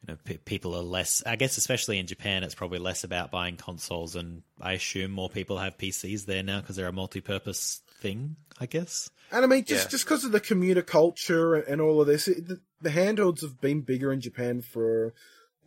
you 0.00 0.12
know 0.12 0.18
pe 0.24 0.36
people 0.36 0.76
are 0.76 0.82
less. 0.82 1.22
I 1.26 1.34
guess 1.34 1.56
especially 1.56 1.98
in 1.98 2.06
Japan, 2.06 2.44
it's 2.44 2.54
probably 2.54 2.78
less 2.78 3.02
about 3.02 3.32
buying 3.32 3.56
consoles, 3.56 4.14
and 4.14 4.42
I 4.60 4.74
assume 4.74 5.10
more 5.10 5.28
people 5.28 5.58
have 5.58 5.76
PCs 5.76 6.24
there 6.24 6.44
now 6.44 6.60
because 6.60 6.76
they're 6.76 6.86
a 6.86 6.92
multi-purpose 6.92 7.82
thing. 8.04 8.36
I 8.60 8.66
guess. 8.66 9.10
And 9.32 9.44
I 9.44 9.48
mean, 9.48 9.64
just 9.64 9.86
Yeah. 9.86 9.90
just 9.90 10.04
because 10.04 10.24
of 10.24 10.30
the 10.32 10.38
commuter 10.40 10.82
culture 10.82 11.54
and, 11.56 11.64
and 11.66 11.80
all 11.80 12.00
of 12.00 12.06
this, 12.06 12.28
it, 12.28 12.46
the, 12.46 12.60
the 12.80 12.90
handhelds 12.90 13.40
have 13.40 13.60
been 13.60 13.80
bigger 13.80 14.12
in 14.12 14.20
Japan 14.20 14.62
for 14.62 15.12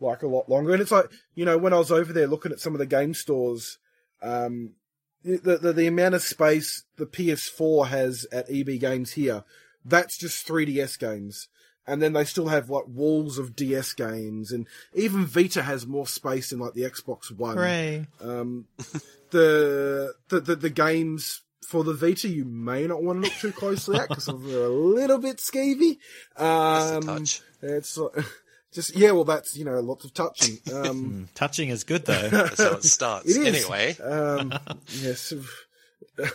like 0.00 0.22
a 0.22 0.28
lot 0.28 0.48
longer. 0.48 0.72
And 0.72 0.80
it's 0.80 0.90
like 0.92 1.10
you 1.34 1.44
know, 1.44 1.58
when 1.58 1.74
I 1.74 1.78
was 1.78 1.92
over 1.92 2.12
there 2.12 2.26
looking 2.26 2.52
at 2.52 2.60
some 2.60 2.72
of 2.74 2.78
the 2.78 2.86
game 2.86 3.12
stores, 3.12 3.78
um, 4.22 4.74
the 5.22 5.58
the, 5.58 5.72
the 5.74 5.86
amount 5.86 6.14
of 6.14 6.22
space 6.22 6.84
the 6.96 7.06
PS4 7.06 7.88
has 7.88 8.26
at 8.32 8.50
EB 8.50 8.80
Games 8.80 9.12
here, 9.12 9.44
that's 9.84 10.16
just 10.16 10.46
3DS 10.48 10.98
games. 10.98 11.48
And 11.86 12.02
then 12.02 12.12
they 12.12 12.24
still 12.24 12.48
have 12.48 12.68
like 12.70 12.84
walls 12.86 13.38
of 13.38 13.56
DS 13.56 13.94
games, 13.94 14.52
and 14.52 14.66
even 14.94 15.24
Vita 15.24 15.62
has 15.62 15.86
more 15.86 16.06
space 16.06 16.50
than 16.50 16.58
like 16.58 16.74
the 16.74 16.82
Xbox 16.82 17.30
One. 17.34 17.56
Hooray! 17.56 18.06
Um, 18.20 18.66
the, 19.30 20.12
the 20.28 20.40
the 20.40 20.56
the 20.56 20.70
games 20.70 21.42
for 21.68 21.84
the 21.84 21.92
Vita 21.92 22.28
you 22.28 22.44
may 22.46 22.86
not 22.86 23.02
want 23.02 23.22
to 23.22 23.28
look 23.28 23.38
too 23.38 23.52
closely 23.52 23.98
at 23.98 24.08
because 24.08 24.24
they're 24.26 24.64
a 24.64 24.68
little 24.68 25.18
bit 25.18 25.36
skeevy. 25.36 25.98
Just 25.98 26.40
a 26.40 26.96
Um, 26.96 27.02
touch. 27.02 27.42
it's 27.62 27.98
just 28.72 28.96
yeah, 28.96 29.10
well, 29.10 29.24
that's 29.24 29.56
you 29.56 29.64
know 29.66 29.78
lots 29.80 30.04
of 30.06 30.14
touching. 30.14 30.58
Um, 30.74 31.28
Touching 31.34 31.68
is 31.68 31.84
good 31.84 32.06
though. 32.06 32.28
That's 32.28 32.62
how 32.62 32.72
it 32.72 32.84
starts. 32.84 33.26
it 33.36 33.42
is 33.54 33.64
Anyway, 33.64 33.96
Um, 34.02 34.52
yes, 34.88 35.32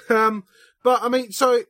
um, 0.10 0.43
but 0.84 1.02
I 1.02 1.10
mean, 1.10 1.32
so 1.32 1.63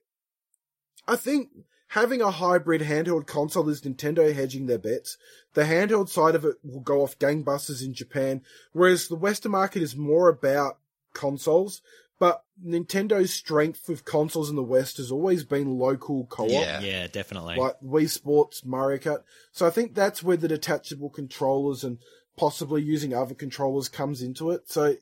I 1.07 1.15
think 1.15 1.49
having 1.87 2.21
a 2.21 2.31
hybrid 2.31 2.81
handheld 2.81 3.27
console 3.27 3.69
is 3.69 3.81
Nintendo 3.81 4.33
hedging 4.33 4.65
their 4.65 4.77
bets. 4.77 5.17
The 5.53 5.63
handheld 5.63 6.09
side 6.09 6.35
of 6.35 6.43
it 6.45 6.55
will 6.63 6.79
go 6.81 7.01
off 7.03 7.17
gangbusters 7.19 7.83
in 7.83 7.93
Japan, 7.93 8.41
whereas 8.71 9.07
the 9.07 9.15
Western 9.15 9.51
market 9.51 9.81
is 9.83 9.95
more 9.95 10.27
about 10.29 10.79
consoles. 11.13 11.81
But 12.23 12.41
Nintendo's 12.65 13.33
strength 13.33 13.89
with 13.89 14.05
consoles 14.05 14.49
in 14.49 14.55
the 14.55 14.63
West 14.63 14.95
has 14.95 15.11
always 15.11 15.43
been 15.43 15.77
local 15.77 16.25
co-op, 16.27 16.49
Yeah. 16.49 16.79
yeah, 16.79 17.07
definitely. 17.07 17.57
like 17.57 17.75
Wii 17.85 18.09
Sports, 18.09 18.63
Mario 18.63 18.97
Kart. 18.97 19.23
So 19.51 19.67
I 19.67 19.69
think 19.71 19.93
that's 19.93 20.23
where 20.23 20.37
the 20.37 20.47
detachable 20.47 21.09
controllers 21.09 21.83
and 21.83 21.97
possibly 22.37 22.81
using 22.81 23.13
other 23.13 23.35
controllers 23.35 23.89
comes 23.89 24.21
into 24.21 24.51
it. 24.51 24.71
So 24.71 24.95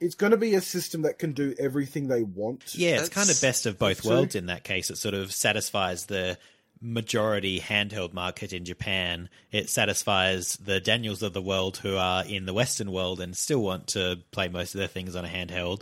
it's 0.00 0.14
going 0.14 0.32
to 0.32 0.36
be 0.36 0.54
a 0.54 0.60
system 0.60 1.00
that 1.00 1.18
can 1.18 1.32
do 1.32 1.54
everything 1.58 2.08
they 2.08 2.24
want. 2.24 2.74
Yeah, 2.74 3.00
it's 3.00 3.08
kind 3.08 3.30
of 3.30 3.40
best 3.40 3.64
of 3.64 3.78
both 3.78 4.04
worlds 4.04 4.34
in 4.34 4.44
that 4.46 4.62
case. 4.62 4.90
It 4.90 4.98
sort 4.98 5.14
of 5.14 5.32
satisfies 5.32 6.04
the 6.06 6.36
majority 6.82 7.58
handheld 7.58 8.12
market 8.12 8.52
in 8.52 8.66
Japan. 8.66 9.30
It 9.50 9.70
satisfies 9.70 10.56
the 10.56 10.78
Daniels 10.78 11.22
of 11.22 11.32
the 11.32 11.40
world 11.40 11.78
who 11.78 11.96
are 11.96 12.22
in 12.22 12.44
the 12.44 12.52
Western 12.52 12.92
world 12.92 13.18
and 13.18 13.34
still 13.34 13.62
want 13.62 13.86
to 13.88 14.18
play 14.30 14.48
most 14.48 14.74
of 14.74 14.78
their 14.80 14.88
things 14.88 15.16
on 15.16 15.24
a 15.24 15.28
handheld. 15.28 15.80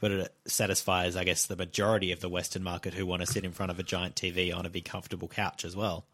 But 0.00 0.12
it 0.12 0.34
satisfies, 0.46 1.16
I 1.16 1.24
guess, 1.24 1.46
the 1.46 1.56
majority 1.56 2.12
of 2.12 2.20
the 2.20 2.28
Western 2.28 2.62
market 2.62 2.94
who 2.94 3.04
want 3.04 3.20
to 3.20 3.26
sit 3.26 3.44
in 3.44 3.52
front 3.52 3.70
of 3.70 3.78
a 3.78 3.82
giant 3.82 4.14
TV 4.14 4.54
on 4.54 4.64
a 4.64 4.70
big 4.70 4.84
comfortable 4.84 5.28
couch 5.28 5.64
as 5.64 5.74
well. 5.74 6.06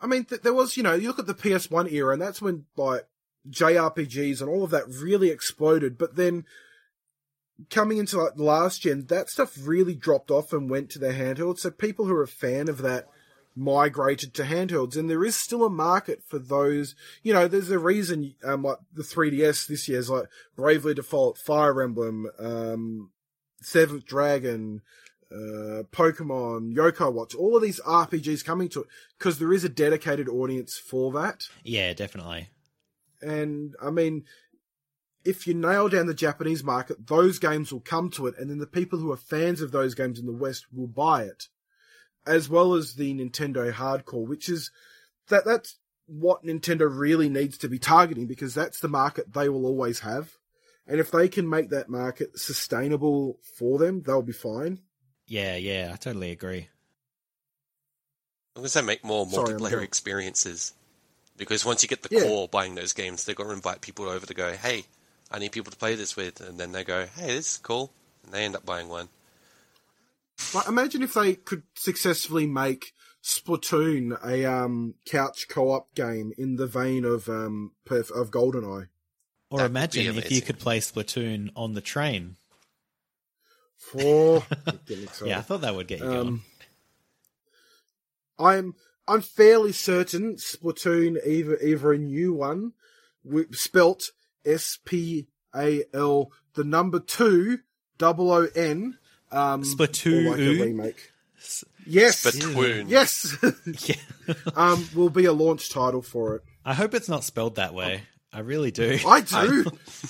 I 0.00 0.06
mean, 0.06 0.24
th- 0.24 0.40
there 0.40 0.54
was, 0.54 0.76
you 0.76 0.82
know, 0.82 0.94
you 0.94 1.08
look 1.08 1.18
at 1.18 1.26
the 1.26 1.34
PS1 1.34 1.92
era, 1.92 2.14
and 2.14 2.22
that's 2.22 2.40
when, 2.40 2.64
like, 2.76 3.06
JRPGs 3.50 4.40
and 4.40 4.48
all 4.48 4.64
of 4.64 4.70
that 4.70 4.88
really 4.88 5.28
exploded. 5.28 5.98
But 5.98 6.16
then, 6.16 6.46
coming 7.68 7.98
into, 7.98 8.18
like, 8.18 8.32
last 8.36 8.80
gen, 8.82 9.06
that 9.06 9.28
stuff 9.28 9.58
really 9.60 9.94
dropped 9.94 10.30
off 10.30 10.54
and 10.54 10.70
went 10.70 10.88
to 10.90 10.98
the 10.98 11.12
handheld. 11.12 11.58
So 11.58 11.70
people 11.70 12.06
who 12.06 12.14
are 12.14 12.22
a 12.22 12.28
fan 12.28 12.68
of 12.68 12.78
that 12.78 13.08
migrated 13.60 14.32
to 14.34 14.42
handhelds. 14.42 14.96
And 14.96 15.08
there 15.08 15.24
is 15.24 15.36
still 15.36 15.64
a 15.64 15.70
market 15.70 16.22
for 16.26 16.38
those, 16.38 16.94
you 17.22 17.32
know, 17.32 17.46
there's 17.46 17.70
a 17.70 17.78
reason, 17.78 18.34
um, 18.42 18.62
like, 18.62 18.78
the 18.92 19.02
3DS 19.02 19.66
this 19.66 19.88
year 19.88 19.98
is, 19.98 20.08
like, 20.08 20.26
Bravely 20.56 20.94
Default, 20.94 21.38
Fire 21.38 21.82
Emblem, 21.82 22.26
um, 22.38 23.10
Seventh 23.60 24.06
Dragon, 24.06 24.80
uh, 25.30 25.84
Pokemon, 25.92 26.74
Yo-kai 26.74 27.08
Watch, 27.08 27.34
all 27.34 27.56
of 27.56 27.62
these 27.62 27.80
RPGs 27.80 28.44
coming 28.44 28.68
to 28.70 28.80
it 28.80 28.88
because 29.18 29.38
there 29.38 29.52
is 29.52 29.62
a 29.62 29.68
dedicated 29.68 30.28
audience 30.28 30.78
for 30.78 31.12
that. 31.12 31.44
Yeah, 31.62 31.92
definitely. 31.92 32.48
And 33.20 33.74
I 33.80 33.90
mean, 33.90 34.24
if 35.24 35.46
you 35.46 35.52
nail 35.52 35.88
down 35.88 36.06
the 36.06 36.14
Japanese 36.14 36.64
market, 36.64 37.06
those 37.06 37.38
games 37.38 37.70
will 37.70 37.80
come 37.80 38.10
to 38.10 38.26
it, 38.26 38.34
and 38.38 38.50
then 38.50 38.58
the 38.58 38.66
people 38.66 38.98
who 38.98 39.12
are 39.12 39.18
fans 39.18 39.60
of 39.60 39.70
those 39.70 39.94
games 39.94 40.18
in 40.18 40.24
the 40.24 40.32
West 40.32 40.66
will 40.72 40.86
buy 40.86 41.24
it, 41.24 41.48
as 42.26 42.48
well 42.48 42.74
as 42.74 42.94
the 42.94 43.14
Nintendo 43.14 43.72
hardcore, 43.72 44.26
which 44.26 44.48
is 44.48 44.70
that 45.28 45.44
that's 45.44 45.76
what 46.06 46.44
Nintendo 46.44 46.88
really 46.90 47.28
needs 47.28 47.56
to 47.58 47.68
be 47.68 47.78
targeting 47.78 48.26
because 48.26 48.54
that's 48.54 48.80
the 48.80 48.88
market 48.88 49.32
they 49.32 49.48
will 49.48 49.64
always 49.66 50.00
have. 50.00 50.32
And 50.86 50.98
if 50.98 51.10
they 51.10 51.28
can 51.28 51.48
make 51.48 51.70
that 51.70 51.88
market 51.88 52.38
sustainable 52.38 53.38
for 53.56 53.78
them, 53.78 54.02
they'll 54.02 54.22
be 54.22 54.32
fine. 54.32 54.80
Yeah, 55.28 55.54
yeah, 55.56 55.90
I 55.92 55.96
totally 55.96 56.32
agree. 56.32 56.68
I'm 58.56 58.62
going 58.62 58.64
to 58.64 58.68
say 58.70 58.82
make 58.82 59.04
more 59.04 59.24
Sorry, 59.28 59.54
multiplayer 59.54 59.70
going- 59.70 59.84
experiences. 59.84 60.72
Because 61.36 61.64
once 61.64 61.82
you 61.82 61.88
get 61.88 62.02
the 62.02 62.08
Yeah. 62.10 62.22
core 62.24 62.48
buying 62.48 62.74
those 62.74 62.92
games, 62.92 63.24
they've 63.24 63.36
got 63.36 63.44
to 63.44 63.52
invite 63.52 63.80
people 63.80 64.08
over 64.08 64.26
to 64.26 64.34
go, 64.34 64.52
hey, 64.52 64.84
I 65.30 65.38
need 65.38 65.52
people 65.52 65.70
to 65.70 65.78
play 65.78 65.94
this 65.94 66.14
with. 66.16 66.40
And 66.40 66.58
then 66.58 66.72
they 66.72 66.84
go, 66.84 67.06
hey, 67.06 67.28
this 67.28 67.52
is 67.52 67.58
cool. 67.58 67.92
And 68.24 68.34
they 68.34 68.44
end 68.44 68.56
up 68.56 68.66
buying 68.66 68.88
one. 68.88 69.08
Like, 70.54 70.68
imagine 70.68 71.02
if 71.02 71.14
they 71.14 71.34
could 71.34 71.62
successfully 71.74 72.46
make 72.46 72.92
Splatoon 73.22 74.18
a 74.24 74.44
um, 74.44 74.94
couch 75.04 75.46
co-op 75.48 75.94
game 75.94 76.32
in 76.38 76.56
the 76.56 76.66
vein 76.66 77.04
of 77.04 77.28
um, 77.28 77.72
Perf- 77.86 78.10
of 78.10 78.30
GoldenEye. 78.30 78.88
Or 79.50 79.58
That 79.58 79.66
imagine 79.70 80.16
if 80.16 80.30
you 80.30 80.40
could 80.42 80.58
play 80.58 80.78
Splatoon 80.78 81.50
on 81.56 81.74
the 81.74 81.80
train. 81.80 82.36
For. 83.76 84.44
Yeah, 85.24 85.38
I 85.38 85.42
thought 85.42 85.62
that 85.62 85.74
would 85.74 85.86
get 85.88 86.00
you 86.00 86.04
going. 86.04 86.28
Um, 86.28 86.42
I'm 88.38 88.74
I'm 89.06 89.20
fairly 89.20 89.72
certain 89.72 90.36
Splatoon 90.36 91.18
either 91.26 91.58
either 91.58 91.92
a 91.92 91.98
new 91.98 92.32
one, 92.32 92.72
wi- 93.24 93.48
spelt 93.52 94.12
S 94.44 94.78
P 94.84 95.26
A 95.54 95.84
L 95.92 96.30
the 96.54 96.64
number 96.64 97.00
two 97.00 97.58
double 97.98 98.30
O 98.30 98.46
N. 98.54 98.98
Um, 99.32 99.62
Splatoon. 99.62 100.26
or 100.26 100.30
like 100.30 100.40
a 100.40 100.64
remake. 100.64 101.12
Yes, 101.86 102.24
Splatoon. 102.24 102.88
yes, 102.88 103.36
Yeah. 103.88 104.34
um, 104.56 104.88
will 104.94 105.10
be 105.10 105.24
a 105.24 105.32
launch 105.32 105.70
title 105.70 106.02
for 106.02 106.36
it. 106.36 106.42
I 106.64 106.74
hope 106.74 106.94
it's 106.94 107.08
not 107.08 107.24
spelled 107.24 107.56
that 107.56 107.74
way. 107.74 108.02
I 108.32 108.40
really 108.40 108.70
do. 108.70 108.98
I 109.06 109.20
do, 109.22 109.64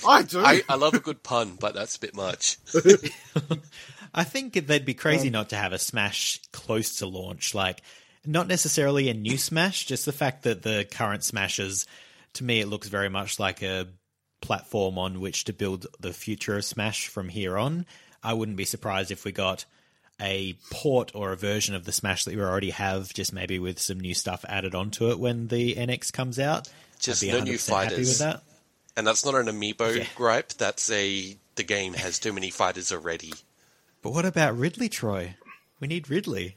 I 0.06 0.22
do. 0.22 0.40
I, 0.40 0.62
I 0.68 0.74
love 0.74 0.94
a 0.94 0.98
good 1.00 1.22
pun, 1.22 1.56
but 1.58 1.74
that's 1.74 1.96
a 1.96 2.00
bit 2.00 2.14
much. 2.14 2.58
I 4.12 4.24
think 4.24 4.54
they'd 4.54 4.84
be 4.84 4.94
crazy 4.94 5.30
not 5.30 5.50
to 5.50 5.56
have 5.56 5.72
a 5.72 5.78
Smash 5.78 6.40
close 6.52 6.96
to 6.96 7.06
launch. 7.06 7.54
Like, 7.54 7.80
not 8.26 8.48
necessarily 8.48 9.08
a 9.08 9.14
new 9.14 9.38
Smash, 9.38 9.86
just 9.86 10.04
the 10.04 10.12
fact 10.12 10.42
that 10.42 10.62
the 10.62 10.86
current 10.90 11.24
Smashes, 11.24 11.86
to 12.34 12.44
me, 12.44 12.60
it 12.60 12.66
looks 12.66 12.88
very 12.88 13.08
much 13.08 13.38
like 13.38 13.62
a 13.62 13.86
platform 14.42 14.98
on 14.98 15.20
which 15.20 15.44
to 15.44 15.52
build 15.52 15.86
the 16.00 16.12
future 16.12 16.56
of 16.56 16.64
Smash 16.64 17.06
from 17.08 17.28
here 17.28 17.56
on. 17.56 17.86
I 18.22 18.34
wouldn't 18.34 18.56
be 18.56 18.64
surprised 18.64 19.10
if 19.10 19.24
we 19.24 19.32
got 19.32 19.64
a 20.20 20.54
port 20.70 21.12
or 21.14 21.32
a 21.32 21.36
version 21.36 21.74
of 21.74 21.84
the 21.84 21.92
Smash 21.92 22.24
that 22.24 22.34
we 22.34 22.42
already 22.42 22.70
have, 22.70 23.12
just 23.14 23.32
maybe 23.32 23.58
with 23.58 23.78
some 23.78 23.98
new 23.98 24.12
stuff 24.14 24.44
added 24.48 24.74
onto 24.74 25.10
it 25.10 25.18
when 25.18 25.48
the 25.48 25.74
NX 25.74 26.12
comes 26.12 26.38
out. 26.38 26.68
Just 26.98 27.22
I'd 27.22 27.26
be 27.26 27.32
no 27.32 27.40
new 27.44 27.54
100% 27.54 27.68
happy 27.68 27.96
with 27.96 27.98
fighters. 28.08 28.18
that. 28.18 28.42
And 28.96 29.06
that's 29.06 29.24
not 29.24 29.34
an 29.34 29.46
amiibo 29.46 29.96
Yeah. 29.96 30.04
gripe. 30.16 30.50
That's 30.54 30.90
a 30.90 31.36
the 31.54 31.62
game 31.62 31.94
has 31.94 32.18
too 32.18 32.32
many 32.34 32.50
fighters 32.50 32.92
already. 32.92 33.32
But 34.02 34.10
what 34.12 34.24
about 34.26 34.56
Ridley, 34.58 34.88
Troy? 34.90 35.36
We 35.78 35.88
need 35.88 36.10
Ridley. 36.10 36.56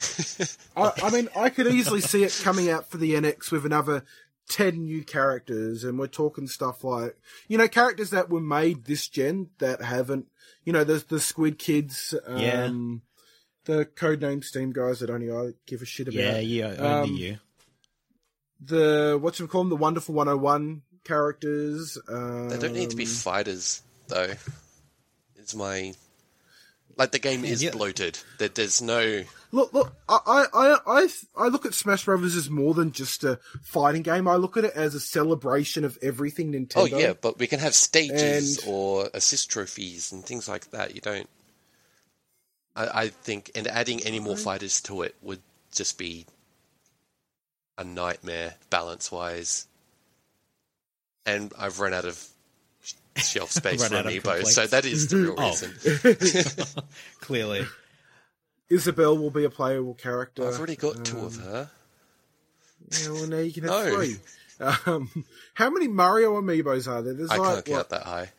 I, 0.76 0.92
I 1.02 1.10
mean, 1.10 1.28
I 1.36 1.50
could 1.50 1.66
easily 1.66 2.00
see 2.00 2.22
it 2.22 2.38
coming 2.44 2.70
out 2.70 2.88
for 2.90 2.98
the 2.98 3.14
NX 3.14 3.50
with 3.50 3.66
another 3.66 4.04
10 4.48 4.84
new 4.84 5.04
characters, 5.04 5.84
and 5.84 5.98
we're 5.98 6.06
talking 6.06 6.46
stuff 6.46 6.82
like, 6.84 7.16
you 7.48 7.58
know, 7.58 7.68
characters 7.68 8.10
that 8.10 8.30
were 8.30 8.40
made 8.40 8.84
this 8.84 9.06
gen 9.08 9.50
that 9.58 9.82
haven't, 9.82 10.26
you 10.64 10.72
know, 10.72 10.84
there's 10.84 11.04
the 11.04 11.20
Squid 11.20 11.58
Kids, 11.58 12.14
Yeah. 12.28 12.64
um, 12.64 13.02
the 13.64 13.84
codename 13.84 14.42
Steam 14.42 14.72
guys 14.72 15.00
that 15.00 15.10
only 15.10 15.30
I 15.30 15.52
give 15.66 15.82
a 15.82 15.84
shit 15.84 16.08
about. 16.08 16.16
Yeah, 16.16 16.38
yeah, 16.38 16.66
only 16.78 17.10
Um, 17.10 17.14
you. 17.16 17.38
The, 18.60 19.18
what's 19.20 19.38
it 19.40 19.48
called? 19.50 19.70
The 19.70 19.76
Wonderful 19.76 20.14
101 20.14 20.82
characters. 21.04 21.98
Um, 22.08 22.48
They 22.48 22.58
don't 22.58 22.72
need 22.72 22.90
to 22.90 22.96
be 22.96 23.04
fighters, 23.04 23.82
though. 24.08 24.32
It's 25.36 25.54
my 25.54 25.94
like 26.98 27.12
the 27.12 27.18
game 27.18 27.44
is 27.44 27.62
yeah. 27.62 27.70
bloated. 27.70 28.18
There, 28.38 28.48
there's 28.48 28.82
no 28.82 29.24
Look, 29.50 29.72
look, 29.72 29.94
I, 30.08 30.46
I, 30.52 30.78
I, 30.86 31.08
I 31.36 31.48
look 31.48 31.64
at 31.64 31.72
Smash 31.72 32.04
Brothers 32.04 32.36
as 32.36 32.50
more 32.50 32.74
than 32.74 32.92
just 32.92 33.24
a 33.24 33.38
fighting 33.62 34.02
game. 34.02 34.28
I 34.28 34.36
look 34.36 34.58
at 34.58 34.64
it 34.64 34.74
as 34.74 34.94
a 34.94 35.00
celebration 35.00 35.84
of 35.84 35.96
everything 36.02 36.54
oh, 36.54 36.58
Nintendo. 36.58 36.92
Oh 36.92 36.98
yeah, 36.98 37.12
but 37.18 37.38
we 37.38 37.46
can 37.46 37.58
have 37.60 37.74
stages 37.74 38.58
And- 38.58 38.68
or 38.68 39.08
assist 39.14 39.50
trophies 39.50 40.12
and 40.12 40.24
things 40.24 40.48
like 40.48 40.70
that. 40.72 40.94
You 40.94 41.00
don't. 41.00 41.28
I, 42.76 43.02
I 43.02 43.08
think, 43.08 43.52
and 43.54 43.66
adding 43.66 44.02
any 44.04 44.20
more 44.20 44.36
fighters 44.36 44.82
to 44.82 45.02
it 45.02 45.14
would 45.22 45.40
just 45.74 45.96
be 45.96 46.26
a 47.78 47.84
nightmare 47.84 48.54
balance 48.68 49.10
wise. 49.10 49.66
And 51.24 51.52
I've 51.58 51.80
run 51.80 51.94
out 51.94 52.04
of 52.04 52.22
shelf 53.20 53.50
space 53.50 53.80
Run 53.80 53.90
for 54.02 54.08
amiibo, 54.10 54.44
so 54.46 54.66
that 54.66 54.84
is 54.84 55.08
the 55.08 55.16
real 55.16 55.34
Oh. 55.38 55.48
reason. 55.50 56.84
Clearly. 57.20 57.66
Isabel 58.70 59.16
will 59.16 59.30
be 59.30 59.44
a 59.44 59.50
playable 59.50 59.94
character. 59.94 60.46
I've 60.46 60.58
already 60.58 60.76
got 60.76 61.04
two 61.04 61.18
of 61.18 61.36
her. 61.36 61.70
Yeah, 62.90 63.10
well, 63.10 63.26
now 63.26 63.38
you 63.38 63.52
can 63.52 63.64
have 63.64 63.72
No. 63.84 63.96
three. 63.96 64.16
Um, 64.86 65.24
how 65.54 65.70
many 65.70 65.88
Mario 65.88 66.40
amiibos 66.40 66.88
are 66.88 67.00
there? 67.02 67.14
There's 67.14 67.30
I 67.30 67.36
like 67.38 67.46
can't 67.46 67.64
count 67.64 67.76
what, 67.76 67.88
that 67.90 68.02
high. 68.02 68.30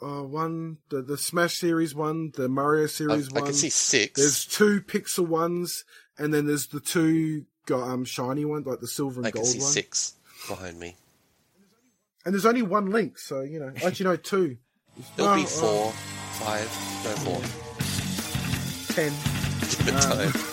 uh, 0.00 0.22
one, 0.22 0.78
the 0.90 1.02
the 1.02 1.16
Smash 1.18 1.58
series 1.58 1.94
one, 1.94 2.30
the 2.36 2.48
Mario 2.48 2.86
series 2.86 3.28
I 3.30 3.34
one. 3.34 3.42
I 3.42 3.46
can 3.46 3.54
see 3.54 3.68
six. 3.70 4.18
There's 4.20 4.46
two 4.46 4.80
pixel 4.80 5.26
ones, 5.26 5.84
and 6.18 6.32
then 6.32 6.46
there's 6.46 6.68
the 6.68 6.80
two 6.80 7.46
um 7.72 8.04
shiny 8.04 8.44
ones, 8.44 8.66
like 8.66 8.80
the 8.80 8.86
silver 8.88 9.20
and 9.20 9.26
I 9.26 9.30
can 9.32 9.40
gold 9.42 9.52
see 9.52 9.58
one. 9.60 9.72
six 9.72 10.14
behind 10.48 10.78
me. 10.78 10.96
And 12.24 12.32
there's 12.34 12.46
only 12.46 12.62
one 12.62 12.90
link, 12.90 13.18
so 13.18 13.40
you 13.42 13.58
know. 13.58 13.72
Actually, 13.84 14.04
no, 14.04 14.16
two. 14.16 14.56
There'll 15.16 15.34
be 15.34 15.42
Oh, 15.42 15.46
four, 15.46 15.92
five, 15.92 16.66
no 17.04 17.10
four. 17.24 17.40
oh, 17.42 18.92
ten. 18.94 19.12
Give 19.86 19.88
it 19.88 20.00
time. 20.02 20.51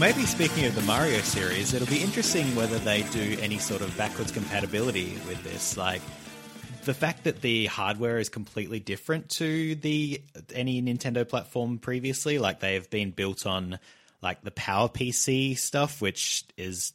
Maybe 0.00 0.24
speaking 0.24 0.64
of 0.64 0.74
the 0.74 0.80
Mario 0.82 1.18
series, 1.20 1.74
it'll 1.74 1.86
be 1.86 2.02
interesting 2.02 2.56
whether 2.56 2.78
they 2.78 3.02
do 3.10 3.36
any 3.38 3.58
sort 3.58 3.82
of 3.82 3.94
backwards 3.98 4.32
compatibility 4.32 5.12
with 5.28 5.44
this. 5.44 5.76
Like 5.76 6.00
the 6.86 6.94
fact 6.94 7.24
that 7.24 7.42
the 7.42 7.66
hardware 7.66 8.16
is 8.16 8.30
completely 8.30 8.80
different 8.80 9.28
to 9.28 9.74
the 9.74 10.22
any 10.54 10.80
Nintendo 10.80 11.28
platform 11.28 11.78
previously. 11.78 12.38
Like 12.38 12.60
they've 12.60 12.88
been 12.88 13.10
built 13.10 13.44
on 13.44 13.78
like 14.22 14.40
the 14.40 14.50
Power 14.50 14.88
PC 14.88 15.58
stuff, 15.58 16.00
which 16.00 16.44
is 16.56 16.94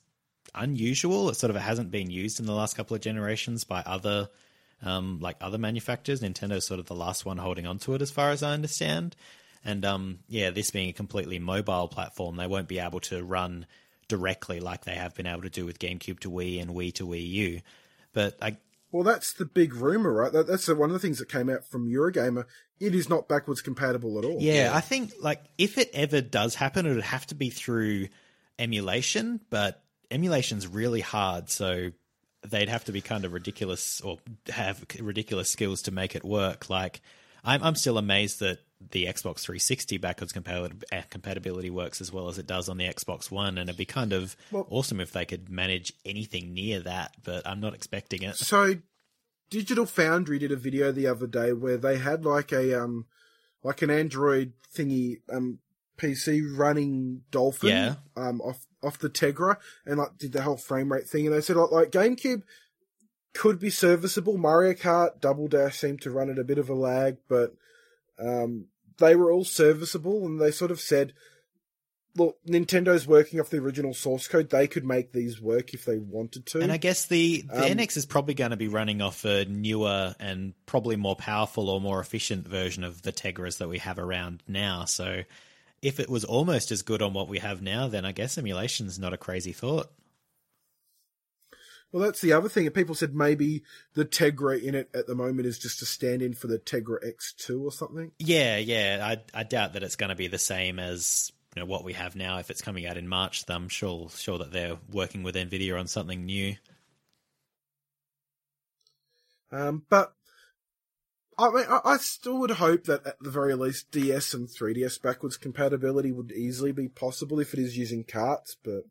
unusual. 0.55 1.29
It 1.29 1.35
sort 1.35 1.51
of 1.51 1.57
hasn't 1.57 1.91
been 1.91 2.09
used 2.09 2.39
in 2.39 2.47
the 2.47 2.53
last 2.53 2.75
couple 2.75 2.95
of 2.95 3.03
generations 3.03 3.65
by 3.65 3.83
other 3.85 4.29
um, 4.81 5.19
like 5.21 5.35
other 5.41 5.59
manufacturers. 5.59 6.21
Nintendo's 6.21 6.65
sort 6.65 6.79
of 6.79 6.87
the 6.87 6.95
last 6.95 7.23
one 7.23 7.37
holding 7.37 7.67
on 7.67 7.77
to 7.79 7.93
it, 7.93 8.01
as 8.01 8.09
far 8.09 8.31
as 8.31 8.41
I 8.41 8.53
understand. 8.53 9.15
And 9.65 9.83
um, 9.83 10.19
yeah, 10.27 10.51
this 10.51 10.69
being 10.69 10.89
a 10.89 10.93
completely 10.93 11.39
mobile 11.39 11.87
platform, 11.87 12.37
they 12.37 12.47
won't 12.47 12.67
be 12.67 12.79
able 12.79 12.99
to 13.01 13.23
run 13.23 13.65
directly 14.07 14.59
like 14.59 14.85
they 14.85 14.95
have 14.95 15.15
been 15.15 15.25
able 15.25 15.41
to 15.41 15.49
do 15.49 15.65
with 15.65 15.79
GameCube 15.79 16.19
to 16.19 16.29
Wii 16.29 16.61
and 16.61 16.71
Wii 16.71 16.93
to 16.93 17.07
Wii 17.07 17.27
U. 17.27 17.61
But 18.13 18.37
I, 18.41 18.57
Well, 18.91 19.03
that's 19.03 19.33
the 19.33 19.45
big 19.45 19.73
rumor, 19.73 20.13
right? 20.13 20.31
That, 20.31 20.45
that's 20.45 20.67
one 20.67 20.89
of 20.89 20.93
the 20.93 20.99
things 20.99 21.17
that 21.17 21.29
came 21.29 21.49
out 21.49 21.65
from 21.65 21.89
Eurogamer. 21.89 22.45
It 22.79 22.93
is 22.93 23.09
not 23.09 23.27
backwards 23.27 23.61
compatible 23.61 24.19
at 24.19 24.25
all. 24.25 24.37
yeah, 24.39 24.71
I 24.73 24.81
think 24.81 25.13
like 25.19 25.43
if 25.57 25.77
it 25.77 25.89
ever 25.93 26.21
does 26.21 26.55
happen, 26.55 26.85
it 26.85 26.93
would 26.93 27.03
have 27.03 27.25
to 27.27 27.35
be 27.35 27.49
through 27.49 28.09
emulation. 28.59 29.39
But 29.49 29.81
emulation's 30.11 30.67
really 30.67 31.01
hard, 31.01 31.49
so 31.49 31.91
they'd 32.47 32.69
have 32.69 32.85
to 32.85 32.91
be 32.91 33.01
kind 33.01 33.25
of 33.25 33.33
ridiculous 33.33 34.01
or 34.01 34.17
have 34.49 34.85
ridiculous 34.99 35.49
skills 35.49 35.83
to 35.83 35.91
make 35.91 36.15
it 36.15 36.23
work. 36.23 36.69
Like, 36.69 37.01
I'm 37.43 37.63
I'm 37.63 37.75
still 37.75 37.97
amazed 37.97 38.39
that 38.41 38.59
the 38.91 39.05
Xbox 39.05 39.39
360 39.41 39.97
backwards 39.97 40.33
uh, 40.35 41.01
compatibility 41.09 41.69
works 41.69 42.01
as 42.01 42.11
well 42.11 42.27
as 42.29 42.37
it 42.37 42.47
does 42.47 42.69
on 42.69 42.77
the 42.77 42.85
Xbox 42.85 43.29
One, 43.31 43.57
and 43.57 43.69
it'd 43.69 43.77
be 43.77 43.85
kind 43.85 44.13
of 44.13 44.35
Well- 44.51 44.67
awesome 44.69 44.99
if 44.99 45.11
they 45.11 45.25
could 45.25 45.49
manage 45.49 45.93
anything 46.05 46.53
near 46.53 46.79
that. 46.81 47.15
But 47.23 47.47
I'm 47.47 47.59
not 47.59 47.73
expecting 47.73 48.23
it. 48.23 48.35
So, 48.37 48.75
Digital 49.49 49.85
Foundry 49.85 50.39
did 50.39 50.51
a 50.51 50.55
video 50.55 50.91
the 50.91 51.07
other 51.07 51.27
day 51.27 51.53
where 51.53 51.77
they 51.77 51.97
had 51.97 52.25
like 52.25 52.51
a 52.51 52.81
um, 52.81 53.05
like 53.63 53.81
an 53.81 53.89
Android 53.89 54.53
thingy 54.75 55.21
um 55.31 55.59
PC 55.97 56.41
running 56.57 57.21
Dolphin 57.31 57.69
Yeah. 57.69 57.95
um 58.17 58.41
off 58.41 58.65
off 58.83 58.99
the 58.99 59.09
Tegra 59.09 59.57
and 59.85 59.97
like 59.97 60.17
did 60.17 60.33
the 60.33 60.41
whole 60.41 60.57
frame 60.57 60.91
rate 60.91 61.07
thing, 61.07 61.25
and 61.27 61.35
they 61.35 61.41
said 61.41 61.55
like, 61.55 61.71
like 61.71 61.91
GameCube 61.91 62.41
could 63.33 63.59
be 63.59 63.69
serviceable. 63.69 64.37
Mario 64.37 64.73
Kart, 64.73 65.19
Double 65.21 65.47
Dash 65.47 65.77
seemed 65.77 66.01
to 66.01 66.11
run 66.11 66.29
at 66.29 66.39
a 66.39 66.43
bit 66.43 66.57
of 66.57 66.69
a 66.69 66.73
lag, 66.73 67.17
but 67.27 67.53
um, 68.19 68.67
they 68.97 69.15
were 69.15 69.31
all 69.31 69.43
serviceable, 69.43 70.25
and 70.25 70.39
they 70.39 70.51
sort 70.51 70.71
of 70.71 70.79
said. 70.79 71.13
Look, 72.17 72.37
Nintendo's 72.47 73.05
working 73.05 73.41
off 73.41 73.49
the 73.49 73.57
original 73.57 73.93
source 73.93 74.25
code. 74.29 74.49
They 74.49 74.67
could 74.67 74.85
make 74.85 75.11
these 75.11 75.41
work 75.41 75.73
if 75.73 75.83
they 75.83 75.97
wanted 75.97 76.45
to. 76.45 76.61
And 76.61 76.71
I 76.71 76.77
guess 76.77 77.07
the, 77.07 77.41
the 77.41 77.65
Um, 77.65 77.77
NX 77.77 77.97
is 77.97 78.05
probably 78.05 78.33
going 78.33 78.51
to 78.51 78.55
be 78.55 78.69
running 78.69 79.01
off 79.01 79.25
a 79.25 79.43
newer 79.43 80.15
and 80.17 80.53
probably 80.65 80.95
more 80.95 81.17
powerful 81.17 81.69
or 81.69 81.81
more 81.81 81.99
efficient 81.99 82.47
version 82.47 82.85
of 82.85 83.01
the 83.01 83.11
Tegras 83.11 83.57
that 83.57 83.67
we 83.67 83.79
have 83.79 83.99
around 83.99 84.43
now. 84.47 84.85
So 84.85 85.23
if 85.81 85.99
it 85.99 86.09
was 86.09 86.23
almost 86.23 86.71
as 86.71 86.83
good 86.83 87.01
on 87.01 87.11
what 87.11 87.27
we 87.27 87.39
have 87.39 87.61
now, 87.61 87.89
then 87.89 88.05
I 88.05 88.13
guess 88.13 88.37
emulation's 88.37 88.97
not 88.97 89.11
a 89.11 89.17
crazy 89.17 89.51
thought. 89.51 89.91
Well, 91.91 92.03
that's 92.03 92.21
the 92.21 92.33
other 92.33 92.49
thing. 92.49 92.69
People 92.71 92.95
said 92.95 93.15
maybe 93.15 93.63
the 93.93 94.05
Tegra 94.05 94.61
in 94.61 94.75
it 94.75 94.89
at 94.93 95.07
the 95.07 95.15
moment 95.15 95.47
is 95.47 95.57
just 95.57 95.81
a 95.81 95.85
stand-in 95.85 96.33
for 96.33 96.47
the 96.47 96.59
Tegra 96.59 96.97
X2 97.05 97.61
or 97.61 97.71
something. 97.71 98.11
Yeah, 98.19 98.57
yeah. 98.57 98.99
I 99.01 99.39
I 99.39 99.43
doubt 99.43 99.73
that 99.73 99.83
it's 99.83 99.95
going 99.95 100.09
to 100.09 100.15
be 100.15 100.27
the 100.27 100.37
same 100.37 100.77
as 100.77 101.31
you 101.55 101.61
know 101.61 101.65
what 101.65 101.85
we 101.85 101.93
have 101.93 102.15
now. 102.15 102.39
If 102.39 102.51
it's 102.51 102.61
coming 102.61 102.85
out 102.85 102.97
in 102.97 103.07
March, 103.07 103.45
then 103.45 103.55
I'm 103.55 103.69
sure 103.69 104.09
sure 104.09 104.39
that 104.39 104.51
they're 104.51 104.77
working 104.91 105.23
with 105.23 105.35
Nvidia 105.35 105.79
on 105.79 105.87
something 105.87 106.25
new. 106.25 106.55
Um, 109.51 109.83
but 109.89 110.13
I 111.37 111.49
mean, 111.49 111.65
I, 111.69 111.79
I 111.85 111.97
still 111.97 112.39
would 112.39 112.51
hope 112.51 112.85
that 112.85 113.05
at 113.05 113.19
the 113.21 113.29
very 113.29 113.55
least 113.55 113.91
DS 113.91 114.33
and 114.33 114.47
3DS 114.47 115.01
backwards 115.01 115.37
compatibility 115.37 116.11
would 116.11 116.31
easily 116.31 116.71
be 116.71 116.89
possible 116.89 117.39
if 117.39 117.53
it 117.53 117.59
is 117.59 117.77
using 117.77 118.03
carts. 118.03 118.57
But 118.61 118.83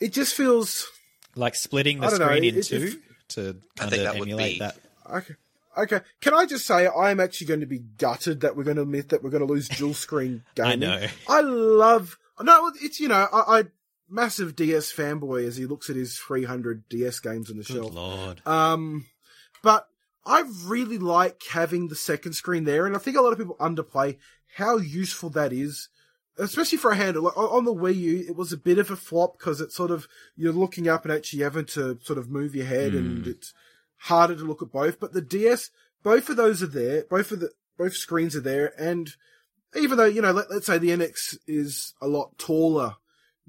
it 0.00 0.12
just 0.12 0.34
feels 0.34 0.90
Like 1.38 1.54
splitting 1.54 2.00
the 2.00 2.06
I 2.06 2.10
don't 2.10 2.18
know, 2.20 2.26
screen 2.26 2.44
in 2.44 2.56
it- 2.58 2.62
two 2.64 2.76
it- 2.76 2.98
to 3.30 3.56
kind 3.76 3.92
of 3.92 3.98
that 4.00 4.16
emulate 4.16 4.54
be- 4.54 4.58
that. 4.60 4.76
okay. 5.10 5.34
Okay, 5.76 6.00
can 6.20 6.34
I 6.34 6.44
just 6.44 6.66
say 6.66 6.88
I'm 6.88 7.20
actually 7.20 7.46
going 7.46 7.60
to 7.60 7.66
be 7.66 7.78
gutted 7.78 8.40
that 8.40 8.56
we're 8.56 8.64
going 8.64 8.78
to 8.78 8.82
admit 8.82 9.10
that 9.10 9.22
we're 9.22 9.30
going 9.30 9.46
to 9.46 9.52
lose 9.52 9.68
dual 9.68 9.94
screen 9.94 10.42
gaming. 10.56 10.72
I 10.72 10.74
know. 11.00 11.06
I 11.28 11.40
love 11.42 12.18
no, 12.40 12.72
it's 12.82 12.98
you 12.98 13.06
know 13.06 13.28
I, 13.32 13.58
I 13.60 13.64
massive 14.08 14.56
DS 14.56 14.92
fanboy 14.92 15.46
as 15.46 15.56
he 15.56 15.66
looks 15.66 15.88
at 15.88 15.94
his 15.94 16.16
300 16.18 16.88
DS 16.88 17.20
games 17.20 17.48
on 17.48 17.58
the 17.58 17.62
Good 17.62 17.76
shelf. 17.76 17.94
lord. 17.94 18.42
Um, 18.44 19.06
but 19.62 19.86
I 20.26 20.42
really 20.64 20.98
like 20.98 21.42
having 21.48 21.86
the 21.88 21.94
second 21.94 22.32
screen 22.32 22.64
there, 22.64 22.84
and 22.84 22.96
I 22.96 22.98
think 22.98 23.16
a 23.16 23.20
lot 23.20 23.32
of 23.32 23.38
people 23.38 23.56
underplay 23.60 24.16
how 24.56 24.78
useful 24.78 25.30
that 25.30 25.52
is, 25.52 25.88
especially 26.38 26.78
for 26.78 26.90
a 26.90 26.96
handle. 26.96 27.24
Like, 27.24 27.36
on 27.36 27.64
the 27.64 27.74
Wii 27.74 27.96
U, 27.96 28.24
it 28.28 28.36
was 28.36 28.52
a 28.52 28.56
bit 28.56 28.78
of 28.78 28.90
a 28.90 28.96
flop 28.96 29.38
because 29.38 29.60
it's 29.60 29.74
sort 29.74 29.90
of 29.90 30.08
you're 30.36 30.52
looking 30.52 30.88
up 30.88 31.04
and 31.04 31.12
actually 31.12 31.42
having 31.42 31.66
to 31.66 31.98
sort 32.02 32.18
of 32.18 32.30
move 32.30 32.54
your 32.54 32.66
head, 32.66 32.94
and 32.94 33.26
it's 33.26 33.52
harder 33.98 34.34
to 34.36 34.44
look 34.44 34.62
at 34.62 34.72
both. 34.72 35.00
But 35.00 35.12
the 35.12 35.22
DS, 35.22 35.70
both 36.02 36.28
of 36.28 36.36
those 36.36 36.62
are 36.62 36.68
there. 36.68 37.04
Both 37.08 37.32
of 37.32 37.40
the 37.40 37.50
both 37.76 37.94
screens 37.94 38.34
are 38.36 38.40
there, 38.40 38.72
and 38.78 39.10
even 39.76 39.98
though 39.98 40.04
you 40.04 40.22
know, 40.22 40.32
let, 40.32 40.50
let's 40.50 40.66
say 40.66 40.78
the 40.78 40.90
NX 40.90 41.38
is 41.46 41.94
a 42.00 42.08
lot 42.08 42.38
taller 42.38 42.96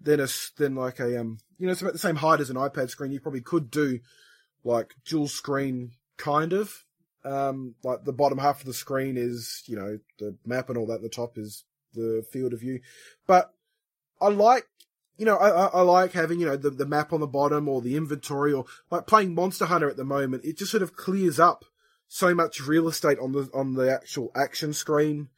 than 0.02 0.20
a 0.20 0.28
than 0.58 0.76
like 0.76 1.00
a 1.00 1.20
um, 1.20 1.40
you 1.58 1.66
know, 1.66 1.72
it's 1.72 1.82
about 1.82 1.94
the 1.94 2.00
same 2.00 2.16
height 2.16 2.40
as 2.40 2.50
an 2.50 2.56
iPad 2.56 2.90
screen. 2.90 3.12
You 3.12 3.20
probably 3.20 3.42
could 3.42 3.70
do 3.70 4.00
like 4.64 4.96
dual 5.06 5.28
screen 5.28 5.92
kind 6.18 6.54
of. 6.54 6.86
Um, 7.26 7.76
like 7.84 8.06
the 8.06 8.14
bottom 8.14 8.38
half 8.38 8.62
of 8.62 8.66
the 8.66 8.74
screen 8.74 9.18
is, 9.18 9.64
you 9.66 9.76
know, 9.76 10.00
the 10.20 10.38
map 10.46 10.70
and 10.70 10.78
all 10.78 10.88
that. 10.88 11.02
The 11.02 11.10
top 11.10 11.38
is 11.38 11.66
the 11.94 12.26
field 12.32 12.54
of 12.54 12.60
view. 12.60 12.80
But 13.28 13.54
I 14.22 14.30
like, 14.30 14.66
you 15.18 15.26
know, 15.26 15.38
I, 15.38 15.68
I, 15.68 15.82
like 15.82 16.14
having, 16.14 16.40
you 16.40 16.46
know, 16.46 16.56
the, 16.56 16.70
the 16.70 16.86
map 16.86 17.12
on 17.12 17.20
the 17.20 17.28
bottom 17.28 17.68
or 17.68 17.82
the 17.82 17.96
inventory 17.96 18.54
or 18.54 18.66
like 18.90 19.08
playing 19.08 19.36
Monster 19.36 19.66
Hunter 19.66 19.90
at 19.90 19.98
the 19.98 20.06
moment. 20.06 20.46
It 20.46 20.58
just 20.58 20.72
sort 20.72 20.84
of 20.84 20.96
clears 20.96 21.40
up 21.40 21.66
so 22.08 22.34
much 22.34 22.62
real 22.62 22.88
estate 22.88 23.20
on 23.20 23.34
the, 23.34 23.50
on 23.54 23.74
the 23.74 23.92
actual 23.92 24.32
action 24.36 24.74
screen 24.74 25.30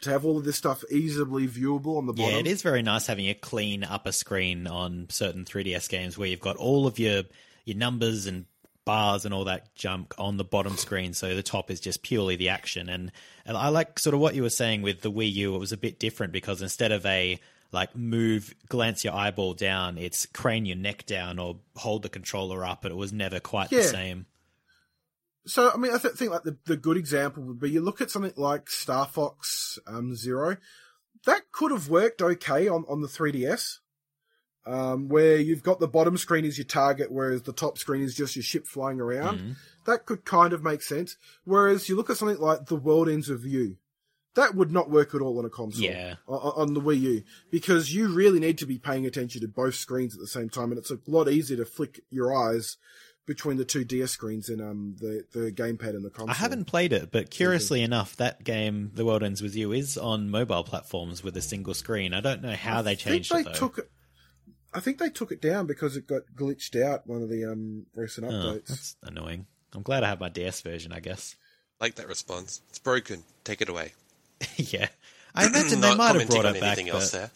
to 0.00 0.10
have 0.10 0.24
all 0.24 0.38
of 0.38 0.44
this 0.44 0.56
stuff 0.56 0.84
easily 0.90 1.48
viewable 1.48 1.96
on 1.96 2.06
the 2.06 2.12
bottom. 2.12 2.32
Yeah, 2.32 2.38
it 2.38 2.46
is 2.46 2.62
very 2.62 2.82
nice 2.82 3.06
having 3.06 3.28
a 3.28 3.34
clean 3.34 3.84
upper 3.84 4.12
screen 4.12 4.66
on 4.66 5.06
certain 5.08 5.44
3DS 5.44 5.88
games 5.88 6.18
where 6.18 6.28
you've 6.28 6.40
got 6.40 6.56
all 6.56 6.86
of 6.86 6.98
your 6.98 7.22
your 7.64 7.76
numbers 7.76 8.26
and 8.26 8.46
bars 8.86 9.26
and 9.26 9.34
all 9.34 9.44
that 9.44 9.74
junk 9.74 10.14
on 10.16 10.38
the 10.38 10.44
bottom 10.44 10.78
screen, 10.78 11.12
so 11.12 11.34
the 11.34 11.42
top 11.42 11.70
is 11.70 11.80
just 11.80 12.02
purely 12.02 12.36
the 12.36 12.48
action. 12.48 12.88
And, 12.88 13.12
and 13.44 13.58
I 13.58 13.68
like 13.68 13.98
sort 13.98 14.14
of 14.14 14.20
what 14.20 14.34
you 14.34 14.42
were 14.42 14.48
saying 14.48 14.80
with 14.80 15.02
the 15.02 15.12
Wii 15.12 15.30
U. 15.34 15.54
It 15.54 15.58
was 15.58 15.72
a 15.72 15.76
bit 15.76 15.98
different 15.98 16.32
because 16.32 16.62
instead 16.62 16.92
of 16.92 17.04
a 17.04 17.38
like 17.72 17.94
move, 17.94 18.54
glance 18.68 19.04
your 19.04 19.12
eyeball 19.12 19.52
down, 19.52 19.98
it's 19.98 20.24
crane 20.24 20.64
your 20.64 20.76
neck 20.76 21.04
down 21.04 21.38
or 21.38 21.58
hold 21.74 22.02
the 22.02 22.08
controller 22.08 22.64
up, 22.64 22.84
and 22.84 22.92
it 22.92 22.96
was 22.96 23.12
never 23.12 23.40
quite 23.40 23.68
the 23.68 23.82
same. 23.82 24.24
So, 25.46 25.70
I 25.72 25.76
mean, 25.76 25.92
I 25.92 25.98
th- 25.98 26.14
think 26.14 26.30
like 26.30 26.42
the, 26.42 26.56
the 26.64 26.76
good 26.76 26.96
example 26.96 27.42
would 27.44 27.60
be 27.60 27.70
you 27.70 27.80
look 27.80 28.00
at 28.00 28.10
something 28.10 28.32
like 28.36 28.70
Star 28.70 29.06
Fox 29.06 29.78
um, 29.86 30.14
Zero. 30.14 30.56
That 31.24 31.50
could 31.52 31.72
have 31.72 31.88
worked 31.88 32.22
okay 32.22 32.68
on, 32.68 32.84
on 32.88 33.00
the 33.00 33.08
3DS, 33.08 33.78
um, 34.66 35.08
where 35.08 35.36
you've 35.36 35.62
got 35.62 35.78
the 35.80 35.88
bottom 35.88 36.16
screen 36.16 36.44
is 36.44 36.58
your 36.58 36.64
target, 36.64 37.10
whereas 37.10 37.42
the 37.42 37.52
top 37.52 37.78
screen 37.78 38.02
is 38.02 38.14
just 38.14 38.36
your 38.36 38.42
ship 38.42 38.66
flying 38.66 39.00
around. 39.00 39.56
That 39.86 40.04
could 40.04 40.24
kind 40.24 40.52
of 40.52 40.62
make 40.64 40.82
sense. 40.82 41.16
Whereas 41.44 41.88
you 41.88 41.96
look 41.96 42.10
at 42.10 42.16
something 42.16 42.38
like 42.38 42.66
The 42.66 42.76
World 42.76 43.08
Ends 43.08 43.28
with 43.28 43.44
You. 43.44 43.76
That 44.34 44.54
would 44.54 44.70
not 44.70 44.90
work 44.90 45.14
at 45.14 45.22
all 45.22 45.38
on 45.38 45.44
a 45.46 45.48
console. 45.50 45.84
Yeah. 45.84 46.16
On 46.26 46.74
the 46.74 46.80
Wii 46.80 47.00
U. 47.00 47.22
Because 47.50 47.94
you 47.94 48.08
really 48.08 48.38
need 48.40 48.58
to 48.58 48.66
be 48.66 48.76
paying 48.78 49.06
attention 49.06 49.40
to 49.40 49.48
both 49.48 49.76
screens 49.76 50.14
at 50.14 50.20
the 50.20 50.26
same 50.26 50.50
time, 50.50 50.70
and 50.72 50.78
it's 50.78 50.90
a 50.90 50.98
lot 51.06 51.28
easier 51.28 51.56
to 51.56 51.64
flick 51.64 52.00
your 52.10 52.36
eyes 52.36 52.76
between 53.26 53.56
the 53.56 53.64
two 53.64 53.84
DS 53.84 54.12
screens 54.12 54.48
and 54.48 54.60
um 54.60 54.94
the 55.00 55.24
the 55.32 55.50
gamepad 55.50 55.90
and 55.90 56.04
the 56.04 56.10
console. 56.10 56.30
I 56.30 56.34
haven't 56.34 56.66
played 56.66 56.92
it, 56.92 57.10
but 57.10 57.30
curiously 57.30 57.82
enough, 57.82 58.14
that 58.16 58.44
game, 58.44 58.92
The 58.94 59.04
World 59.04 59.22
Ends 59.22 59.42
With 59.42 59.56
You, 59.56 59.72
is 59.72 59.96
on 59.98 60.30
mobile 60.30 60.64
platforms 60.64 61.24
with 61.24 61.36
a 61.36 61.42
single 61.42 61.74
screen. 61.74 62.12
I 62.12 62.20
don't 62.20 62.42
know 62.42 62.54
how 62.54 62.82
they 62.82 62.92
I 62.92 62.94
think 62.94 63.24
changed 63.24 63.32
they 63.32 63.40
it 63.40 63.44
though. 63.46 63.52
took. 63.52 63.90
I 64.76 64.80
think 64.80 64.98
they 64.98 65.08
took 65.10 65.32
it 65.32 65.40
down 65.40 65.66
because 65.66 65.96
it 65.96 66.06
got 66.06 66.22
glitched 66.34 66.80
out 66.80 67.06
one 67.06 67.22
of 67.22 67.28
the 67.28 67.44
um 67.50 67.86
recent 67.94 68.26
Oh, 68.26 68.30
updates. 68.30 68.66
that's 68.68 68.96
annoying. 69.02 69.46
I'm 69.74 69.82
glad 69.82 70.04
I 70.04 70.08
have 70.08 70.20
my 70.20 70.28
DS 70.28 70.60
version, 70.60 70.92
I 70.92 71.00
guess. 71.00 71.36
Like 71.80 71.96
that 71.96 72.08
response. 72.08 72.62
It's 72.70 72.78
broken. 72.78 73.24
Take 73.44 73.60
it 73.60 73.68
away. 73.68 73.92
yeah. 74.56 74.88
I 75.34 75.46
imagine 75.48 75.80
they 75.80 75.94
might 75.94 76.14
have 76.16 76.28
commenting 76.28 76.28
brought 76.40 76.46
it 76.56 76.60
back. 76.60 76.78
anything 76.78 76.88
else 76.90 77.10
there. 77.10 77.30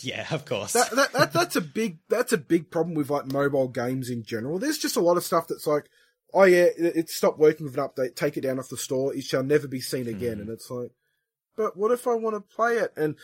Yeah, 0.00 0.26
of 0.30 0.44
course. 0.46 0.72
that, 0.72 0.90
that, 0.92 1.12
that 1.12 1.32
that's 1.34 1.56
a 1.56 1.60
big 1.60 1.98
that's 2.08 2.32
a 2.32 2.38
big 2.38 2.70
problem 2.70 2.94
with 2.94 3.10
like 3.10 3.30
mobile 3.30 3.68
games 3.68 4.08
in 4.10 4.22
general. 4.22 4.58
There's 4.58 4.78
just 4.78 4.96
a 4.96 5.00
lot 5.00 5.16
of 5.18 5.24
stuff 5.24 5.48
that's 5.48 5.66
like, 5.66 5.84
oh 6.32 6.44
yeah, 6.44 6.64
it, 6.78 6.96
it 6.96 7.10
stopped 7.10 7.38
working 7.38 7.66
with 7.66 7.76
an 7.76 7.86
update. 7.86 8.16
Take 8.16 8.36
it 8.38 8.40
down 8.42 8.58
off 8.58 8.68
the 8.70 8.76
store. 8.78 9.14
It 9.14 9.24
shall 9.24 9.42
never 9.42 9.68
be 9.68 9.80
seen 9.80 10.08
again. 10.08 10.40
And 10.40 10.48
it's 10.48 10.70
like, 10.70 10.92
but 11.56 11.76
what 11.76 11.92
if 11.92 12.06
I 12.06 12.14
want 12.14 12.36
to 12.36 12.54
play 12.56 12.76
it? 12.76 12.92
And 12.96 13.16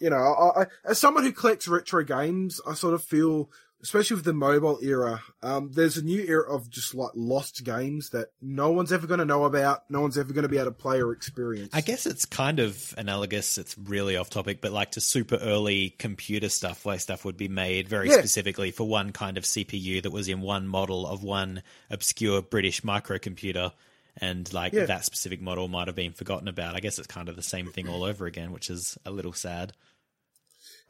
you 0.00 0.10
know, 0.10 0.16
I, 0.16 0.62
I, 0.62 0.66
as 0.84 0.98
someone 0.98 1.24
who 1.24 1.32
collects 1.32 1.68
retro 1.68 2.02
games, 2.04 2.60
I 2.66 2.74
sort 2.74 2.94
of 2.94 3.02
feel, 3.04 3.50
especially 3.82 4.16
with 4.16 4.24
the 4.24 4.32
mobile 4.32 4.78
era, 4.82 5.22
um, 5.42 5.70
there's 5.72 5.96
a 5.96 6.02
new 6.04 6.22
era 6.26 6.50
of 6.54 6.68
just 6.70 6.94
like 6.94 7.10
lost 7.14 7.64
games 7.64 8.10
that 8.10 8.28
no 8.42 8.70
one's 8.70 8.92
ever 8.92 9.06
going 9.06 9.18
to 9.20 9.24
know 9.24 9.44
about. 9.44 9.88
No 9.90 10.00
one's 10.00 10.18
ever 10.18 10.32
going 10.32 10.42
to 10.42 10.48
be 10.48 10.56
able 10.56 10.66
to 10.66 10.72
play 10.72 11.00
or 11.02 11.12
experience. 11.12 11.70
I 11.72 11.80
guess 11.80 12.06
it's 12.06 12.24
kind 12.26 12.60
of 12.60 12.94
analogous. 12.98 13.56
It's 13.58 13.76
really 13.78 14.16
off 14.16 14.30
topic, 14.30 14.60
but 14.60 14.72
like 14.72 14.92
to 14.92 15.00
super 15.00 15.36
early 15.36 15.90
computer 15.98 16.48
stuff, 16.48 16.84
where 16.84 16.98
stuff 16.98 17.24
would 17.24 17.36
be 17.36 17.48
made 17.48 17.88
very 17.88 18.08
Yeah. 18.08 18.18
specifically 18.18 18.70
for 18.70 18.86
one 18.88 19.12
kind 19.12 19.38
of 19.38 19.44
CPU 19.44 20.02
that 20.02 20.10
was 20.10 20.28
in 20.28 20.40
one 20.40 20.66
model 20.66 21.06
of 21.06 21.22
one 21.22 21.62
obscure 21.90 22.42
British 22.42 22.82
microcomputer. 22.82 23.72
And 24.16 24.52
like 24.52 24.72
Yeah. 24.72 24.86
that 24.86 25.04
specific 25.04 25.40
model 25.40 25.68
might 25.68 25.86
have 25.86 25.94
been 25.96 26.12
forgotten 26.12 26.48
about. 26.48 26.74
I 26.74 26.80
guess 26.80 26.98
it's 26.98 27.06
kind 27.06 27.28
of 27.30 27.36
the 27.36 27.42
same 27.42 27.68
thing 27.68 27.88
all 27.88 28.02
over 28.02 28.26
again, 28.26 28.52
which 28.52 28.68
is 28.68 28.98
a 29.06 29.10
little 29.10 29.32
sad. 29.32 29.72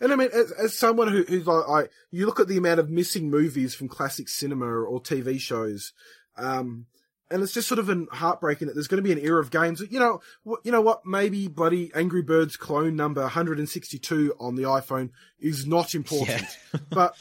And 0.00 0.12
I 0.12 0.16
mean, 0.16 0.30
as, 0.32 0.50
as 0.52 0.74
someone 0.74 1.08
who, 1.08 1.24
who's 1.24 1.46
like, 1.46 1.68
I, 1.68 1.88
you 2.10 2.26
look 2.26 2.40
at 2.40 2.48
the 2.48 2.56
amount 2.56 2.80
of 2.80 2.88
missing 2.88 3.30
movies 3.30 3.74
from 3.74 3.88
classic 3.88 4.28
cinema 4.28 4.66
or 4.66 5.00
TV 5.00 5.38
shows, 5.38 5.92
um, 6.36 6.86
and 7.30 7.42
it's 7.42 7.52
just 7.52 7.68
sort 7.68 7.78
of 7.78 7.88
an 7.88 8.08
heartbreaking 8.10 8.66
that 8.66 8.74
there's 8.74 8.88
going 8.88 9.02
to 9.02 9.06
be 9.06 9.12
an 9.12 9.24
era 9.24 9.40
of 9.40 9.50
games. 9.50 9.80
You 9.88 10.00
know, 10.00 10.20
what, 10.42 10.60
you 10.64 10.72
know 10.72 10.80
what? 10.80 11.06
Maybe 11.06 11.46
bloody 11.46 11.92
Angry 11.94 12.22
Birds 12.22 12.56
clone 12.56 12.96
number 12.96 13.20
162 13.20 14.34
on 14.40 14.56
the 14.56 14.64
iPhone 14.64 15.10
is 15.38 15.66
not 15.66 15.94
important, 15.94 16.46
but 16.90 17.14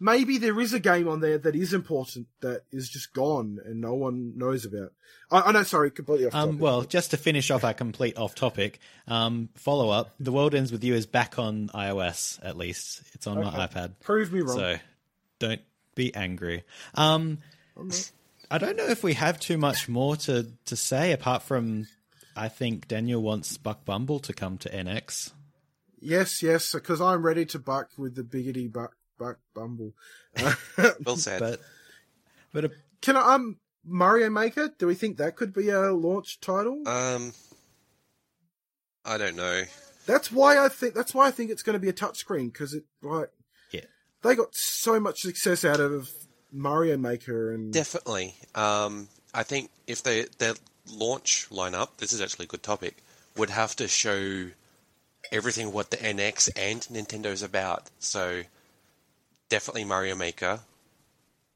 maybe 0.00 0.38
there 0.38 0.58
is 0.58 0.72
a 0.72 0.80
game 0.80 1.06
on 1.06 1.20
there 1.20 1.38
that 1.38 1.54
is 1.54 1.72
important 1.74 2.26
that 2.40 2.62
is 2.72 2.88
just 2.88 3.12
gone 3.12 3.58
and 3.64 3.80
no 3.80 3.94
one 3.94 4.32
knows 4.36 4.64
about. 4.64 4.92
I, 5.30 5.42
I 5.42 5.52
know, 5.52 5.62
sorry, 5.62 5.90
completely 5.90 6.26
off 6.26 6.34
Um, 6.34 6.58
well, 6.58 6.82
just 6.82 7.12
to 7.12 7.16
finish 7.16 7.50
off 7.50 7.62
our 7.62 7.74
complete 7.74 8.16
off 8.16 8.34
topic, 8.34 8.80
um, 9.06 9.50
follow 9.54 9.90
up. 9.90 10.14
The 10.18 10.32
World 10.32 10.54
Ends 10.54 10.72
With 10.72 10.82
You 10.82 10.94
is 10.94 11.06
back 11.06 11.38
on 11.38 11.68
iOS, 11.68 12.40
at 12.42 12.56
least. 12.56 13.02
It's 13.12 13.26
on 13.26 13.38
my 13.38 13.50
iPad. 13.50 13.92
prove 14.00 14.32
me 14.32 14.40
wrong. 14.40 14.56
So 14.56 14.76
don't 15.38 15.60
be 15.94 16.14
angry. 16.14 16.64
Um, 16.94 17.38
I 18.50 18.58
don't 18.58 18.76
know 18.76 18.88
if 18.88 19.04
we 19.04 19.14
have 19.14 19.38
too 19.38 19.58
much 19.58 19.88
more 19.88 20.16
to, 20.16 20.48
to 20.64 20.76
say 20.76 21.12
apart 21.12 21.42
from 21.42 21.86
I 22.36 22.48
think 22.48 22.88
Daniel 22.88 23.22
wants 23.22 23.56
Buck 23.58 23.84
Bumble 23.84 24.18
to 24.20 24.32
come 24.32 24.56
to 24.58 24.70
NX. 24.70 25.32
yes, 26.00 26.42
yes, 26.42 26.72
because 26.72 27.00
I'm 27.00 27.24
ready 27.24 27.44
to 27.46 27.58
buck 27.58 27.90
with 27.98 28.14
the 28.14 28.22
biggity 28.22 28.72
buck, 28.72 28.96
buck 29.20 29.38
bumble. 29.54 29.92
Well 31.04 31.16
said. 31.16 31.40
But 31.40 31.60
but 32.52 32.64
a, 32.64 32.70
Can 33.02 33.16
I, 33.16 33.34
um 33.34 33.58
Mario 33.84 34.30
Maker? 34.30 34.70
Do 34.78 34.86
we 34.86 34.94
think 34.94 35.18
that 35.18 35.36
could 35.36 35.52
be 35.52 35.68
a 35.68 35.92
launch 35.92 36.40
title? 36.40 36.82
um, 36.88 37.32
I 39.04 39.16
don't 39.18 39.36
know. 39.36 39.62
that's 40.06 40.30
why 40.32 40.58
I 40.58 40.68
think 40.68 40.94
that's 40.94 41.14
why 41.14 41.26
I 41.26 41.30
think 41.30 41.50
it's 41.50 41.62
going 41.62 41.74
to 41.74 41.80
be 41.80 41.88
a 41.88 41.92
touchscreen 41.92 42.52
because 42.52 42.74
it 42.74 42.84
like 43.02 43.30
yeah, 43.70 43.80
they 44.22 44.34
got 44.34 44.54
so 44.54 44.98
much 45.00 45.20
success 45.20 45.64
out 45.64 45.80
of 45.80 46.10
Mario 46.52 46.96
Maker 46.96 47.52
and 47.52 47.72
Definitely. 47.72 48.34
Um, 48.54 49.08
I 49.32 49.42
think 49.42 49.70
if 49.86 50.02
they 50.02 50.26
their 50.38 50.54
launch 50.92 51.48
lineup, 51.50 51.96
this 51.98 52.12
is 52.12 52.20
actually 52.20 52.44
a 52.46 52.48
good 52.48 52.62
topic, 52.62 52.96
would 53.36 53.50
have 53.50 53.74
to 53.76 53.88
show 53.88 54.50
everything 55.32 55.72
what 55.72 55.90
the 55.90 55.96
NX 55.96 56.50
and 56.56 56.80
Nintendo's 56.82 57.42
about. 57.42 57.88
So 58.00 58.42
definitely 59.50 59.84
Mario 59.84 60.14
Maker. 60.14 60.60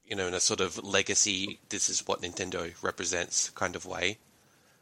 You 0.05 0.17
know, 0.17 0.29
in 0.29 0.35
a 0.35 0.41
sort 0.41 0.61
of 0.61 0.77
legacy, 0.85 1.61
this 1.71 1.89
is 1.89 2.07
what 2.07 2.21
Nintendo 2.21 2.71
represents 2.83 3.49
kind 3.51 3.75
of 3.75 3.87
way. 3.87 4.19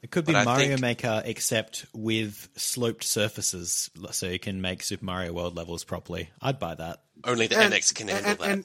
it 0.03 0.11
could 0.11 0.25
be 0.25 0.33
But 0.33 0.41
I 0.41 0.45
Mario 0.45 0.69
think- 0.71 0.81
Maker 0.81 1.23
except 1.25 1.87
with 1.95 2.49
sloped 2.57 3.05
surfaces, 3.05 3.89
so 4.11 4.27
you 4.27 4.41
can 4.41 4.61
make 4.61 4.83
Super 4.83 5.05
Mario 5.05 5.33
World 5.33 5.55
levels 5.55 5.85
properly. 5.85 6.31
I'd 6.41 6.59
buy 6.59 6.75
that. 6.75 7.03
Only 7.23 7.47
the 7.47 7.57
and, 7.59 7.73
NX 7.73 7.95
can 7.95 8.09
and, 8.09 8.27
handle 8.27 8.45
that. 8.47 8.53
and 8.53 8.65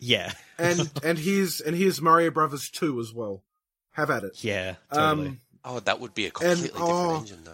Yeah, 0.00 0.32
and 0.58 0.90
and 1.04 1.18
here's 1.18 1.60
and 1.60 1.76
here's 1.76 2.02
Mario 2.02 2.32
Brothers 2.32 2.68
two 2.68 2.98
as 2.98 3.12
well. 3.14 3.44
Have 3.92 4.10
at 4.10 4.24
it. 4.24 4.42
yeah, 4.42 4.74
totally. 4.92 5.28
Um, 5.28 5.40
oh, 5.64 5.78
that 5.80 6.00
would 6.00 6.14
be 6.14 6.26
a 6.26 6.30
completely 6.32 6.64
different 6.68 6.84
oh, 6.84 7.16
engine, 7.20 7.44
though. 7.44 7.52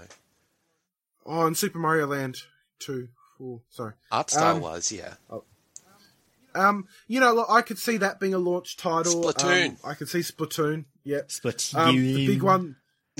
oh, 1.26 1.46
and 1.46 1.56
Super 1.56 1.78
Mario 1.78 2.06
Land 2.06 2.38
two. 2.78 3.08
Four, 3.36 3.60
sorry. 3.68 3.92
Art 4.10 4.30
style 4.30 4.56
um, 4.56 4.62
wise, 4.62 4.90
yeah. 4.90 5.14
Um, 6.54 6.86
you 7.08 7.20
know, 7.20 7.32
look, 7.34 7.48
I 7.50 7.62
could 7.62 7.78
see 7.78 7.96
that 7.98 8.20
being 8.20 8.34
a 8.34 8.38
launch 8.38 8.76
title. 8.76 9.22
Splatoon. 9.24 9.70
Um, 9.70 9.76
I 9.84 9.94
could 9.94 10.08
see 10.08 10.20
Splatoon. 10.20 10.84
Yep. 11.04 11.28
Splatoon. 11.28 11.74
Um, 11.78 11.96
the 11.96 12.26
big 12.26 12.42
one, 12.42 12.76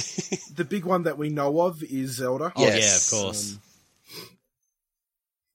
the 0.55 0.65
big 0.69 0.85
one 0.85 1.03
that 1.05 1.19
we 1.19 1.29
know 1.29 1.61
of 1.63 1.83
is 1.83 2.13
Zelda. 2.17 2.53
Oh 2.57 2.63
Yes. 2.63 3.11
yeah, 3.13 3.19
of 3.19 3.25
course. 3.25 3.59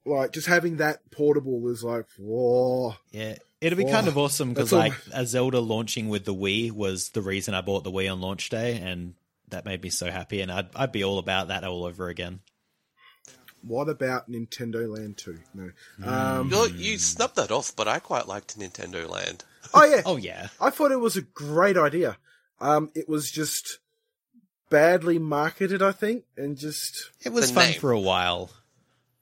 Like 0.06 0.32
just 0.32 0.48
having 0.48 0.78
that 0.78 1.00
portable 1.12 1.68
is 1.70 1.84
like, 1.84 2.06
whoa. 2.18 2.96
Yeah, 3.12 3.36
it'd 3.60 3.78
be 3.78 3.86
Oh, 3.86 3.92
kind 3.92 4.08
of 4.08 4.18
awesome 4.18 4.50
because 4.54 4.70
that's 4.70 4.74
all- 4.74 4.80
like 4.80 4.94
a 5.14 5.26
Zelda 5.26 5.60
launching 5.60 6.08
with 6.08 6.24
the 6.24 6.34
Wii 6.34 6.72
was 6.72 7.10
the 7.10 7.22
reason 7.22 7.54
I 7.54 7.62
bought 7.62 7.84
the 7.84 7.92
Wii 7.92 8.10
on 8.12 8.22
launch 8.22 8.50
day, 8.50 8.78
and 8.78 9.16
that 9.50 9.66
made 9.66 9.84
me 9.84 9.90
so 9.90 10.10
happy, 10.10 10.40
and 10.42 10.50
I'd 10.52 10.70
I'd 10.76 10.92
be 10.94 11.04
all 11.04 11.20
about 11.20 11.50
that 11.50 11.64
all 11.66 11.84
over 11.84 12.08
again. 12.08 12.40
What 13.68 13.90
about 13.90 14.30
Nintendo 14.30 14.88
Land 14.88 15.18
2? 15.18 15.40
No. 15.54 15.72
Mm. 16.00 16.08
Um, 16.08 16.50
You, 16.50 16.66
you 16.76 16.98
snubbed 16.98 17.36
that 17.36 17.52
off, 17.52 17.76
but 17.76 17.88
I 17.88 18.00
quite 18.00 18.28
liked 18.28 18.58
Nintendo 18.60 19.10
Land. 19.10 19.44
oh 19.74 19.84
yeah, 19.86 20.02
Oh 20.06 20.16
yeah, 20.18 20.48
I 20.62 20.70
thought 20.70 20.92
it 20.92 21.00
was 21.00 21.18
a 21.18 21.22
great 21.22 21.78
idea. 21.78 22.18
Um, 22.60 22.90
it 22.96 23.08
was 23.08 23.30
just 23.30 23.80
badly 24.70 25.20
marketed, 25.20 25.82
I 25.82 25.92
think, 25.92 26.24
and 26.36 26.58
just 26.58 27.12
it 27.24 27.32
was 27.32 27.52
fun 27.52 27.72
name. 27.72 27.80
for 27.80 27.92
a 27.92 28.00
while. 28.00 28.50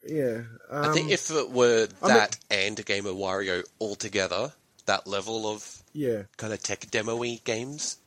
yeah. 0.07 0.41
Um, 0.69 0.85
I 0.85 0.93
think 0.93 1.11
if 1.11 1.29
it 1.31 1.51
were 1.51 1.87
I 2.01 2.07
mean- 2.07 2.17
that 2.17 2.37
and 2.49 2.79
a 2.79 2.83
game 2.83 3.05
of 3.05 3.15
Wario 3.15 3.63
all 3.79 3.95
together, 3.95 4.53
that 4.85 5.05
level 5.07 5.47
of 5.47 5.81
yeah, 5.93 6.23
kind 6.37 6.53
of 6.53 6.61
tech 6.61 6.89
demo-y 6.91 7.39
games, 7.43 7.97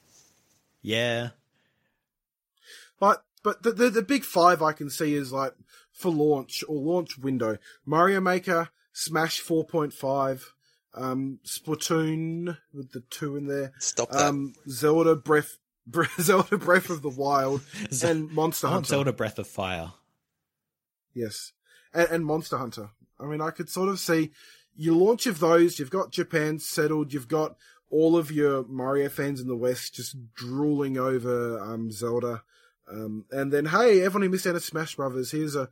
Yeah, 0.82 1.30
but 3.00 3.24
but 3.42 3.62
the, 3.62 3.72
the 3.72 3.90
the 3.90 4.02
big 4.02 4.24
five 4.24 4.62
I 4.62 4.72
can 4.72 4.90
see 4.90 5.14
is 5.14 5.32
like 5.32 5.54
for 5.98 6.10
launch 6.10 6.64
or 6.68 6.80
launch 6.80 7.18
window: 7.18 7.58
Mario 7.84 8.20
Maker, 8.20 8.70
Smash 8.92 9.42
4.5, 9.42 10.42
um, 10.94 11.40
Splatoon 11.44 12.56
with 12.72 12.92
the 12.92 13.00
two 13.10 13.36
in 13.36 13.46
there, 13.46 13.72
stop 13.78 14.10
that. 14.10 14.26
um, 14.26 14.54
Zelda 14.68 15.14
Breath. 15.16 15.58
Zelda 16.20 16.58
Breath 16.58 16.90
of 16.90 17.00
the 17.00 17.08
Wild 17.08 17.62
and 18.04 18.30
Monster 18.30 18.66
I 18.66 18.70
want 18.70 18.74
Hunter. 18.86 18.88
Zelda 18.88 19.12
Breath 19.12 19.38
of 19.38 19.46
Fire. 19.46 19.92
Yes, 21.14 21.52
and, 21.94 22.08
and 22.10 22.26
Monster 22.26 22.58
Hunter. 22.58 22.90
I 23.18 23.24
mean, 23.24 23.40
I 23.40 23.50
could 23.50 23.68
sort 23.70 23.88
of 23.88 23.98
see 23.98 24.30
you 24.76 24.96
launch 24.96 25.26
of 25.26 25.40
those. 25.40 25.78
You've 25.78 25.90
got 25.90 26.12
Japan 26.12 26.58
settled. 26.58 27.12
You've 27.12 27.26
got 27.28 27.56
all 27.90 28.16
of 28.16 28.30
your 28.30 28.64
Mario 28.64 29.08
fans 29.08 29.40
in 29.40 29.48
the 29.48 29.56
West 29.56 29.94
just 29.94 30.16
drooling 30.34 30.98
over 30.98 31.58
um, 31.58 31.90
Zelda. 31.90 32.42
Um, 32.90 33.24
and 33.30 33.52
then, 33.52 33.66
hey, 33.66 34.00
everyone 34.02 34.22
who 34.22 34.28
missed 34.30 34.46
out 34.46 34.54
on 34.54 34.60
Smash 34.60 34.96
Brothers, 34.96 35.30
here's 35.30 35.56
a 35.56 35.68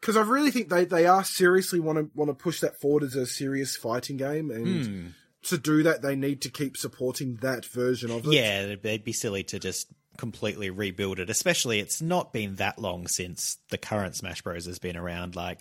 because 0.00 0.16
I 0.16 0.22
really 0.22 0.50
think 0.52 0.68
they, 0.68 0.84
they 0.84 1.06
are 1.06 1.24
seriously 1.24 1.80
want 1.80 1.98
to 1.98 2.10
want 2.14 2.30
to 2.30 2.34
push 2.34 2.60
that 2.60 2.80
forward 2.80 3.02
as 3.02 3.14
a 3.16 3.26
serious 3.26 3.76
fighting 3.76 4.16
game, 4.16 4.50
and 4.50 4.84
Hmm. 4.86 5.06
to 5.44 5.58
do 5.58 5.82
that, 5.82 6.02
they 6.02 6.14
need 6.16 6.42
to 6.42 6.50
keep 6.50 6.76
supporting 6.76 7.36
that 7.42 7.64
version 7.64 8.10
of 8.10 8.26
it. 8.26 8.32
Yeah, 8.32 8.76
they'd 8.76 9.04
be 9.04 9.12
silly 9.12 9.42
to 9.44 9.58
just 9.58 9.88
completely 10.16 10.70
rebuild 10.70 11.18
it. 11.20 11.30
Especially, 11.30 11.80
it's 11.80 12.00
not 12.00 12.32
been 12.32 12.56
that 12.56 12.78
long 12.78 13.06
since 13.08 13.58
the 13.70 13.78
current 13.78 14.16
Smash 14.16 14.42
Bros 14.42 14.66
has 14.66 14.78
been 14.78 14.96
around. 14.96 15.36
Like 15.36 15.58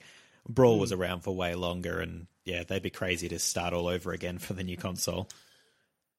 Brawl 0.48 0.80
was 0.80 0.92
around 0.92 1.22
for 1.22 1.36
way 1.36 1.56
longer, 1.56 2.00
and 2.00 2.28
yeah, 2.46 2.64
they'd 2.64 2.82
be 2.84 2.90
crazy 2.90 3.28
to 3.30 3.40
start 3.40 3.74
all 3.74 3.88
over 3.88 4.14
again 4.14 4.38
for 4.38 4.54
the 4.54 4.64
new 4.64 4.78
console. 4.78 5.28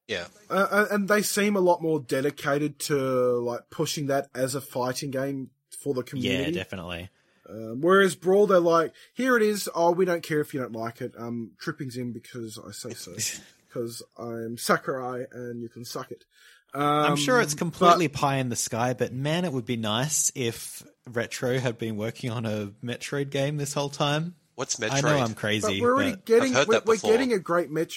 Yeah. 0.09 0.25
uh, 0.49 0.67
uh, 0.69 0.85
and 0.91 1.07
they 1.07 1.21
seem 1.21 1.55
a 1.55 1.59
lot 1.61 1.81
more 1.81 1.99
dedicated 2.01 2.79
to 2.79 2.95
like 3.39 3.69
pushing 3.69 4.07
that 4.07 4.27
as 4.35 4.55
a 4.55 4.61
fighting 4.61 5.11
game 5.11 5.51
for 5.79 5.93
the 5.93 6.03
community. 6.03 6.51
Yeah, 6.51 6.63
definitely. 6.63 7.09
Um, 7.49 7.79
whereas 7.81 8.15
Brawl, 8.15 8.47
they're 8.47 8.59
like, 8.59 8.93
here 9.13 9.37
it 9.37 9.41
is. 9.43 9.69
Oh, 9.73 9.91
we 9.91 10.05
don't 10.05 10.21
care 10.23 10.39
if 10.41 10.53
you 10.53 10.59
don't 10.59 10.73
like 10.73 10.99
it. 11.01 11.13
Um, 11.17 11.51
tripping's 11.59 11.95
in 11.97 12.11
because 12.11 12.59
I 12.59 12.71
say 12.71 12.93
so. 12.93 13.13
Because 13.69 14.01
I'm 14.17 14.57
Sakurai 14.57 15.25
and 15.31 15.61
you 15.61 15.69
can 15.69 15.85
suck 15.85 16.09
it. 16.09 16.25
Um, 16.73 16.81
I'm 16.81 17.15
sure 17.15 17.39
it's 17.39 17.53
but- 17.53 17.59
completely 17.59 18.07
pie 18.07 18.37
in 18.37 18.49
the 18.49 18.55
sky, 18.55 18.95
but 18.95 19.13
man, 19.13 19.45
it 19.45 19.53
would 19.53 19.65
be 19.65 19.77
nice 19.77 20.31
if 20.33 20.81
Retro 21.07 21.59
had 21.59 21.77
been 21.77 21.95
working 21.95 22.31
on 22.31 22.47
a 22.47 22.71
Metroid 22.83 23.29
game 23.29 23.57
this 23.57 23.73
whole 23.75 23.89
time. 23.89 24.33
What's 24.55 24.77
Metroid? 24.77 24.91
I 24.91 25.01
know 25.01 25.19
I'm 25.19 25.27
But 25.29 25.37
crazy, 25.37 25.79
we're 25.81 25.93
already 25.93 26.11
but 26.13 26.25
getting 26.25 26.49
I've 26.53 26.57
heard 26.57 26.67
we're, 26.67 26.73
that 26.73 26.85
we're 26.87 26.97
getting 26.97 27.31
a 27.33 27.37
great 27.37 27.69
Met- 27.69 27.93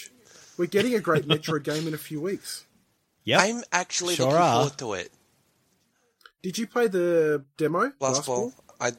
we're 0.56 0.66
getting 0.66 0.94
a 0.94 1.00
great 1.00 1.26
Metroid 1.26 1.62
game 1.64 1.86
in 1.88 1.94
a 1.94 1.98
few 1.98 2.20
weeks. 2.20 2.64
yep. 3.24 3.40
I'm 3.40 3.62
actually 3.72 4.14
Sure 4.16 4.26
looking 4.26 4.42
are. 4.42 4.54
forward 4.60 4.78
to 4.78 4.92
it. 4.94 5.12
Did 6.42 6.58
you 6.58 6.66
play 6.66 6.88
the 6.88 7.44
demo? 7.56 7.92
Blast 7.98 8.26
Ball. 8.26 8.52
I 8.80 8.92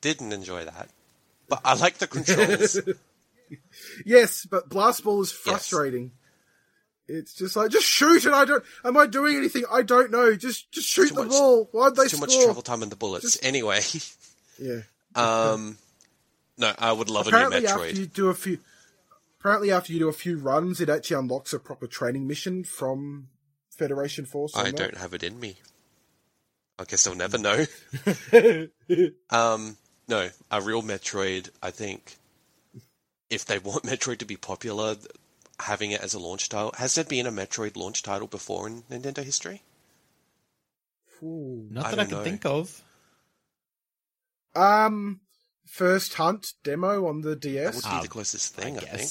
didn't 0.00 0.32
enjoy 0.32 0.64
that, 0.64 0.88
but 1.48 1.60
I 1.64 1.74
like 1.74 1.98
the 1.98 2.06
controls. 2.16 2.78
Yes, 4.04 4.46
but 4.48 4.68
Blast 4.68 5.04
Ball 5.04 5.20
is 5.22 5.32
frustrating. 5.32 6.12
It's 7.08 7.32
just 7.32 7.56
like 7.56 7.70
just 7.70 7.86
shoot 7.86 8.26
it. 8.26 8.32
I 8.34 8.44
don't. 8.44 8.62
Am 8.84 8.96
I 8.96 9.06
doing 9.06 9.34
anything? 9.36 9.64
I 9.72 9.80
don't 9.82 10.10
know. 10.10 10.36
Just 10.36 10.70
just 10.70 10.86
shoot 10.88 11.08
Too 11.08 11.14
the 11.14 11.22
much- 11.24 11.30
ball. 11.32 11.68
Why'd 11.72 11.96
they 11.96 12.02
Too 12.02 12.16
score? 12.18 12.20
much 12.26 12.38
travel 12.44 12.60
time 12.62 12.82
in 12.82 12.90
the 12.90 12.96
bullets. 12.96 13.24
Just- 13.24 13.44
Anyway, 13.44 13.80
Yeah. 14.58 14.80
um, 15.14 15.78
no, 16.58 16.72
I 16.78 16.92
would 16.92 17.08
love 17.08 17.26
a 17.28 17.30
new 17.30 17.36
Apparently, 17.38 17.66
after 17.66 17.80
Metroid. 17.80 17.96
you 17.96 18.06
do 18.06 18.28
a 18.28 18.34
few, 18.34 18.58
apparently 19.40 19.70
after 19.70 19.92
you 19.92 19.98
do 19.98 20.08
a 20.08 20.12
few 20.12 20.38
runs, 20.38 20.80
it 20.80 20.88
actually 20.88 21.16
unlocks 21.16 21.52
a 21.52 21.58
proper 21.58 21.86
training 21.86 22.26
mission 22.26 22.64
from 22.64 23.28
Federation 23.70 24.24
Force. 24.26 24.56
I 24.56 24.70
don't 24.70 24.96
have 24.96 25.14
it 25.14 25.22
in 25.22 25.38
me. 25.38 25.56
I 26.78 26.84
guess 26.84 27.06
I'll 27.06 27.14
never 27.14 27.38
know. 27.38 27.66
um, 29.30 29.76
no, 30.06 30.28
a 30.50 30.60
real 30.60 30.82
Metroid. 30.82 31.50
I 31.62 31.70
think 31.70 32.16
if 33.30 33.44
they 33.44 33.58
want 33.58 33.82
Metroid 33.84 34.18
to 34.18 34.26
be 34.26 34.36
popular, 34.36 34.96
having 35.60 35.90
it 35.90 36.00
as 36.00 36.14
a 36.14 36.18
launch 36.18 36.48
title. 36.48 36.72
Has 36.78 36.94
there 36.94 37.04
been 37.04 37.26
a 37.26 37.32
Metroid 37.32 37.76
launch 37.76 38.02
title 38.02 38.28
before 38.28 38.66
in 38.66 38.82
Nintendo 38.82 39.24
history? 39.24 39.62
Ooh. 41.22 41.66
Not 41.70 41.86
I 41.86 41.90
that 41.90 41.98
I, 41.98 42.02
don't 42.02 42.08
can 42.08 42.18
know. 42.18 42.24
think 42.24 42.46
of. 42.46 42.82
Um, 44.54 45.20
first 45.68 46.14
hunt 46.14 46.54
demo 46.64 47.06
on 47.06 47.20
the 47.20 47.36
DS. 47.36 47.76
That 47.76 47.82
DS. 47.82 47.84
would 47.84 47.98
be 47.98 48.02
the 48.02 48.08
closest 48.08 48.54
thing, 48.54 48.78
I, 48.78 48.80
think. 48.80 49.10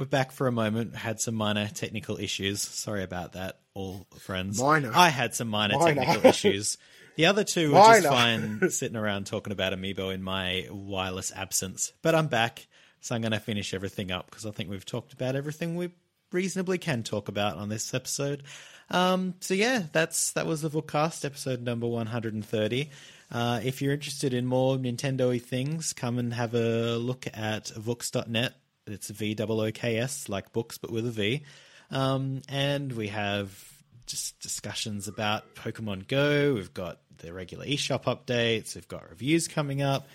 We're 0.00 0.06
back 0.06 0.32
for 0.32 0.48
a 0.48 0.52
moment. 0.52 0.96
Had 0.96 1.20
some 1.20 1.36
minor 1.36 1.68
technical 1.68 2.18
issues. 2.18 2.60
Sorry 2.60 3.04
about 3.04 3.34
that, 3.34 3.60
all 3.74 4.06
friends. 4.18 4.60
Minor. 4.60 4.90
I 4.92 5.08
had 5.08 5.34
some 5.34 5.48
minor, 5.48 5.78
Minor. 5.78 5.94
technical 5.94 6.30
issues. 6.30 6.78
The 7.16 7.26
other 7.26 7.44
two 7.44 7.72
were 7.72 7.78
just 7.78 8.08
fine 8.08 8.70
sitting 8.70 8.96
around 8.96 9.26
talking 9.26 9.52
about 9.52 9.72
Amiibo 9.72 10.12
in 10.12 10.20
my 10.22 10.66
wireless 10.70 11.30
absence. 11.30 11.92
But 12.02 12.16
I'm 12.16 12.26
back, 12.26 12.66
so 13.00 13.14
I'm 13.14 13.20
going 13.20 13.32
to 13.32 13.38
finish 13.38 13.72
everything 13.72 14.10
up 14.10 14.28
because 14.28 14.46
I 14.46 14.50
think 14.50 14.68
we've 14.68 14.84
talked 14.84 15.12
about 15.12 15.36
everything 15.36 15.76
we 15.76 15.90
reasonably 16.34 16.76
can 16.76 17.02
talk 17.02 17.28
about 17.28 17.56
on 17.56 17.68
this 17.68 17.94
episode. 17.94 18.42
Um, 18.90 19.34
so 19.40 19.54
yeah, 19.54 19.84
that's 19.92 20.32
that 20.32 20.46
was 20.46 20.60
the 20.62 20.68
Vookcast 20.68 21.24
episode 21.24 21.62
number 21.62 21.86
130. 21.86 22.90
Uh, 23.30 23.60
if 23.64 23.80
you're 23.80 23.94
interested 23.94 24.34
in 24.34 24.44
more 24.44 24.76
Nintendo-y 24.76 25.38
things, 25.38 25.92
come 25.92 26.18
and 26.18 26.34
have 26.34 26.54
a 26.54 26.96
look 26.96 27.26
at 27.32 27.66
Vooks.net. 27.66 28.52
It's 28.86 29.08
V 29.08 29.34
O 29.38 29.70
K 29.72 29.96
S, 29.96 30.28
like 30.28 30.52
books 30.52 30.76
but 30.76 30.90
with 30.90 31.06
a 31.06 31.10
V. 31.10 31.42
Um, 31.90 32.42
and 32.48 32.92
we 32.92 33.08
have 33.08 33.72
just 34.06 34.38
discussions 34.40 35.08
about 35.08 35.54
Pokemon 35.54 36.06
Go. 36.06 36.54
We've 36.54 36.74
got 36.74 37.00
the 37.18 37.32
regular 37.32 37.64
eShop 37.64 38.04
updates. 38.04 38.74
We've 38.74 38.88
got 38.88 39.08
reviews 39.08 39.48
coming 39.48 39.80
up. 39.80 40.06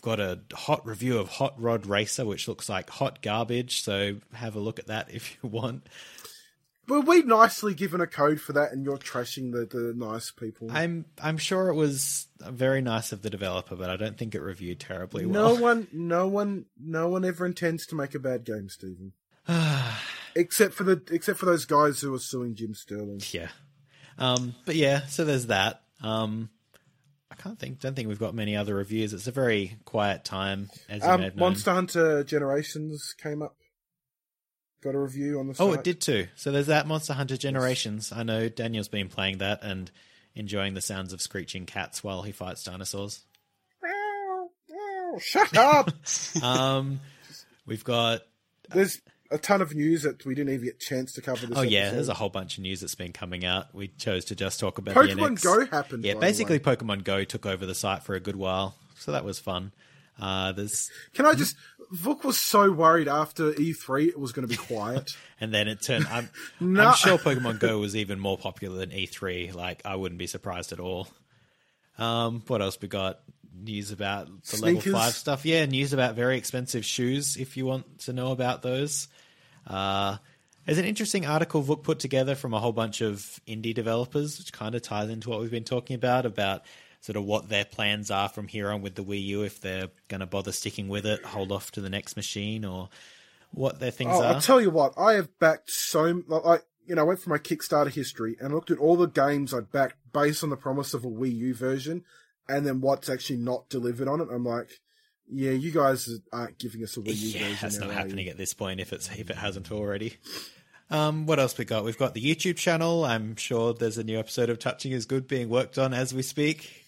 Got 0.00 0.20
a 0.20 0.40
hot 0.52 0.86
review 0.86 1.18
of 1.18 1.28
Hot 1.28 1.60
Rod 1.60 1.86
Racer, 1.86 2.24
which 2.24 2.48
looks 2.48 2.68
like 2.68 2.90
hot 2.90 3.22
garbage. 3.22 3.82
So 3.82 4.16
have 4.32 4.56
a 4.56 4.60
look 4.60 4.78
at 4.78 4.86
that 4.86 5.10
if 5.12 5.36
you 5.42 5.48
want. 5.48 5.86
Were 6.88 7.00
we 7.00 7.22
nicely 7.22 7.74
given 7.74 8.00
a 8.00 8.06
code 8.06 8.40
for 8.40 8.52
that, 8.54 8.72
and 8.72 8.84
you're 8.84 8.98
trashing 8.98 9.52
the, 9.52 9.64
the 9.64 9.94
nice 9.94 10.32
people? 10.32 10.68
I'm 10.72 11.04
I'm 11.22 11.38
sure 11.38 11.68
it 11.68 11.74
was 11.74 12.26
very 12.40 12.80
nice 12.82 13.12
of 13.12 13.22
the 13.22 13.30
developer, 13.30 13.76
but 13.76 13.90
I 13.90 13.96
don't 13.96 14.18
think 14.18 14.34
it 14.34 14.40
reviewed 14.40 14.80
terribly 14.80 15.24
well. 15.24 15.54
no 15.54 15.60
one, 15.60 15.86
no 15.92 16.26
one, 16.26 16.64
no 16.76 17.08
one 17.08 17.24
ever 17.24 17.46
intends 17.46 17.86
to 17.86 17.94
make 17.94 18.16
a 18.16 18.18
bad 18.18 18.44
game, 18.44 18.68
Steven. 18.68 19.12
except 20.34 20.74
for 20.74 20.82
the 20.84 21.00
except 21.12 21.38
for 21.38 21.46
those 21.46 21.64
guys 21.64 22.00
who 22.00 22.12
are 22.14 22.18
suing 22.18 22.54
Jim 22.54 22.74
Sterling. 22.74 23.20
yeah. 23.30 23.48
Um, 24.18 24.54
but 24.64 24.74
yeah, 24.74 25.06
so 25.06 25.24
there's 25.24 25.46
that. 25.46 25.82
Um, 26.02 26.50
can't 27.40 27.58
think. 27.58 27.80
Don't 27.80 27.94
think 27.94 28.08
we've 28.08 28.18
got 28.18 28.34
many 28.34 28.56
other 28.56 28.74
reviews. 28.74 29.12
It's 29.12 29.26
a 29.26 29.32
very 29.32 29.78
quiet 29.84 30.24
time, 30.24 30.70
as 30.88 31.02
Um. 31.02 31.30
Monster 31.36 31.72
Hunter 31.72 32.24
Generations 32.24 33.14
came 33.20 33.42
up. 33.42 33.56
Got 34.82 34.94
a 34.94 34.98
review 34.98 35.38
on 35.38 35.48
the 35.48 35.54
site. 35.54 35.66
Oh, 35.66 35.72
it 35.72 35.84
did 35.84 36.00
too. 36.00 36.28
So 36.36 36.52
there's 36.52 36.68
that 36.68 36.86
Monster 36.86 37.12
Hunter 37.12 37.36
Generations. 37.36 38.12
I 38.12 38.22
know 38.22 38.48
Daniel's 38.48 38.88
been 38.88 39.08
playing 39.08 39.38
that 39.38 39.62
and 39.62 39.90
enjoying 40.34 40.74
the 40.74 40.80
sounds 40.80 41.12
of 41.12 41.20
screeching 41.20 41.66
cats 41.66 42.02
while 42.02 42.22
he 42.22 42.32
fights 42.32 42.64
dinosaurs. 42.64 43.24
Shut 45.18 45.56
up! 45.56 45.90
Um, 46.42 47.00
we've 47.66 47.84
got 47.84 48.22
There's 48.72 49.00
a 49.30 49.38
ton 49.38 49.62
of 49.62 49.74
news 49.74 50.02
that 50.02 50.24
we 50.24 50.34
didn't 50.34 50.52
even 50.52 50.64
get 50.66 50.76
a 50.76 50.78
chance 50.78 51.12
to 51.12 51.20
cover 51.20 51.46
this 51.46 51.56
oh 51.56 51.62
yeah, 51.62 51.80
episode. 51.80 51.96
there's 51.96 52.08
a 52.08 52.14
whole 52.14 52.30
bunch 52.30 52.58
of 52.58 52.62
news 52.62 52.80
that's 52.80 52.94
been 52.94 53.12
coming 53.12 53.44
out. 53.44 53.74
We 53.74 53.88
chose 53.88 54.24
to 54.26 54.34
just 54.34 54.58
talk 54.58 54.78
about 54.78 54.94
Pokemon. 54.94 55.42
Go 55.42 55.66
happened. 55.66 56.04
Yeah, 56.04 56.14
basically. 56.14 56.58
Pokemon 56.58 57.04
Go 57.04 57.24
took 57.24 57.46
over 57.46 57.64
the 57.66 57.74
site 57.74 58.02
for 58.02 58.14
a 58.14 58.20
good 58.20 58.36
while, 58.36 58.74
so 58.98 59.12
that 59.12 59.24
was 59.24 59.38
fun. 59.38 59.72
Uh, 60.20 60.52
there's 60.52 60.90
Can 61.14 61.26
I 61.26 61.34
just... 61.34 61.56
Vuk 61.92 62.22
was 62.24 62.38
so 62.40 62.70
worried 62.70 63.08
after 63.08 63.50
E3 63.52 64.08
it 64.08 64.20
was 64.20 64.30
going 64.30 64.46
to 64.46 64.48
be 64.48 64.56
quiet. 64.74 65.16
and 65.40 65.52
then 65.52 65.66
it 65.66 65.82
turned. 65.82 66.06
I'm, 66.06 66.28
No. 66.60 66.84
I'm 66.88 66.94
sure 66.94 67.18
Pokemon 67.18 67.58
Go 67.58 67.78
was 67.80 67.96
even 67.96 68.20
more 68.20 68.38
popular 68.38 68.78
than 68.78 68.90
E3. 68.90 69.54
Like 69.54 69.82
I 69.84 69.96
wouldn't 69.96 70.18
be 70.18 70.26
surprised 70.26 70.72
at 70.72 70.78
all. 70.78 71.08
Um, 71.98 72.42
what 72.46 72.62
else 72.62 72.78
we 72.80 72.88
got? 72.88 73.20
News 73.52 73.90
about 73.92 74.26
the 74.26 74.56
Sneakers. 74.56 74.86
level 74.86 75.00
five 75.00 75.14
stuff. 75.14 75.44
Yeah, 75.44 75.66
news 75.66 75.92
about 75.92 76.14
very 76.14 76.38
expensive 76.38 76.84
shoes. 76.84 77.36
If 77.36 77.56
you 77.56 77.66
want 77.66 78.00
to 78.00 78.12
know 78.12 78.32
about 78.32 78.62
those, 78.62 79.08
uh, 79.66 80.16
there's 80.66 80.78
an 80.78 80.84
interesting 80.84 81.26
article 81.26 81.62
Vuk 81.62 81.82
put 81.82 81.98
together 81.98 82.34
from 82.34 82.54
a 82.54 82.60
whole 82.60 82.72
bunch 82.72 83.00
of 83.00 83.40
indie 83.46 83.74
developers, 83.74 84.38
which 84.38 84.52
kind 84.52 84.74
of 84.74 84.82
ties 84.82 85.08
into 85.10 85.30
what 85.30 85.40
we've 85.40 85.50
been 85.50 85.64
talking 85.64 85.94
about 85.96 86.26
about 86.26 86.62
sort 87.00 87.16
of 87.16 87.24
what 87.24 87.48
their 87.48 87.64
plans 87.64 88.10
are 88.10 88.28
from 88.28 88.46
here 88.46 88.70
on 88.70 88.82
with 88.82 88.94
the 88.94 89.02
Wii 89.04 89.24
U. 89.26 89.42
If 89.42 89.60
they're 89.60 89.88
going 90.08 90.20
to 90.20 90.26
bother 90.26 90.52
sticking 90.52 90.88
with 90.88 91.06
it, 91.06 91.24
hold 91.24 91.50
off 91.50 91.70
to 91.72 91.80
the 91.80 91.90
next 91.90 92.16
machine, 92.16 92.64
or 92.64 92.88
what 93.52 93.80
their 93.80 93.90
things 93.90 94.12
Oh, 94.14 94.22
are. 94.22 94.34
I'll 94.34 94.40
tell 94.40 94.60
you 94.60 94.70
what, 94.70 94.94
I 94.96 95.14
have 95.14 95.38
backed 95.38 95.70
so 95.70 96.22
like 96.28 96.62
you 96.86 96.94
know, 96.96 97.02
I 97.02 97.04
went 97.04 97.20
for 97.20 97.30
my 97.30 97.38
Kickstarter 97.38 97.90
history 97.90 98.36
and 98.40 98.52
looked 98.52 98.70
at 98.72 98.78
all 98.78 98.96
the 98.96 99.06
games 99.06 99.54
I'd 99.54 99.70
backed 99.70 99.94
based 100.12 100.42
on 100.42 100.50
the 100.50 100.56
promise 100.56 100.92
of 100.92 101.04
a 101.04 101.08
Wii 101.08 101.32
U 101.36 101.54
version, 101.54 102.04
and 102.48 102.66
then 102.66 102.80
what's 102.80 103.08
actually 103.08 103.38
not 103.38 103.68
delivered 103.68 104.08
on 104.08 104.20
it. 104.20 104.28
I'm 104.30 104.44
like, 104.44 104.70
yeah, 105.28 105.52
you 105.52 105.70
guys 105.70 106.08
aren't 106.32 106.58
giving 106.58 106.82
us 106.82 106.96
a 106.96 107.00
Wii 107.00 107.16
U 107.16 107.28
yeah, 107.28 107.38
version. 107.40 107.58
that's 107.62 107.78
not 107.78 107.90
happening 107.90 108.28
at 108.28 108.36
this 108.36 108.54
point 108.54 108.80
if 108.80 108.92
it's 108.92 109.08
if 109.10 109.30
it 109.30 109.36
hasn't 109.36 109.70
already. 109.70 110.16
Um, 110.90 111.26
what 111.26 111.38
else 111.38 111.56
we 111.56 111.64
got? 111.64 111.84
We've 111.84 111.98
got 111.98 112.14
the 112.14 112.22
YouTube 112.22 112.56
channel. 112.56 113.04
I'm 113.04 113.36
sure 113.36 113.72
there's 113.72 113.96
a 113.98 114.02
new 114.02 114.18
episode 114.18 114.50
of 114.50 114.58
Touching 114.58 114.90
is 114.90 115.06
Good 115.06 115.28
being 115.28 115.48
worked 115.48 115.78
on 115.78 115.94
as 115.94 116.12
we 116.12 116.22
speak. 116.22 116.84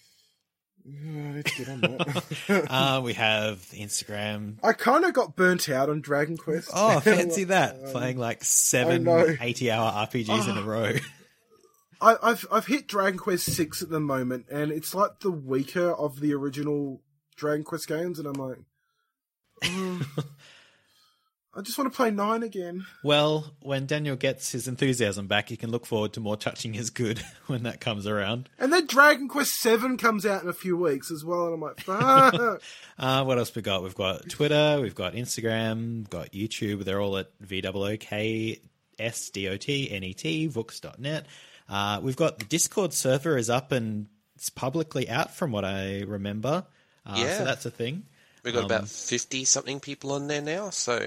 Yeah, 0.85 1.31
let's 1.35 1.57
get 1.57 1.69
on 1.69 1.79
that. 1.81 2.23
Uh, 2.69 3.01
we 3.01 3.13
have 3.13 3.59
Instagram. 3.71 4.57
I 4.61 4.73
kind 4.73 5.05
of 5.05 5.13
got 5.13 5.35
burnt 5.37 5.69
out 5.69 5.89
on 5.89 6.01
Dragon 6.01 6.35
Quest. 6.35 6.69
Oh, 6.73 6.99
fancy 7.03 7.45
that! 7.45 7.85
Playing 7.85 8.17
like 8.17 8.43
seven 8.43 9.07
I 9.07 9.23
know. 9.23 9.35
80 9.39 9.71
hour 9.71 9.91
RPGs 10.05 10.49
in 10.49 10.57
a 10.57 10.61
row. 10.65 10.91
I, 12.03 12.17
I've 12.21 12.45
I've 12.51 12.65
hit 12.65 12.87
Dragon 12.87 13.17
Quest 13.17 13.45
six 13.45 13.81
at 13.81 13.89
the 13.89 13.99
moment, 13.99 14.47
and 14.51 14.71
it's 14.71 14.93
like 14.93 15.21
the 15.21 15.31
weaker 15.31 15.91
of 15.91 16.19
the 16.19 16.33
original 16.33 17.01
Dragon 17.37 17.63
Quest 17.63 17.87
games, 17.87 18.19
and 18.19 18.27
I'm 18.27 18.33
like, 18.33 18.57
mm, 19.63 20.05
I 21.55 21.61
just 21.61 21.77
want 21.77 21.91
to 21.91 21.95
play 21.95 22.11
nine 22.11 22.43
again. 22.43 22.85
Well, 23.03 23.53
when 23.61 23.85
Daniel 23.85 24.17
gets 24.17 24.51
his 24.51 24.67
enthusiasm 24.67 25.27
back, 25.27 25.47
he 25.47 25.55
can 25.55 25.71
look 25.71 25.85
forward 25.85 26.11
to 26.13 26.19
more 26.19 26.35
touching 26.35 26.73
his 26.73 26.89
good 26.89 27.23
when 27.47 27.63
that 27.63 27.79
comes 27.79 28.05
around. 28.05 28.49
And 28.59 28.73
then 28.73 28.85
Dragon 28.85 29.29
Quest 29.29 29.59
Seven 29.61 29.95
comes 29.97 30.25
out 30.25 30.43
in 30.43 30.49
a 30.49 30.53
few 30.53 30.75
weeks 30.75 31.09
as 31.09 31.23
well, 31.23 31.45
and 31.45 31.53
I'm 31.53 31.61
like, 31.61 31.79
fuck. 31.79 32.61
Uh, 32.99 33.23
what 33.23 33.39
else 33.39 33.55
we 33.55 33.63
got? 33.63 33.81
We've 33.81 33.95
got 33.95 34.29
Twitter, 34.29 34.77
we've 34.79 34.93
got 34.93 35.13
Instagram, 35.13 35.95
we've 35.97 36.09
got 36.11 36.31
YouTube. 36.31 36.83
They're 36.83 37.01
all 37.01 37.17
at 37.17 37.31
VOOKSDOTNET, 37.41 38.59
Vooks.net. 40.51 41.25
Uh, 41.69 41.99
we've 42.03 42.15
got 42.15 42.39
the 42.39 42.45
Discord 42.45 42.93
server 42.93 43.37
is 43.37 43.49
up 43.49 43.71
and 43.71 44.07
it's 44.35 44.49
publicly 44.49 45.09
out 45.09 45.33
from 45.33 45.51
what 45.51 45.65
I 45.65 46.01
remember. 46.01 46.65
Uh, 47.05 47.15
Yeah. 47.17 47.37
So 47.39 47.45
that's 47.45 47.65
a 47.65 47.71
thing. 47.71 48.03
We've 48.43 48.53
got 48.53 48.65
about 48.65 48.89
50 48.89 49.45
something 49.45 49.79
people 49.79 50.11
on 50.11 50.27
there 50.27 50.41
now, 50.41 50.69
so 50.69 50.97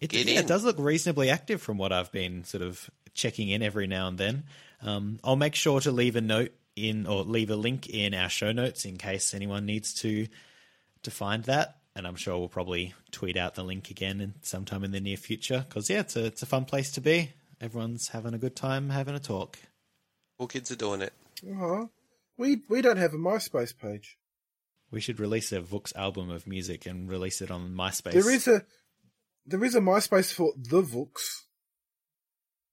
It, 0.00 0.12
yeah, 0.12 0.40
it 0.40 0.46
does 0.48 0.64
look 0.64 0.76
reasonably 0.78 1.30
active 1.30 1.62
from 1.62 1.78
what 1.78 1.92
I've 1.92 2.10
been 2.10 2.44
sort 2.44 2.62
of 2.62 2.90
checking 3.14 3.48
in 3.48 3.62
every 3.62 3.86
now 3.86 4.08
and 4.08 4.18
then. 4.18 4.44
Um, 4.82 5.20
I'll 5.22 5.36
make 5.36 5.54
sure 5.54 5.80
to 5.80 5.92
leave 5.92 6.16
a 6.16 6.20
note 6.20 6.52
in 6.76 7.06
or 7.06 7.22
leave 7.22 7.50
a 7.50 7.56
link 7.56 7.88
in 7.88 8.14
our 8.14 8.28
show 8.28 8.52
notes 8.52 8.84
in 8.84 8.96
case 8.96 9.34
anyone 9.34 9.66
needs 9.66 9.94
to 9.94 10.26
to 11.02 11.10
find 11.10 11.44
that. 11.44 11.76
And 11.94 12.06
I'm 12.06 12.16
sure 12.16 12.38
we'll 12.38 12.48
probably 12.48 12.94
tweet 13.10 13.36
out 13.36 13.56
the 13.56 13.64
link 13.64 13.90
again 13.90 14.20
in, 14.20 14.34
sometime 14.42 14.84
in 14.84 14.92
the 14.92 15.00
near 15.00 15.16
future 15.16 15.64
because 15.68 15.90
yeah, 15.90 16.00
it's 16.00 16.16
a 16.16 16.26
it's 16.26 16.42
a 16.42 16.46
fun 16.46 16.64
place 16.64 16.92
to 16.92 17.00
be. 17.00 17.30
Everyone's 17.60 18.08
having 18.08 18.34
a 18.34 18.38
good 18.38 18.54
time 18.56 18.90
having 18.90 19.14
a 19.14 19.20
talk. 19.20 19.58
all 20.38 20.46
kids 20.46 20.70
are 20.70 20.76
doing 20.76 21.02
it. 21.02 21.12
uh 21.60 21.86
We 22.36 22.62
we 22.68 22.82
don't 22.82 22.96
have 22.98 23.14
a 23.14 23.18
MySpace 23.18 23.76
page. 23.76 24.16
We 24.90 25.00
should 25.00 25.20
release 25.20 25.52
a 25.52 25.60
Vooks 25.60 25.94
album 25.96 26.30
of 26.30 26.46
music 26.46 26.86
and 26.86 27.10
release 27.10 27.42
it 27.42 27.50
on 27.50 27.74
MySpace. 27.74 28.12
There 28.12 28.30
is 28.30 28.46
a 28.48 28.64
there 29.44 29.64
is 29.64 29.74
a 29.74 29.80
MySpace 29.80 30.32
for 30.32 30.52
the 30.56 30.82
Vooks. 30.82 31.42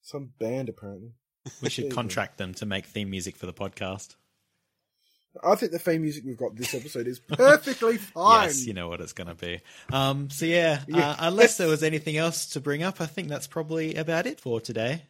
Some 0.02 0.34
band 0.40 0.70
apparently. 0.70 1.14
we 1.62 1.70
should 1.70 1.92
contract 2.00 2.38
them 2.38 2.54
to 2.56 2.66
make 2.66 2.86
theme 2.86 3.10
music 3.10 3.36
for 3.36 3.48
the 3.48 3.54
podcast. 3.54 4.16
I 5.44 5.56
think 5.56 5.72
the 5.72 5.80
theme 5.80 6.02
music 6.02 6.24
we've 6.26 6.38
got 6.38 6.56
this 6.56 6.74
episode 6.74 7.08
is 7.08 7.20
perfectly 7.20 7.98
fine. 8.14 8.48
Yes, 8.48 8.66
you 8.66 8.74
know 8.74 8.88
what 8.88 9.02
it's 9.02 9.14
going 9.14 9.28
to 9.28 9.36
be. 9.36 9.60
Um, 9.92 10.30
so 10.30 10.46
yeah, 10.46 10.82
Yeah. 10.88 11.10
Uh, 11.12 11.16
unless 11.20 11.58
there 11.58 11.68
was 11.68 11.84
anything 11.84 12.18
else 12.18 12.48
to 12.52 12.60
bring 12.62 12.84
up, 12.84 13.02
I 13.02 13.06
think 13.06 13.28
that's 13.28 13.48
probably 13.48 13.96
about 13.96 14.26
it 14.28 14.40
for 14.40 14.62
today. 14.62 15.04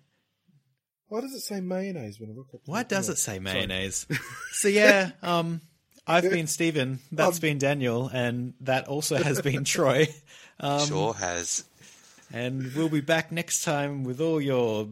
Why 1.08 1.22
does 1.22 1.34
it 1.34 1.42
say 1.42 1.62
mayonnaise 1.62 2.20
when 2.20 2.32
I 2.32 2.34
look 2.34 2.48
at 2.54 2.62
Why 2.66 2.84
does 2.84 3.10
it 3.10 3.18
say 3.20 3.38
mayonnaise? 3.40 4.08
so 4.54 4.68
yeah, 4.68 5.12
um, 5.22 5.62
I've 6.08 6.24
been 6.30 6.48
Steven, 6.48 7.00
That's 7.12 7.38
Um, 7.38 7.42
been 7.42 7.58
Daniel, 7.60 8.08
and 8.12 8.54
that 8.62 8.88
also 8.88 9.16
has 9.18 9.42
been 9.42 9.64
Troy. 9.66 10.08
Um, 10.60 10.88
sure 10.88 11.14
has. 11.14 11.64
And 12.34 12.74
we'll 12.74 12.90
be 12.90 13.02
back 13.02 13.32
next 13.32 13.64
time 13.64 14.04
with 14.04 14.20
all 14.20 14.42
your 14.42 14.88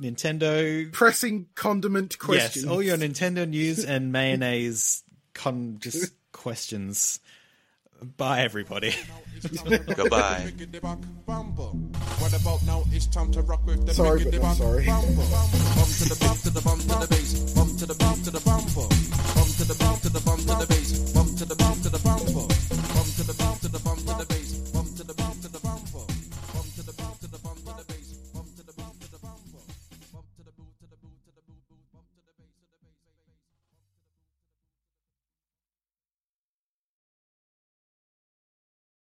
Nintendo 0.00 0.92
Pressing 0.92 1.46
condiment 1.54 2.18
questions. 2.18 2.64
Yes, 2.64 2.72
all 2.72 2.82
your 2.82 2.96
Nintendo 2.96 3.48
news 3.48 3.84
and 3.84 4.12
mayonnaise 4.12 5.02
con 5.34 5.78
just 5.80 6.12
questions. 6.32 7.20
Bye, 8.16 8.42
everybody. 8.42 8.94
Goodbye. 9.42 10.52
What 11.26 12.40
about 12.40 12.62
now? 12.64 12.84
It's 12.92 13.06
time 13.06 13.32
to 13.32 13.42
rock 13.42 13.66
with 13.66 13.86
the 13.86 13.94
Sorry, 13.94 14.24
but 14.24 14.34
I'm 14.44 14.54
sorry. 14.54 14.86
Bump 14.86 15.06
to 15.06 16.04
the 16.08 16.16
bump 16.20 16.40
to 16.42 16.50
the 16.50 16.60
bump 16.60 16.80
to 16.82 16.88
the 16.88 17.06
bass. 17.10 17.54
Bump 17.54 17.78
to 17.78 17.86
the 17.86 17.94
bump 17.94 18.22
to 18.22 18.30
the 18.30 18.40
bumper. 18.40 18.86
Bump 19.34 19.56
to 19.56 19.64
the 19.64 19.74
bump 19.74 20.00
to 20.02 20.08
the 20.10 20.20
bump 20.20 20.40
to 20.40 20.46
the 20.46 20.66
bass. 20.68 21.07